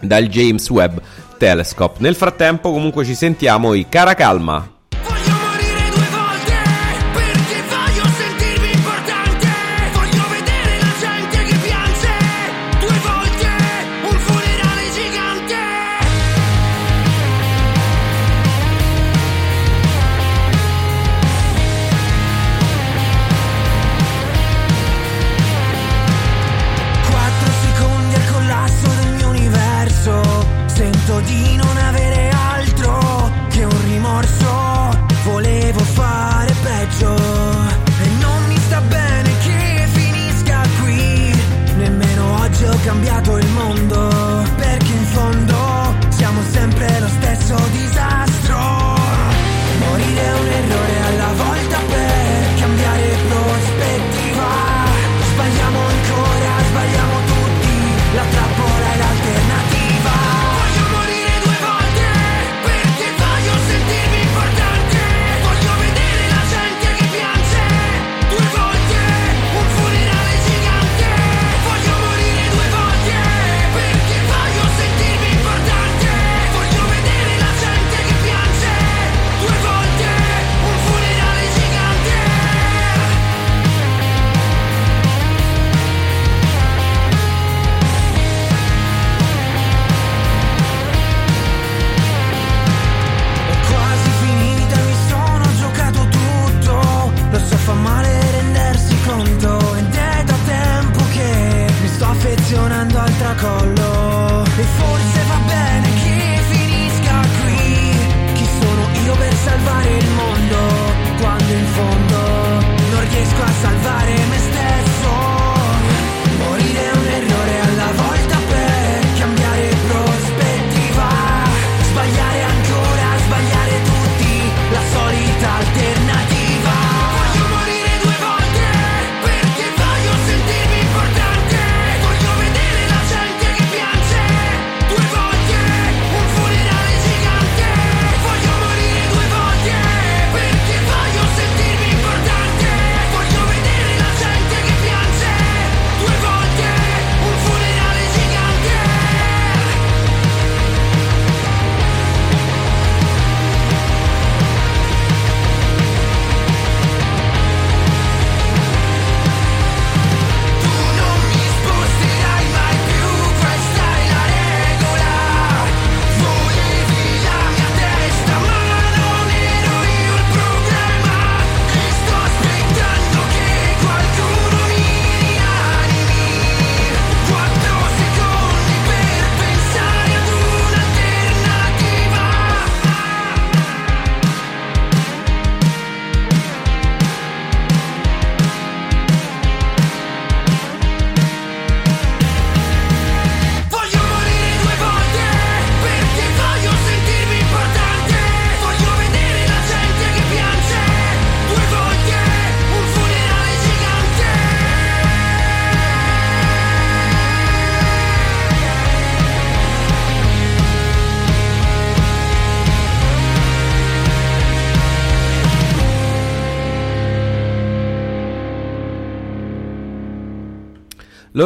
dal 0.00 0.26
James 0.26 0.68
Webb 0.70 0.98
Telescope. 1.38 1.98
Nel 2.00 2.16
frattempo 2.16 2.72
comunque 2.72 3.04
ci 3.04 3.14
sentiamo 3.14 3.74
i 3.74 3.86
Caracalma. 3.88 4.66
di 4.66 4.79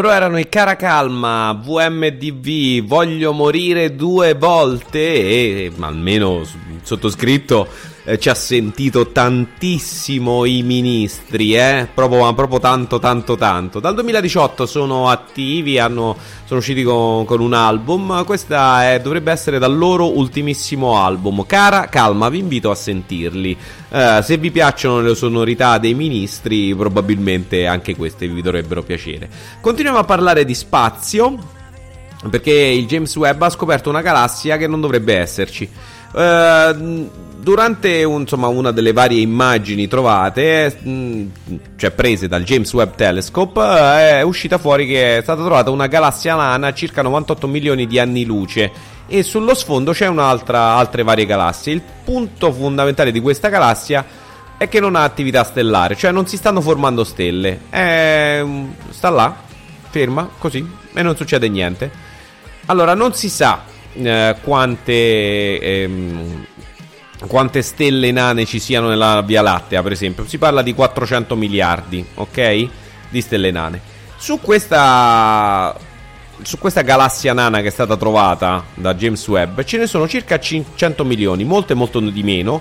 Loro 0.05 0.16
erano 0.16 0.39
i 0.39 0.51
Caracalma, 0.51 1.59
VMDV, 1.64 2.85
voglio 2.86 3.32
morire 3.32 3.97
due 3.97 4.35
volte 4.35 4.98
e 4.98 5.72
almeno 5.81 6.43
sottoscritto 6.82 7.66
eh, 8.05 8.18
ci 8.18 8.28
ha 8.28 8.35
sentito 8.35 9.10
tantissimo 9.10 10.44
i 10.44 10.62
ministri, 10.62 11.55
eh? 11.55 11.89
proprio, 11.93 12.32
proprio 12.35 12.60
tanto 12.60 12.98
tanto 12.98 13.36
tanto. 13.36 13.81
Dal 13.81 13.94
2018 13.94 14.66
sono 14.66 15.09
attivi, 15.09 15.78
hanno, 15.78 16.16
sono 16.44 16.60
usciti 16.60 16.82
con, 16.82 17.24
con 17.24 17.40
un 17.40 17.55
album, 17.55 18.24
questa 18.24 18.98
dovrebbe 18.98 19.32
essere 19.32 19.59
dal 19.59 19.76
loro 19.76 20.16
ultimissimo 20.16 21.02
album. 21.02 21.47
Cara, 21.47 21.86
calma, 21.86 22.28
vi 22.28 22.39
invito 22.39 22.70
a 22.70 22.74
sentirli. 22.74 23.56
Eh, 23.89 24.20
se 24.22 24.36
vi 24.36 24.51
piacciono 24.51 25.01
le 25.01 25.14
sonorità 25.14 25.78
dei 25.78 25.94
ministri, 25.94 26.74
probabilmente 26.74 27.66
anche 27.66 27.97
queste 27.97 28.28
vi 28.28 28.43
dovrebbero 28.43 28.82
piacere. 28.82 29.28
Continuiamo 29.60 29.98
a 29.98 30.05
parlare 30.05 30.44
di 30.44 30.55
spazio. 30.55 31.62
Perché 32.30 32.52
il 32.52 32.86
James 32.86 33.14
Webb 33.16 33.42
ha 33.42 33.51
scoperto 33.51 33.90
una 33.90 34.01
galassia 34.01 34.56
che 34.56 34.66
non 34.66 34.80
dovrebbe 34.80 35.16
esserci. 35.16 35.68
Uh, 36.12 37.10
durante 37.44 38.05
un, 38.05 38.22
insomma, 38.22 38.46
una 38.46 38.70
delle 38.70 38.92
varie 38.92 39.20
immagini 39.20 39.86
trovate, 39.88 40.78
mm, 40.86 41.26
cioè 41.76 41.90
prese 41.90 42.28
dal 42.28 42.44
James 42.44 42.72
Webb 42.72 42.94
Telescope, 42.94 43.60
è 43.60 44.22
uscita 44.22 44.59
fuori 44.59 44.86
che 44.86 45.18
è 45.18 45.22
stata 45.22 45.44
trovata 45.44 45.70
una 45.70 45.86
galassia 45.86 46.34
nana 46.36 46.68
a 46.68 46.72
circa 46.72 47.02
98 47.02 47.46
milioni 47.46 47.86
di 47.86 47.98
anni 47.98 48.24
luce 48.24 48.70
e 49.06 49.22
sullo 49.22 49.55
sfondo 49.55 49.92
c'è 49.92 50.06
un'altra 50.06 50.76
altre 50.76 51.02
varie 51.02 51.26
galassie. 51.26 51.74
Il 51.74 51.82
punto 52.05 52.52
fondamentale 52.52 53.12
di 53.12 53.20
questa 53.20 53.48
galassia 53.48 54.05
è 54.56 54.68
che 54.68 54.80
non 54.80 54.96
ha 54.96 55.02
attività 55.02 55.44
stellare, 55.44 55.96
cioè 55.96 56.10
non 56.10 56.26
si 56.26 56.36
stanno 56.36 56.60
formando 56.60 57.05
stelle. 57.05 57.60
È, 57.68 58.44
sta 58.90 59.10
là, 59.10 59.34
ferma, 59.90 60.28
così, 60.38 60.66
e 60.94 61.02
non 61.02 61.16
succede 61.16 61.48
niente. 61.48 62.12
Allora, 62.66 62.95
non 62.95 63.15
si 63.15 63.28
sa 63.28 63.65
eh, 63.95 64.36
quante 64.43 65.59
ehm, 65.61 66.47
quante 67.27 67.62
stelle 67.62 68.11
nane 68.11 68.45
ci 68.45 68.59
siano 68.59 68.89
nella 68.89 69.23
Via 69.23 69.43
Lattea, 69.43 69.82
per 69.82 69.93
esempio. 69.93 70.27
Si 70.27 70.39
parla 70.39 70.62
di 70.62 70.74
400 70.74 71.36
miliardi, 71.36 72.05
ok? 72.15 72.69
Di 73.09 73.20
stelle 73.20 73.51
nane. 73.51 73.81
Su 74.16 74.41
questa 74.41 75.77
su 76.43 76.59
questa 76.59 76.82
galassia 76.82 77.32
nana 77.32 77.61
che 77.61 77.69
è 77.69 77.70
stata 77.70 77.97
trovata 77.97 78.65
da 78.74 78.95
James 78.95 79.27
Webb 79.28 79.62
ce 79.62 79.78
ne 79.78 79.86
sono 79.86 80.09
circa 80.09 80.39
500 80.39 81.05
milioni, 81.05 81.45
molte 81.45 81.74
molto 81.74 82.01
di 82.01 82.23
meno 82.23 82.61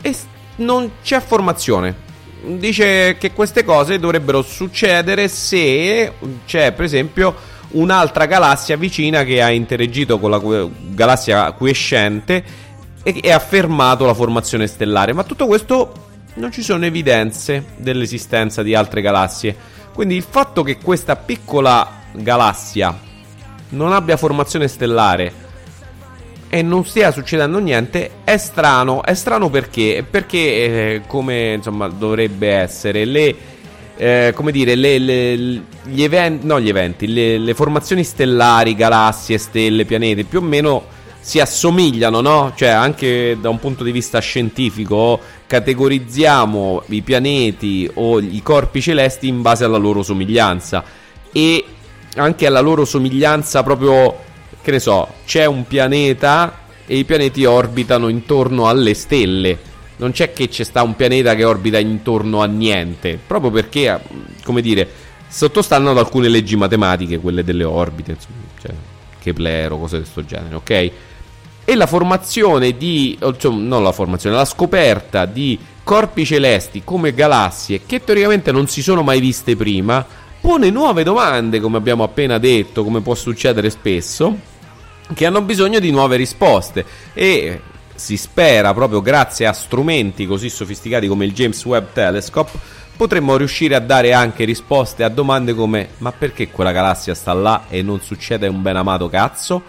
e 0.00 0.14
non 0.56 0.90
c'è 1.02 1.20
formazione. 1.20 2.08
Dice 2.42 3.16
che 3.18 3.32
queste 3.32 3.64
cose 3.64 3.98
dovrebbero 3.98 4.42
succedere 4.42 5.28
se 5.28 6.12
c'è 6.46 6.72
per 6.72 6.84
esempio 6.84 7.34
un'altra 7.72 8.26
galassia 8.26 8.76
vicina 8.76 9.24
che 9.24 9.42
ha 9.42 9.50
interagito 9.50 10.18
con 10.18 10.30
la 10.30 10.68
galassia 10.90 11.52
quiescente 11.52 12.42
e, 13.02 13.30
ha 13.30 13.38
fermato 13.38 14.04
la 14.04 14.14
formazione 14.14 14.66
stellare. 14.66 15.12
Ma 15.12 15.24
tutto 15.24 15.46
questo 15.46 16.08
non 16.34 16.52
ci 16.52 16.62
sono 16.62 16.84
evidenze 16.84 17.64
dell'esistenza 17.76 18.62
di 18.62 18.74
altre 18.74 19.00
galassie. 19.00 19.56
Quindi 19.92 20.16
il 20.16 20.24
fatto 20.28 20.62
che 20.62 20.78
questa 20.78 21.16
piccola 21.16 21.98
galassia 22.12 22.96
non 23.70 23.92
abbia 23.92 24.16
formazione 24.16 24.68
stellare 24.68 25.48
e 26.48 26.62
non 26.62 26.84
stia 26.84 27.12
succedendo 27.12 27.58
niente 27.58 28.10
è 28.24 28.36
strano. 28.36 29.02
È 29.04 29.14
strano 29.14 29.50
perché? 29.50 30.04
Perché 30.08 30.38
eh, 30.38 31.02
come 31.06 31.54
insomma 31.54 31.88
dovrebbe 31.88 32.50
essere 32.50 33.04
le 33.04 33.36
eh, 34.02 34.32
come 34.34 34.50
dire, 34.50 34.76
le, 34.76 34.96
le, 34.96 35.62
gli 35.84 36.02
eventi, 36.02 36.46
no 36.46 36.58
gli 36.58 36.70
eventi, 36.70 37.06
le, 37.06 37.36
le 37.36 37.52
formazioni 37.52 38.02
stellari, 38.02 38.74
galassie, 38.74 39.36
stelle, 39.36 39.84
pianeti, 39.84 40.24
più 40.24 40.38
o 40.38 40.42
meno 40.42 40.84
si 41.20 41.38
assomigliano, 41.38 42.22
no? 42.22 42.54
Cioè, 42.56 42.68
anche 42.68 43.36
da 43.38 43.50
un 43.50 43.58
punto 43.58 43.84
di 43.84 43.92
vista 43.92 44.18
scientifico, 44.20 45.20
categorizziamo 45.46 46.84
i 46.86 47.02
pianeti 47.02 47.90
o 47.92 48.18
i 48.20 48.40
corpi 48.42 48.80
celesti 48.80 49.28
in 49.28 49.42
base 49.42 49.64
alla 49.64 49.76
loro 49.76 50.02
somiglianza. 50.02 50.82
E 51.30 51.62
anche 52.16 52.46
alla 52.46 52.60
loro 52.60 52.86
somiglianza, 52.86 53.62
proprio 53.62 54.16
che 54.62 54.70
ne 54.70 54.78
so, 54.78 55.08
c'è 55.26 55.44
un 55.44 55.66
pianeta 55.66 56.60
e 56.86 56.96
i 56.96 57.04
pianeti 57.04 57.44
orbitano 57.44 58.08
intorno 58.08 58.66
alle 58.66 58.94
stelle. 58.94 59.58
Non 60.00 60.12
c'è 60.12 60.32
che 60.32 60.48
c'è 60.48 60.64
sta 60.64 60.82
un 60.82 60.96
pianeta 60.96 61.34
che 61.34 61.44
orbita 61.44 61.78
intorno 61.78 62.42
a 62.42 62.46
niente, 62.46 63.18
proprio 63.24 63.50
perché, 63.50 64.00
come 64.42 64.60
dire, 64.60 64.88
sottostanno 65.28 65.90
ad 65.90 65.98
alcune 65.98 66.28
leggi 66.28 66.56
matematiche, 66.56 67.18
quelle 67.18 67.44
delle 67.44 67.64
orbite, 67.64 68.12
insomma, 68.12 68.36
cioè 68.60 68.72
Kepler 69.20 69.72
o 69.72 69.78
cose 69.78 69.96
di 69.98 70.02
questo 70.02 70.24
genere, 70.24 70.54
ok? 70.54 70.92
e 71.70 71.76
la 71.76 71.86
formazione 71.86 72.76
di, 72.76 73.16
cioè, 73.38 73.52
non 73.52 73.84
la 73.84 73.92
formazione, 73.92 74.34
la 74.34 74.44
scoperta 74.44 75.24
di 75.24 75.56
corpi 75.84 76.24
celesti 76.24 76.82
come 76.82 77.14
galassie 77.14 77.82
che 77.86 78.02
teoricamente 78.02 78.50
non 78.50 78.66
si 78.66 78.82
sono 78.82 79.02
mai 79.02 79.20
viste 79.20 79.54
prima, 79.54 80.04
pone 80.40 80.68
nuove 80.70 81.04
domande, 81.04 81.60
come 81.60 81.76
abbiamo 81.76 82.02
appena 82.02 82.38
detto, 82.38 82.82
come 82.82 83.02
può 83.02 83.14
succedere 83.14 83.70
spesso, 83.70 84.36
che 85.14 85.26
hanno 85.26 85.42
bisogno 85.42 85.78
di 85.78 85.92
nuove 85.92 86.16
risposte 86.16 86.84
e 87.12 87.60
si 88.00 88.16
spera 88.16 88.72
proprio 88.72 89.02
grazie 89.02 89.46
a 89.46 89.52
strumenti 89.52 90.24
così 90.24 90.48
sofisticati 90.48 91.06
come 91.06 91.26
il 91.26 91.34
James 91.34 91.62
Webb 91.66 91.88
Telescope 91.92 92.50
potremmo 92.96 93.36
riuscire 93.36 93.74
a 93.74 93.78
dare 93.78 94.14
anche 94.14 94.44
risposte 94.44 95.04
a 95.04 95.10
domande 95.10 95.52
come 95.52 95.90
ma 95.98 96.10
perché 96.10 96.48
quella 96.48 96.72
galassia 96.72 97.14
sta 97.14 97.34
là 97.34 97.64
e 97.68 97.82
non 97.82 98.00
succede 98.00 98.48
un 98.48 98.62
ben 98.62 98.76
amato 98.76 99.10
cazzo? 99.10 99.62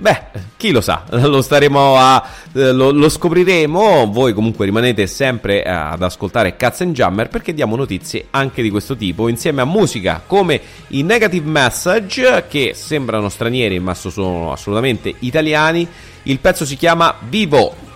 Beh, 0.00 0.22
chi 0.56 0.70
lo 0.70 0.80
sa, 0.80 1.04
lo 1.10 1.42
staremo 1.42 1.94
a. 1.98 2.26
Eh, 2.54 2.72
lo, 2.72 2.90
lo, 2.90 3.08
scopriremo. 3.10 4.10
Voi 4.10 4.32
comunque 4.32 4.64
rimanete 4.64 5.06
sempre 5.06 5.62
ad 5.62 6.02
ascoltare 6.02 6.56
Cats 6.56 6.80
and 6.80 6.94
Jammer 6.94 7.28
perché 7.28 7.52
diamo 7.52 7.76
notizie 7.76 8.28
anche 8.30 8.62
di 8.62 8.70
questo 8.70 8.96
tipo, 8.96 9.28
insieme 9.28 9.60
a 9.60 9.66
musica 9.66 10.22
come 10.26 10.58
i 10.88 11.02
Negative 11.02 11.46
Message, 11.46 12.46
che 12.48 12.72
sembrano 12.74 13.28
stranieri 13.28 13.78
ma 13.78 13.92
sono 13.92 14.52
assolutamente 14.52 15.14
italiani. 15.18 15.86
Il 16.22 16.38
pezzo 16.38 16.64
si 16.64 16.76
chiama 16.76 17.14
Vivo. 17.28 17.89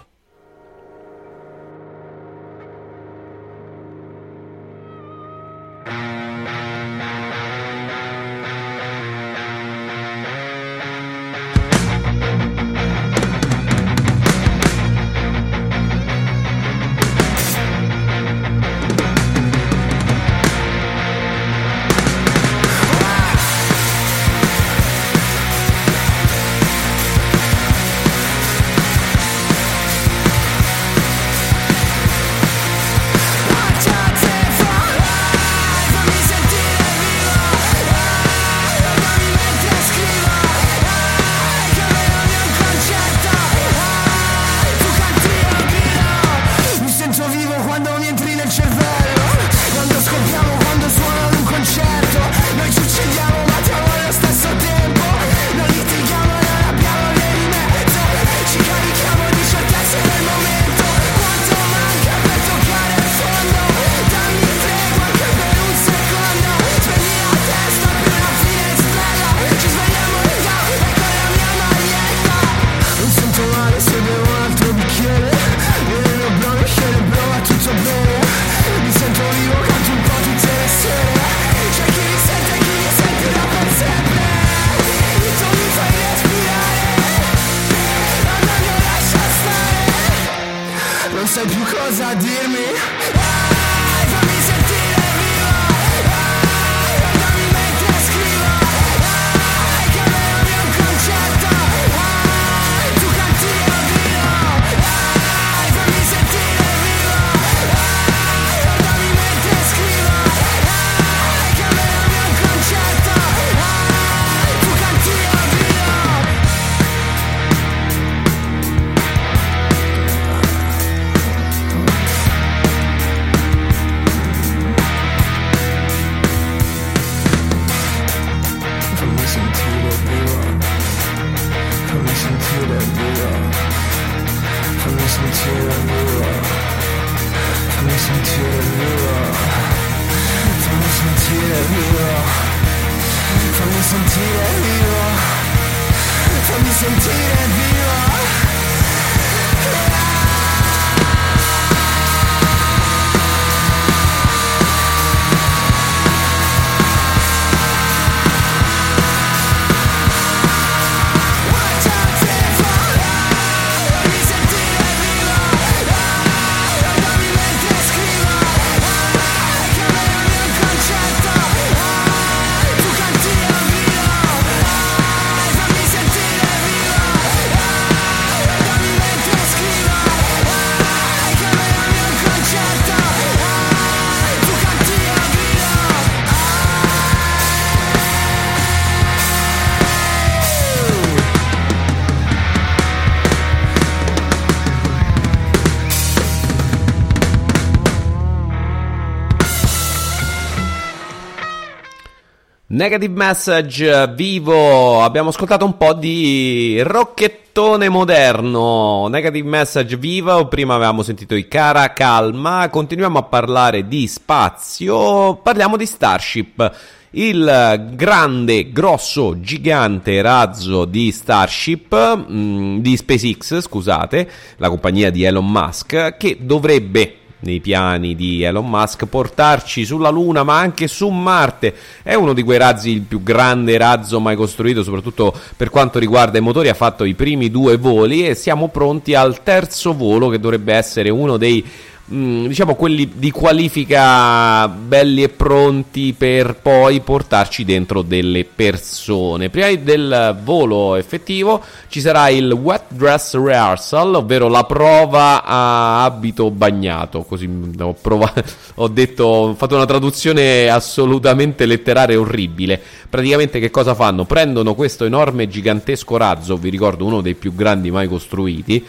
Negative 202.85 203.15
Message 203.15 204.12
vivo, 204.15 205.02
abbiamo 205.02 205.31
ascoltato 205.31 205.65
un 205.65 205.78
po' 205.78 205.94
di 205.94 206.82
rocchettone 206.82 207.89
moderno. 207.89 209.09
Negative 209.09 209.48
Message 209.48 209.97
vivo, 209.97 210.48
prima 210.48 210.74
avevamo 210.74 211.02
sentito 211.02 211.35
i 211.35 211.48
Cara 211.48 211.94
Calma, 211.94 212.69
continuiamo 212.69 213.19
a 213.19 213.23
parlare 213.23 213.89
di 213.89 214.06
spazio, 214.06 215.36
parliamo 215.36 215.78
di 215.78 215.86
Starship. 215.86 216.73
Il 217.12 217.93
grande, 217.94 218.70
grosso, 218.70 219.40
gigante 219.40 220.20
razzo 220.20 220.85
di 220.85 221.11
Starship, 221.11 222.27
mm, 222.31 222.81
di 222.81 222.97
SpaceX, 222.98 223.62
scusate, 223.62 224.31
la 224.59 224.69
compagnia 224.69 225.09
di 225.09 225.23
Elon 225.23 225.51
Musk, 225.51 226.19
che 226.19 226.36
dovrebbe 226.39 227.20
nei 227.44 227.60
piani 227.60 228.16
di 228.16 228.42
Elon 228.42 228.68
Musk 228.68 229.06
portarci 229.06 229.84
sulla 229.84 230.08
Luna 230.08 230.42
ma 230.42 230.58
anche 230.58 230.88
su 230.88 231.08
Marte. 231.08 231.74
È 232.02 232.14
uno 232.14 232.32
di 232.32 232.42
quei 232.42 232.58
razzi, 232.58 232.90
il 232.90 233.02
più 233.02 233.22
grande 233.22 233.76
razzo 233.76 234.18
mai 234.18 234.36
costruito, 234.36 234.82
soprattutto 234.82 235.34
per 235.56 235.70
quanto 235.70 235.98
riguarda 235.98 236.38
i 236.38 236.40
motori. 236.40 236.68
Ha 236.68 236.74
fatto 236.74 237.04
i 237.04 237.14
primi 237.14 237.50
due 237.50 237.76
voli 237.76 238.26
e 238.26 238.34
siamo 238.34 238.68
pronti 238.68 239.14
al 239.14 239.42
terzo 239.42 239.94
volo 239.94 240.28
che 240.28 240.40
dovrebbe 240.40 240.74
essere 240.74 241.10
uno 241.10 241.36
dei 241.36 241.64
Mm, 242.12 242.48
diciamo 242.48 242.74
quelli 242.74 243.12
di 243.14 243.31
qualifica 243.31 244.68
belli 244.68 245.22
e 245.22 245.31
pronti 245.31 246.12
per 246.12 246.55
poi 246.56 247.01
portarci 247.01 247.64
dentro 247.64 248.02
delle 248.02 248.44
persone. 248.44 249.48
Prima 249.48 249.72
del 249.76 250.39
volo 250.43 250.97
effettivo 250.97 251.62
ci 251.89 252.01
sarà 252.01 252.28
il 252.28 252.52
wet 252.52 252.89
dress 252.89 253.35
rehearsal, 253.36 254.16
ovvero 254.16 254.48
la 254.48 254.64
prova 254.64 255.44
a 255.44 256.05
abito 256.05 256.51
bagnato. 256.51 257.22
Così 257.22 257.48
ho, 257.78 257.94
provato, 257.94 258.43
ho 258.76 258.89
detto, 258.89 259.24
ho 259.24 259.55
fatto 259.55 259.74
una 259.74 259.86
traduzione 259.86 260.68
assolutamente 260.68 261.64
letteraria 261.64 262.20
orribile. 262.20 262.78
Praticamente 263.09 263.59
che 263.60 263.70
cosa 263.70 263.94
fanno? 263.94 264.26
Prendono 264.26 264.74
questo 264.74 265.06
enorme 265.06 265.48
gigantesco 265.48 266.18
razzo, 266.18 266.59
vi 266.59 266.68
ricordo 266.68 267.06
uno 267.06 267.22
dei 267.22 267.35
più 267.35 267.55
grandi 267.55 267.90
mai 267.90 268.09
costruiti 268.09 268.85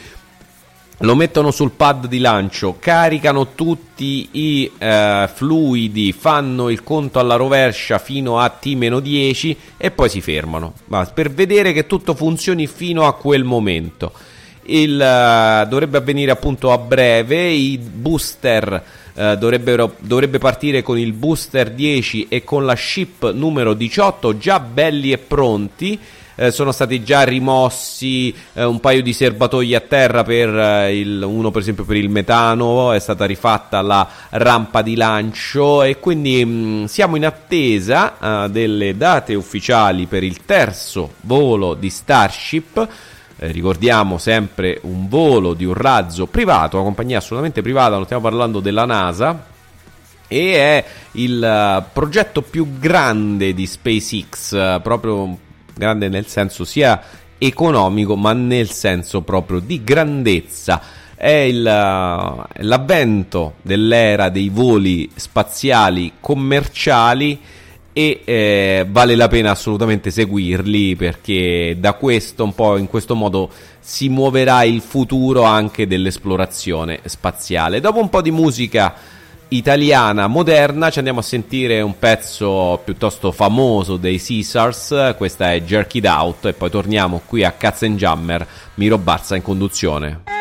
lo 0.99 1.15
mettono 1.15 1.51
sul 1.51 1.71
pad 1.71 2.07
di 2.07 2.19
lancio, 2.19 2.77
caricano 2.79 3.53
tutti 3.53 4.29
i 4.31 4.71
eh, 4.77 5.29
fluidi, 5.33 6.13
fanno 6.13 6.69
il 6.69 6.83
conto 6.83 7.19
alla 7.19 7.35
rovescia 7.35 7.97
fino 7.97 8.39
a 8.39 8.49
T-10 8.49 9.55
e 9.77 9.91
poi 9.91 10.09
si 10.09 10.21
fermano, 10.21 10.73
Ma 10.85 11.05
per 11.05 11.31
vedere 11.31 11.73
che 11.73 11.85
tutto 11.85 12.15
funzioni 12.15 12.67
fino 12.67 13.05
a 13.05 13.15
quel 13.15 13.43
momento. 13.43 14.11
Il, 14.67 14.93
uh, 14.93 15.67
dovrebbe 15.69 15.97
avvenire 15.97 16.31
appunto 16.31 16.71
a 16.71 16.79
breve, 16.79 17.49
i 17.49 17.77
booster 17.77 18.83
uh, 19.13 19.35
dovrebbe 19.35 20.39
partire 20.39 20.81
con 20.81 20.97
il 20.97 21.13
booster 21.13 21.69
10 21.69 22.27
e 22.29 22.43
con 22.43 22.65
la 22.65 22.75
ship 22.75 23.31
numero 23.31 23.75
18 23.75 24.39
già 24.39 24.59
belli 24.59 25.11
e 25.11 25.19
pronti 25.19 25.99
eh, 26.35 26.51
sono 26.51 26.71
stati 26.71 27.03
già 27.03 27.23
rimossi 27.23 28.35
eh, 28.53 28.63
un 28.63 28.79
paio 28.79 29.01
di 29.01 29.13
serbatoi 29.13 29.73
a 29.73 29.79
terra 29.79 30.23
per 30.23 30.49
eh, 30.53 30.99
il, 30.99 31.21
uno 31.21 31.51
per 31.51 31.61
esempio 31.61 31.85
per 31.85 31.95
il 31.95 32.09
metano, 32.09 32.91
è 32.91 32.99
stata 32.99 33.25
rifatta 33.25 33.81
la 33.81 34.07
rampa 34.31 34.81
di 34.81 34.95
lancio 34.95 35.83
e 35.83 35.99
quindi 35.99 36.43
mh, 36.43 36.51
mm, 36.51 36.83
siamo 36.85 37.15
in 37.15 37.25
attesa 37.25 38.45
eh, 38.45 38.49
delle 38.49 38.97
date 38.97 39.33
ufficiali 39.33 40.05
per 40.05 40.23
il 40.23 40.45
terzo 40.45 41.13
volo 41.21 41.73
di 41.73 41.89
Starship. 41.89 42.87
Ricordiamo 43.37 44.17
sempre 44.17 44.79
un 44.83 45.09
volo 45.09 45.53
di 45.53 45.65
un 45.65 45.73
razzo 45.73 46.25
privato, 46.25 46.77
una 46.77 46.85
compagnia 46.85 47.17
assolutamente 47.17 47.61
privata, 47.61 47.95
non 47.95 48.05
stiamo 48.05 48.23
parlando 48.23 48.61
della 48.61 48.85
NASA, 48.85 49.45
e 50.27 50.53
è 50.53 50.85
il 51.13 51.85
progetto 51.91 52.41
più 52.41 52.79
grande 52.79 53.53
di 53.53 53.65
SpaceX, 53.65 54.51
uh, 54.51 54.81
proprio 54.81 55.37
grande 55.75 56.09
nel 56.09 56.27
senso 56.27 56.63
sia 56.65 57.01
economico, 57.37 58.15
ma 58.15 58.33
nel 58.33 58.69
senso 58.69 59.21
proprio 59.21 59.59
di 59.59 59.83
grandezza. 59.83 60.81
È 61.15 61.29
il, 61.29 61.63
l'avvento 61.63 63.55
dell'era 63.61 64.29
dei 64.29 64.49
voli 64.49 65.09
spaziali 65.15 66.13
commerciali 66.19 67.39
e 67.97 68.21
eh, 68.25 68.85
vale 68.89 69.15
la 69.15 69.29
pena 69.29 69.51
assolutamente 69.51 70.11
seguirli 70.11 70.97
perché 70.97 71.77
da 71.79 71.93
questo 71.93 72.43
un 72.43 72.53
po' 72.53 72.75
in 72.75 72.87
questo 72.87 73.15
modo 73.15 73.49
si 73.79 74.09
muoverà 74.09 74.63
il 74.63 74.81
futuro 74.81 75.43
anche 75.43 75.87
dell'esplorazione 75.87 76.99
spaziale. 77.05 77.79
Dopo 77.79 77.99
un 77.99 78.09
po' 78.09 78.21
di 78.21 78.31
musica 78.31 78.93
italiana 79.49 80.27
moderna. 80.27 80.89
Ci 80.89 80.99
andiamo 80.99 81.19
a 81.19 81.23
sentire 81.23 81.81
un 81.81 81.97
pezzo 81.97 82.81
piuttosto 82.83 83.31
famoso 83.31 83.97
dei 83.97 84.21
Caesars, 84.21 85.13
questa 85.17 85.53
è 85.53 85.61
Jerk 85.61 85.95
It 85.95 86.05
Out 86.05 86.45
e 86.45 86.53
poi 86.53 86.69
torniamo 86.69 87.21
qui 87.25 87.43
a 87.43 87.51
Katzenjammer, 87.51 88.47
Miro 88.75 88.97
Barza 88.97 89.35
in 89.35 89.41
conduzione. 89.41 90.34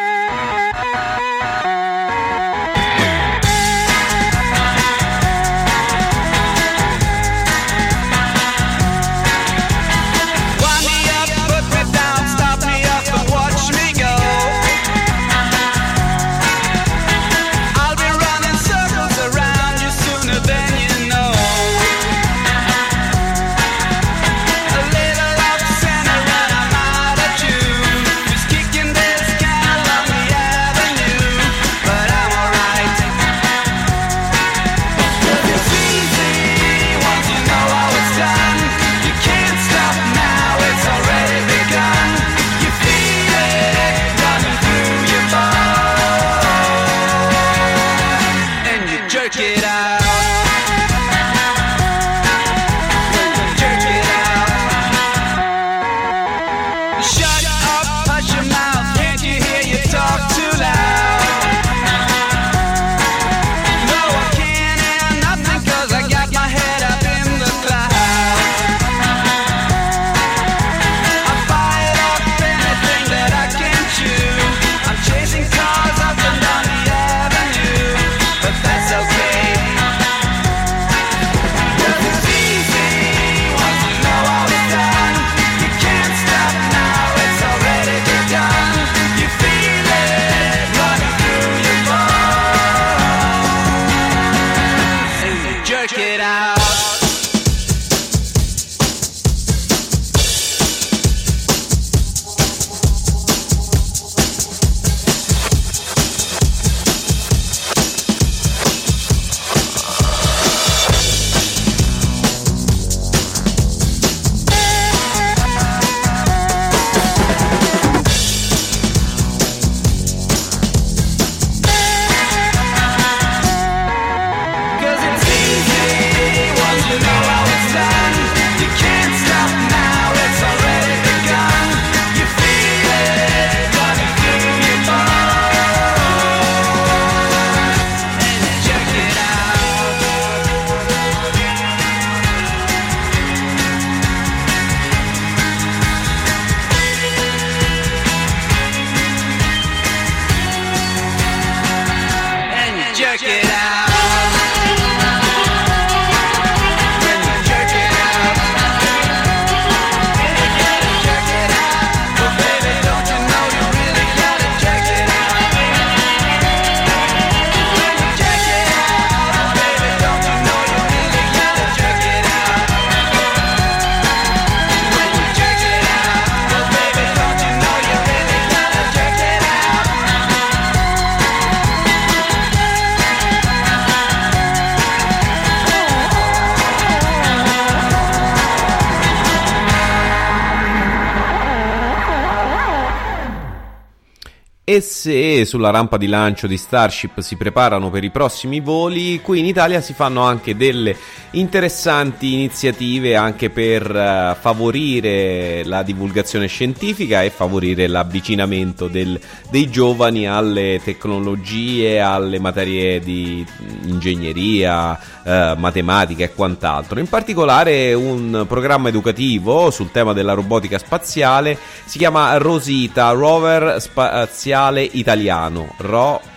Sulla 195.45 195.71
rampa 195.71 195.97
di 195.97 196.07
lancio 196.07 196.47
di 196.47 196.57
Starship 196.57 197.21
si 197.21 197.37
preparano 197.37 197.91
per 197.91 198.05
i 198.05 198.11
prossimi 198.11 198.61
voli, 198.61 199.21
qui 199.21 199.39
in 199.39 199.47
Italia 199.47 199.81
si 199.81 199.93
fanno 199.93 200.23
anche 200.23 200.57
delle 200.57 200.97
interessanti 201.39 202.33
iniziative 202.33 203.17
anche 203.17 203.51
per 203.51 203.89
uh, 203.91 204.41
favorire 204.41 205.63
la 205.65 205.83
divulgazione 205.83 206.47
scientifica 206.47 207.23
e 207.23 207.31
favorire 207.31 207.87
l'avvicinamento 207.87 208.89
del, 208.89 209.19
dei 209.51 209.71
giovani 209.71 210.29
alle 210.29 210.81
tecnologie, 210.83 212.01
alle 212.01 212.39
materie 212.39 213.01
di 213.01 213.45
ingegneria, 213.85 214.93
uh, 214.93 215.31
matematica 215.59 216.25
e 216.25 216.33
quant'altro. 216.33 217.01
In 217.01 217.09
particolare 217.09 217.95
un 217.95 218.45
programma 218.49 218.89
educativo 218.89 219.71
sul 219.71 219.91
tema 219.91 220.13
della 220.13 220.35
robotica 220.35 220.79
spaziale 220.79 221.59
si 221.85 221.99
chiama 221.99 222.37
Rosita, 222.37 223.11
Rover 223.11 223.81
Spaziale 223.81 224.83
Italiano. 224.83 225.75
Ro 225.79 226.33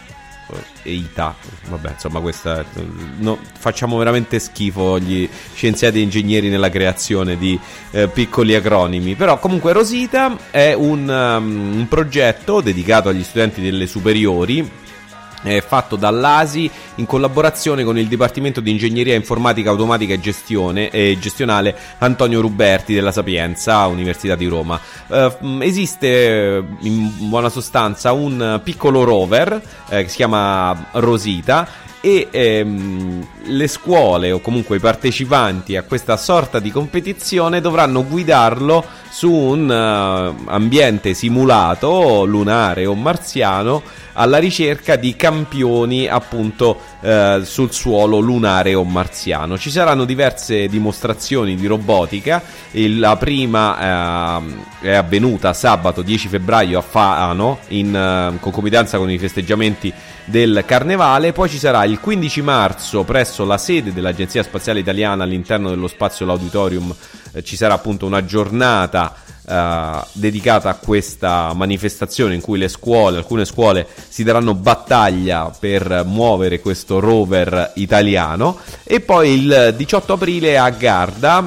e. 0.83 1.35
Vabbè, 1.69 1.91
insomma, 1.91 2.19
questa 2.19 2.63
no, 3.17 3.37
facciamo 3.57 3.97
veramente 3.97 4.39
schifo 4.39 4.99
gli 4.99 5.27
scienziati 5.53 5.99
e 5.99 6.01
ingegneri 6.01 6.49
nella 6.49 6.69
creazione 6.69 7.37
di 7.37 7.59
eh, 7.91 8.07
piccoli 8.07 8.55
acronimi. 8.55 9.15
Però, 9.15 9.39
comunque, 9.39 9.73
Rosita 9.73 10.37
è 10.51 10.73
un, 10.73 11.07
um, 11.07 11.77
un 11.79 11.85
progetto 11.89 12.61
dedicato 12.61 13.09
agli 13.09 13.23
studenti 13.23 13.61
delle 13.61 13.87
superiori 13.87 14.85
è 15.43 15.61
fatto 15.61 15.95
dall'ASI 15.95 16.69
in 16.95 17.05
collaborazione 17.05 17.83
con 17.83 17.97
il 17.97 18.07
Dipartimento 18.07 18.59
di 18.59 18.71
Ingegneria 18.71 19.15
Informatica 19.15 19.69
Automatica 19.69 20.13
e, 20.13 20.19
Gestione, 20.19 20.89
e 20.89 21.17
Gestionale 21.19 21.75
Antonio 21.99 22.41
Ruberti 22.41 22.93
della 22.93 23.11
Sapienza, 23.11 23.85
Università 23.85 24.35
di 24.35 24.45
Roma. 24.47 24.79
Uh, 25.07 25.59
esiste 25.61 26.63
in 26.81 27.29
buona 27.29 27.49
sostanza 27.49 28.11
un 28.11 28.59
piccolo 28.63 29.03
rover 29.03 29.61
eh, 29.89 30.03
che 30.03 30.09
si 30.09 30.15
chiama 30.17 30.89
Rosita 30.91 31.85
e 32.01 32.27
ehm, 32.29 33.27
le 33.45 33.67
scuole 33.67 34.31
o 34.31 34.39
comunque 34.39 34.77
i 34.77 34.79
partecipanti 34.79 35.75
a 35.75 35.83
questa 35.83 36.17
sorta 36.17 36.59
di 36.59 36.71
competizione 36.71 37.61
dovranno 37.61 38.05
guidarlo 38.05 38.85
su 39.09 39.31
un 39.31 39.67
uh, 39.67 40.49
ambiente 40.49 41.13
simulato 41.13 42.23
lunare 42.25 42.85
o 42.85 42.93
marziano 42.93 43.81
alla 44.13 44.37
ricerca 44.37 44.95
di 44.95 45.15
campioni 45.15 46.07
appunto 46.07 46.79
eh, 47.01 47.41
sul 47.43 47.71
suolo 47.71 48.17
lunare 48.17 48.73
o 48.73 48.83
marziano. 48.83 49.59
Ci 49.59 49.69
saranno 49.69 50.05
diverse 50.05 50.67
dimostrazioni 50.67 51.55
di 51.55 51.67
robotica, 51.67 52.41
la 52.71 53.15
prima 53.15 54.41
eh, 54.81 54.89
è 54.89 54.93
avvenuta 54.95 55.53
sabato 55.53 56.01
10 56.01 56.29
febbraio 56.29 56.79
a 56.79 56.81
Fano 56.81 57.59
in 57.69 57.95
eh, 57.95 58.39
concomitanza 58.39 58.97
con 58.97 59.09
i 59.11 59.19
festeggiamenti 59.19 59.93
del 60.27 60.63
Carnevale, 60.65 61.31
poi 61.31 61.49
ci 61.49 61.57
sarà 61.57 61.85
il 61.85 61.99
15 62.01 62.41
marzo 62.41 63.03
presso 63.03 63.45
la 63.45 63.57
sede 63.57 63.93
dell'Agenzia 63.93 64.43
Spaziale 64.43 64.79
Italiana 64.79 65.23
all'interno 65.23 65.69
dello 65.69 65.87
spazio 65.87 66.25
L'Auditorium 66.25 66.93
eh, 67.31 67.43
ci 67.43 67.55
sarà 67.55 67.73
appunto 67.73 68.05
una 68.05 68.23
giornata 68.23 69.15
Uh, 69.47 70.05
dedicata 70.11 70.67
a 70.67 70.75
questa 70.75 71.53
manifestazione 71.53 72.35
in 72.35 72.41
cui 72.41 72.57
le 72.57 72.67
scuole, 72.67 73.15
alcune 73.15 73.45
scuole 73.45 73.87
si 74.09 74.25
daranno 74.25 74.53
battaglia 74.53 75.49
per 75.57 76.03
muovere 76.05 76.59
questo 76.59 76.99
rover 76.99 77.71
italiano. 77.75 78.57
E 78.83 78.99
poi 78.99 79.35
il 79.35 79.73
18 79.77 80.11
aprile 80.11 80.57
a 80.57 80.69
Garda 80.69 81.41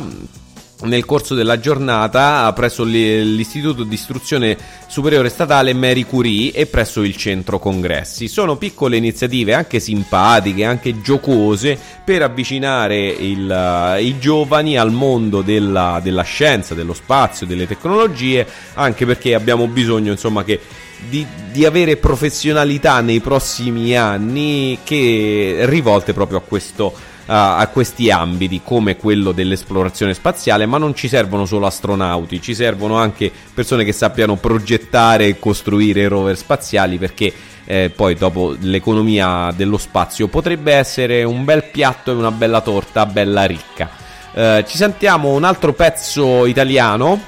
nel 0.82 1.04
corso 1.04 1.34
della 1.34 1.58
giornata 1.58 2.50
presso 2.52 2.84
l'Istituto 2.84 3.84
di 3.84 3.94
Istruzione 3.94 4.56
Superiore 4.86 5.28
Statale 5.28 5.74
Mary 5.74 6.04
Curie 6.04 6.52
e 6.52 6.66
presso 6.66 7.02
il 7.02 7.16
Centro 7.16 7.58
Congressi. 7.58 8.28
Sono 8.28 8.56
piccole 8.56 8.96
iniziative 8.96 9.54
anche 9.54 9.80
simpatiche, 9.80 10.64
anche 10.64 11.00
giocose 11.00 11.78
per 12.04 12.22
avvicinare 12.22 13.06
il, 13.06 13.98
i 14.00 14.18
giovani 14.18 14.76
al 14.76 14.92
mondo 14.92 15.42
della, 15.42 16.00
della, 16.02 16.22
scienza, 16.22 16.74
dello 16.74 16.94
spazio, 16.94 17.46
delle 17.46 17.66
tecnologie, 17.66 18.46
anche 18.74 19.06
perché 19.06 19.34
abbiamo 19.34 19.66
bisogno 19.66 20.12
insomma 20.12 20.44
che 20.44 20.60
di, 21.08 21.26
di, 21.50 21.64
avere 21.64 21.96
professionalità 21.96 23.00
nei 23.00 23.20
prossimi 23.20 23.96
anni 23.96 24.78
che 24.84 25.60
rivolte 25.60 26.12
proprio 26.12 26.38
a 26.38 26.42
questo 26.42 26.92
a 27.32 27.68
questi 27.68 28.10
ambiti 28.10 28.60
come 28.64 28.96
quello 28.96 29.30
dell'esplorazione 29.30 30.14
spaziale, 30.14 30.66
ma 30.66 30.78
non 30.78 30.96
ci 30.96 31.06
servono 31.06 31.46
solo 31.46 31.66
astronauti, 31.66 32.42
ci 32.42 32.56
servono 32.56 32.96
anche 32.96 33.30
persone 33.54 33.84
che 33.84 33.92
sappiano 33.92 34.34
progettare 34.34 35.26
e 35.26 35.38
costruire 35.38 36.08
rover 36.08 36.36
spaziali 36.36 36.98
perché 36.98 37.32
eh, 37.66 37.92
poi 37.94 38.16
dopo 38.16 38.56
l'economia 38.58 39.52
dello 39.54 39.78
spazio 39.78 40.26
potrebbe 40.26 40.72
essere 40.72 41.22
un 41.22 41.44
bel 41.44 41.62
piatto 41.62 42.10
e 42.10 42.14
una 42.14 42.32
bella 42.32 42.62
torta 42.62 43.06
bella 43.06 43.44
ricca. 43.44 43.88
Eh, 44.32 44.64
ci 44.66 44.76
sentiamo 44.76 45.28
un 45.30 45.44
altro 45.44 45.72
pezzo 45.72 46.46
italiano. 46.46 47.20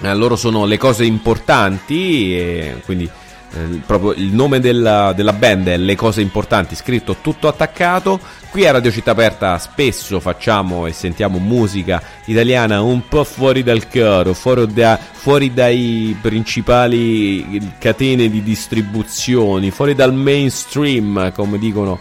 Eh, 0.00 0.14
loro 0.14 0.34
sono 0.34 0.64
le 0.64 0.78
cose 0.78 1.04
importanti, 1.04 2.34
e 2.34 2.80
quindi 2.86 3.06
eh, 3.52 3.80
proprio 3.84 4.12
il 4.12 4.32
nome 4.32 4.60
della, 4.60 5.12
della, 5.12 5.32
band 5.32 5.68
è 5.68 5.76
Le 5.76 5.96
cose 5.96 6.20
importanti, 6.20 6.74
scritto 6.74 7.16
tutto 7.20 7.48
attaccato. 7.48 8.20
Qui 8.50 8.66
a 8.66 8.72
Radio 8.72 8.90
Città 8.90 9.12
Aperta 9.12 9.58
spesso 9.58 10.20
facciamo 10.20 10.86
e 10.86 10.92
sentiamo 10.92 11.38
musica 11.38 12.02
italiana 12.26 12.80
un 12.82 13.06
po' 13.08 13.24
fuori 13.24 13.62
dal 13.62 13.88
coro, 13.88 14.34
fuori, 14.34 14.72
da, 14.72 14.98
fuori 14.98 15.52
dai 15.52 16.16
principali 16.20 17.74
catene 17.78 18.28
di 18.28 18.42
distribuzioni, 18.42 19.70
fuori 19.70 19.94
dal 19.94 20.14
mainstream, 20.14 21.32
come 21.32 21.58
dicono 21.58 21.98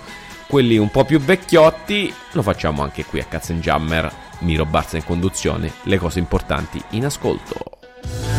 quelli 0.47 0.77
un 0.77 0.89
po' 0.89 1.05
più 1.05 1.19
vecchiotti. 1.19 2.11
Lo 2.33 2.41
facciamo 2.41 2.83
anche 2.83 3.05
qui 3.05 3.19
a 3.19 3.25
Katzenjammer. 3.25 4.27
Miro 4.39 4.65
Barza 4.65 4.97
in 4.97 5.03
conduzione, 5.03 5.71
le 5.83 5.97
cose 5.97 6.19
importanti 6.19 6.81
in 6.91 7.05
ascolto. 7.05 8.38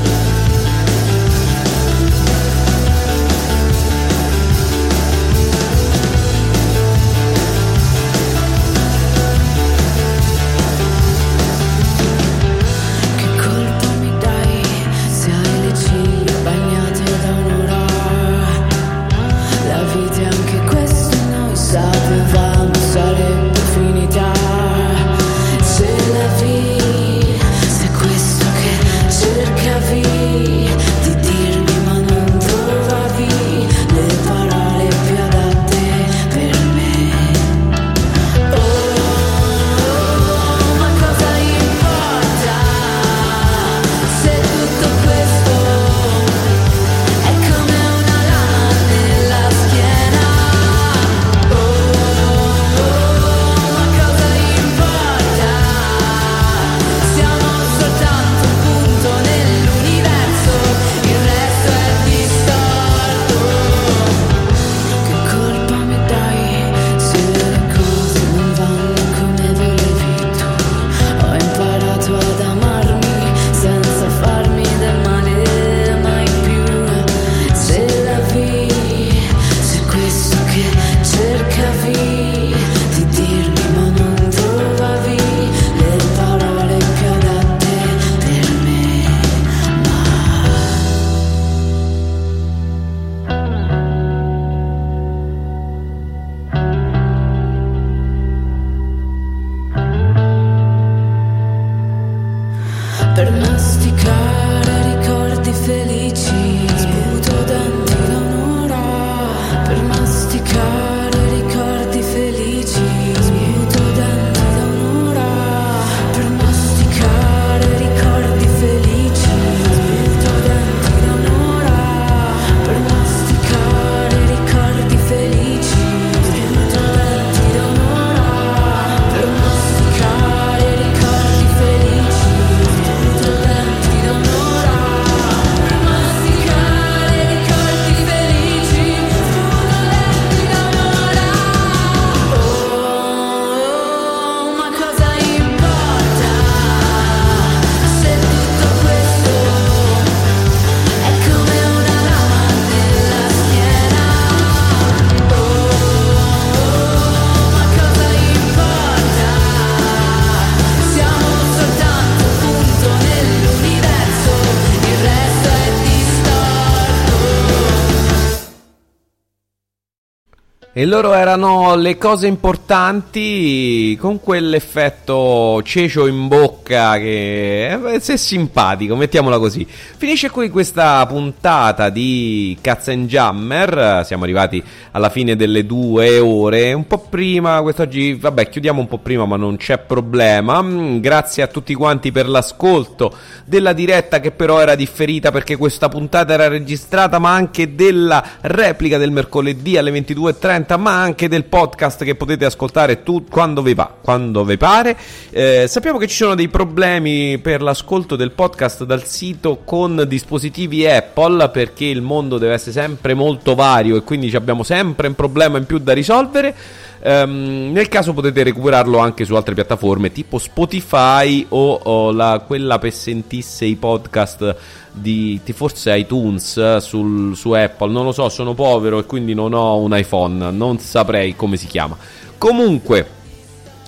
E 170.81 170.87
loro 170.87 171.13
erano 171.13 171.75
le 171.75 171.99
cose 171.99 172.27
importanti 172.27 173.95
con 174.01 174.19
quell'effetto 174.19 175.61
cecio 175.63 176.07
in 176.07 176.27
bocca 176.27 176.97
che 176.97 177.71
eh, 177.71 178.01
è 178.01 178.17
simpatico, 178.17 178.97
mettiamola 178.97 179.39
così. 179.39 179.67
Finisce 179.69 180.31
qui 180.31 180.49
questa 180.49 181.05
puntata 181.05 181.91
di 181.91 182.57
Katzenjammer, 182.63 184.07
siamo 184.07 184.25
arrivati 184.25 184.65
alla 184.93 185.11
fine 185.11 185.37
delle 185.37 185.67
due 185.67 186.19
ore, 186.19 186.73
un 186.73 186.87
po' 186.87 187.01
prima, 187.11 187.61
quest'oggi, 187.61 188.15
vabbè 188.15 188.49
chiudiamo 188.49 188.81
un 188.81 188.89
po' 188.89 189.01
prima 189.01 189.27
ma 189.27 189.37
non 189.37 189.59
c'è 189.59 189.77
problema. 189.77 190.63
Mm, 190.63 191.01
grazie 191.01 191.43
a 191.43 191.49
tutti 191.49 191.75
quanti 191.75 192.11
per 192.11 192.27
l'ascolto 192.27 193.15
della 193.45 193.75
diretta 193.75 194.19
che 194.19 194.31
però 194.31 194.61
era 194.61 194.75
differita 194.77 195.31
perché 195.31 195.59
questa 195.59 195.91
puntata 195.91 196.33
era 196.33 196.49
registrata 196.49 197.19
ma 197.19 197.35
anche 197.35 197.75
della 197.75 198.25
replica 198.41 198.97
del 198.97 199.11
mercoledì 199.11 199.77
alle 199.77 199.91
22.30 199.91 200.69
ma 200.77 201.01
anche 201.01 201.29
del 201.29 201.45
podcast 201.45 202.05
che 202.05 202.15
potete 202.15 202.45
ascoltare 202.45 203.03
tu, 203.03 203.25
quando, 203.29 203.63
vi 203.63 203.75
va, 203.75 203.93
quando 204.01 204.45
vi 204.45 204.57
pare. 204.57 204.97
Eh, 205.31 205.67
sappiamo 205.69 205.99
che 205.99 206.07
ci 206.07 206.17
sono 206.17 206.35
dei 206.35 206.49
problemi 206.49 207.39
per 207.39 207.63
l'ascolto 207.63 208.17
del 208.17 208.33
podcast 208.33 208.85
dal 208.85 209.05
sito 209.05 209.61
con 209.65 210.05
dispositivi 210.07 210.87
Apple 210.87 211.49
perché 211.51 211.85
il 211.87 212.03
mondo 212.03 212.39
deve 212.39 212.55
essere 212.55 212.73
sempre 212.73 213.15
molto 213.15 213.55
vario 213.55 213.97
e 213.97 214.03
quindi 214.03 214.35
abbiamo 214.35 214.63
sempre 214.63 215.09
un 215.09 215.15
problema 215.15 215.59
in 215.59 215.67
più 215.67 215.79
da 215.79 215.93
risolvere. 215.93 216.55
Um, 217.03 217.71
nel 217.73 217.89
caso 217.89 218.13
potete 218.13 218.43
recuperarlo 218.43 218.99
anche 218.99 219.25
su 219.25 219.35
altre 219.35 219.55
piattaforme 219.55 220.13
tipo 220.13 220.37
Spotify 220.37 221.47
o, 221.49 221.73
o 221.83 222.13
la, 222.13 222.43
quella 222.47 222.79
per 222.79 222.93
sentisse 222.93 223.65
i 223.65 223.77
podcast 223.77 224.55
di, 224.93 225.41
forse 225.53 225.97
iTunes 225.97 226.59
eh, 226.59 226.79
sul, 226.81 227.35
su 227.37 227.53
Apple, 227.53 227.91
non 227.91 228.05
lo 228.05 228.13
so, 228.13 228.29
sono 228.29 228.53
povero 228.53 228.99
e 228.99 229.07
quindi 229.07 229.33
non 229.33 229.55
ho 229.55 229.79
un 229.79 229.97
iPhone, 229.97 230.51
non 230.51 230.79
saprei 230.79 231.35
come 231.37 231.57
si 231.57 231.67
chiama. 231.67 231.97
Comunque 232.37 233.19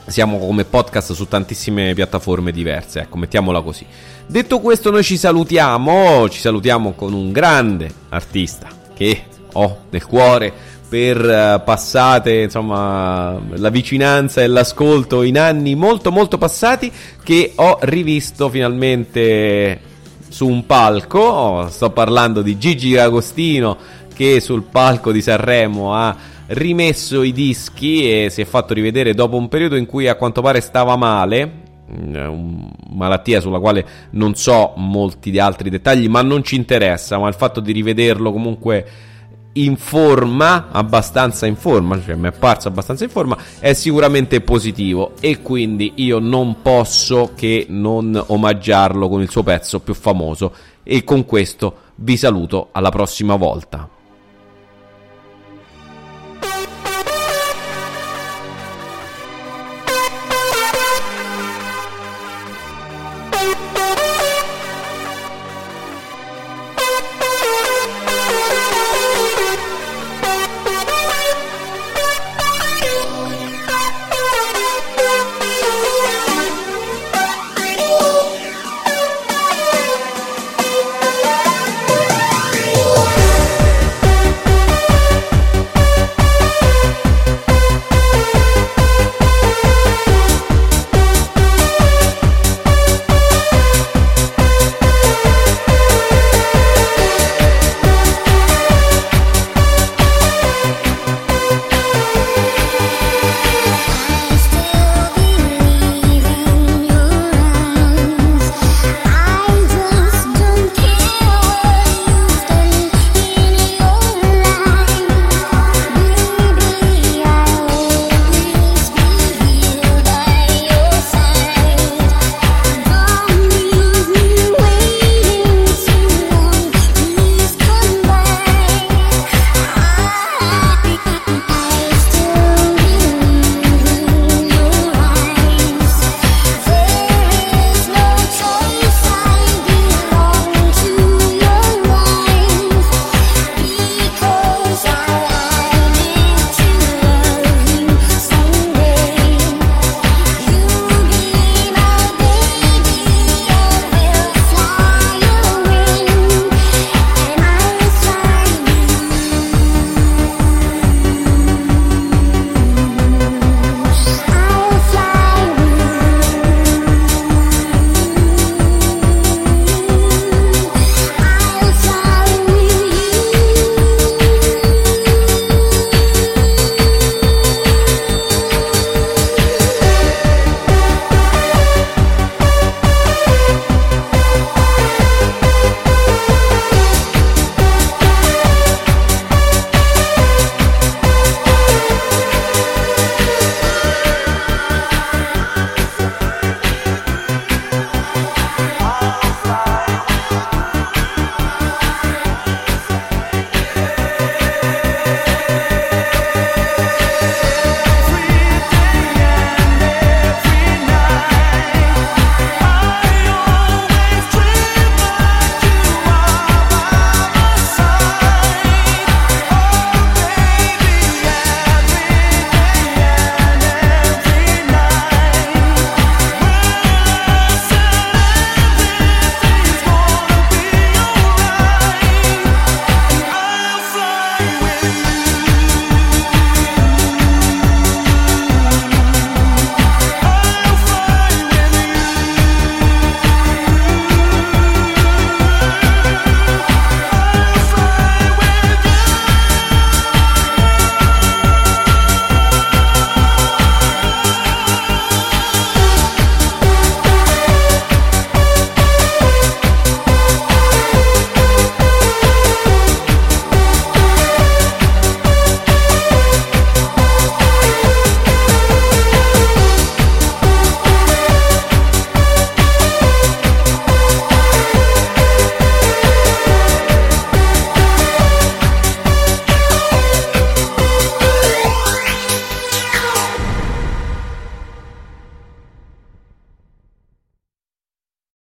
siamo 0.07 0.39
come 0.39 0.65
podcast 0.65 1.13
su 1.13 1.29
tantissime 1.29 1.95
piattaforme 1.95 2.51
diverse, 2.51 3.01
ecco, 3.01 3.19
mettiamola 3.19 3.61
così. 3.61 3.85
Detto 4.27 4.61
questo, 4.61 4.91
noi 4.91 5.03
ci 5.03 5.17
salutiamo, 5.17 6.29
ci 6.31 6.41
salutiamo 6.41 6.93
con 6.93 7.13
un 7.13 7.31
grande 7.31 7.93
artista 8.09 8.69
che 8.95 9.25
ho 9.53 9.79
nel 9.91 10.07
cuore 10.07 10.53
per 10.93 11.17
uh, 11.25 11.65
passate, 11.65 12.43
insomma, 12.43 13.41
la 13.55 13.71
vicinanza 13.71 14.43
e 14.43 14.47
l'ascolto 14.47 15.23
in 15.23 15.39
anni 15.39 15.75
molto 15.75 16.13
molto 16.13 16.37
passati 16.37 16.93
che 17.25 17.53
ho 17.55 17.79
rivisto 17.81 18.51
finalmente 18.51 19.81
su 20.29 20.47
un 20.47 20.67
palco. 20.67 21.19
Oh, 21.19 21.69
sto 21.71 21.93
parlando 21.93 22.43
di 22.43 22.59
Gigi 22.59 22.99
Agostino 22.99 23.79
che 24.13 24.41
sul 24.41 24.65
palco 24.65 25.13
di 25.13 25.23
Sanremo 25.23 25.95
ha 25.95 26.15
rimesso 26.49 27.23
i 27.23 27.33
dischi 27.33 28.11
e 28.11 28.29
si 28.29 28.43
è 28.43 28.45
fatto 28.45 28.75
rivedere 28.75 29.15
dopo 29.15 29.39
un 29.39 29.49
periodo 29.49 29.77
in 29.77 29.87
cui 29.87 30.09
a 30.09 30.17
quanto 30.17 30.43
pare 30.43 30.61
stava 30.61 30.97
male, 30.97 31.51
mm, 31.91 32.65
malattia 32.91 33.41
sulla 33.41 33.61
quale 33.61 33.87
non 34.11 34.35
so 34.35 34.75
molti 34.77 35.39
altri 35.39 35.71
dettagli, 35.71 36.07
ma 36.09 36.21
non 36.21 36.45
ci 36.45 36.55
interessa, 36.55 37.17
ma 37.17 37.29
il 37.29 37.35
fatto 37.35 37.61
di 37.61 37.73
rivederlo 37.73 38.31
comunque 38.31 39.12
in 39.55 39.77
forma, 39.77 40.69
abbastanza 40.71 41.47
in 41.47 41.57
forma, 41.57 42.01
cioè 42.03 42.15
mi 42.15 42.25
è 42.25 42.29
apparso 42.29 42.69
abbastanza 42.69 43.05
in 43.05 43.11
forma, 43.11 43.37
è 43.59 43.73
sicuramente 43.75 44.41
positivo 44.41 45.13
e 45.21 45.43
quindi 45.43 45.93
io 45.97 46.19
non 46.19 46.63
posso 46.63 47.33
che 47.35 47.67
non 47.69 48.23
omaggiarlo 48.27 49.09
con 49.09 49.21
il 49.21 49.31
suo 49.31 49.43
pezzo 49.43 49.81
più 49.81 49.95
famoso 49.95 50.55
e 50.83 51.05
con 51.05 51.25
questo 51.27 51.77
vi 51.97 52.17
saluto 52.17 52.69
alla 52.73 52.91
prossima 52.91 53.37
volta. 53.37 53.92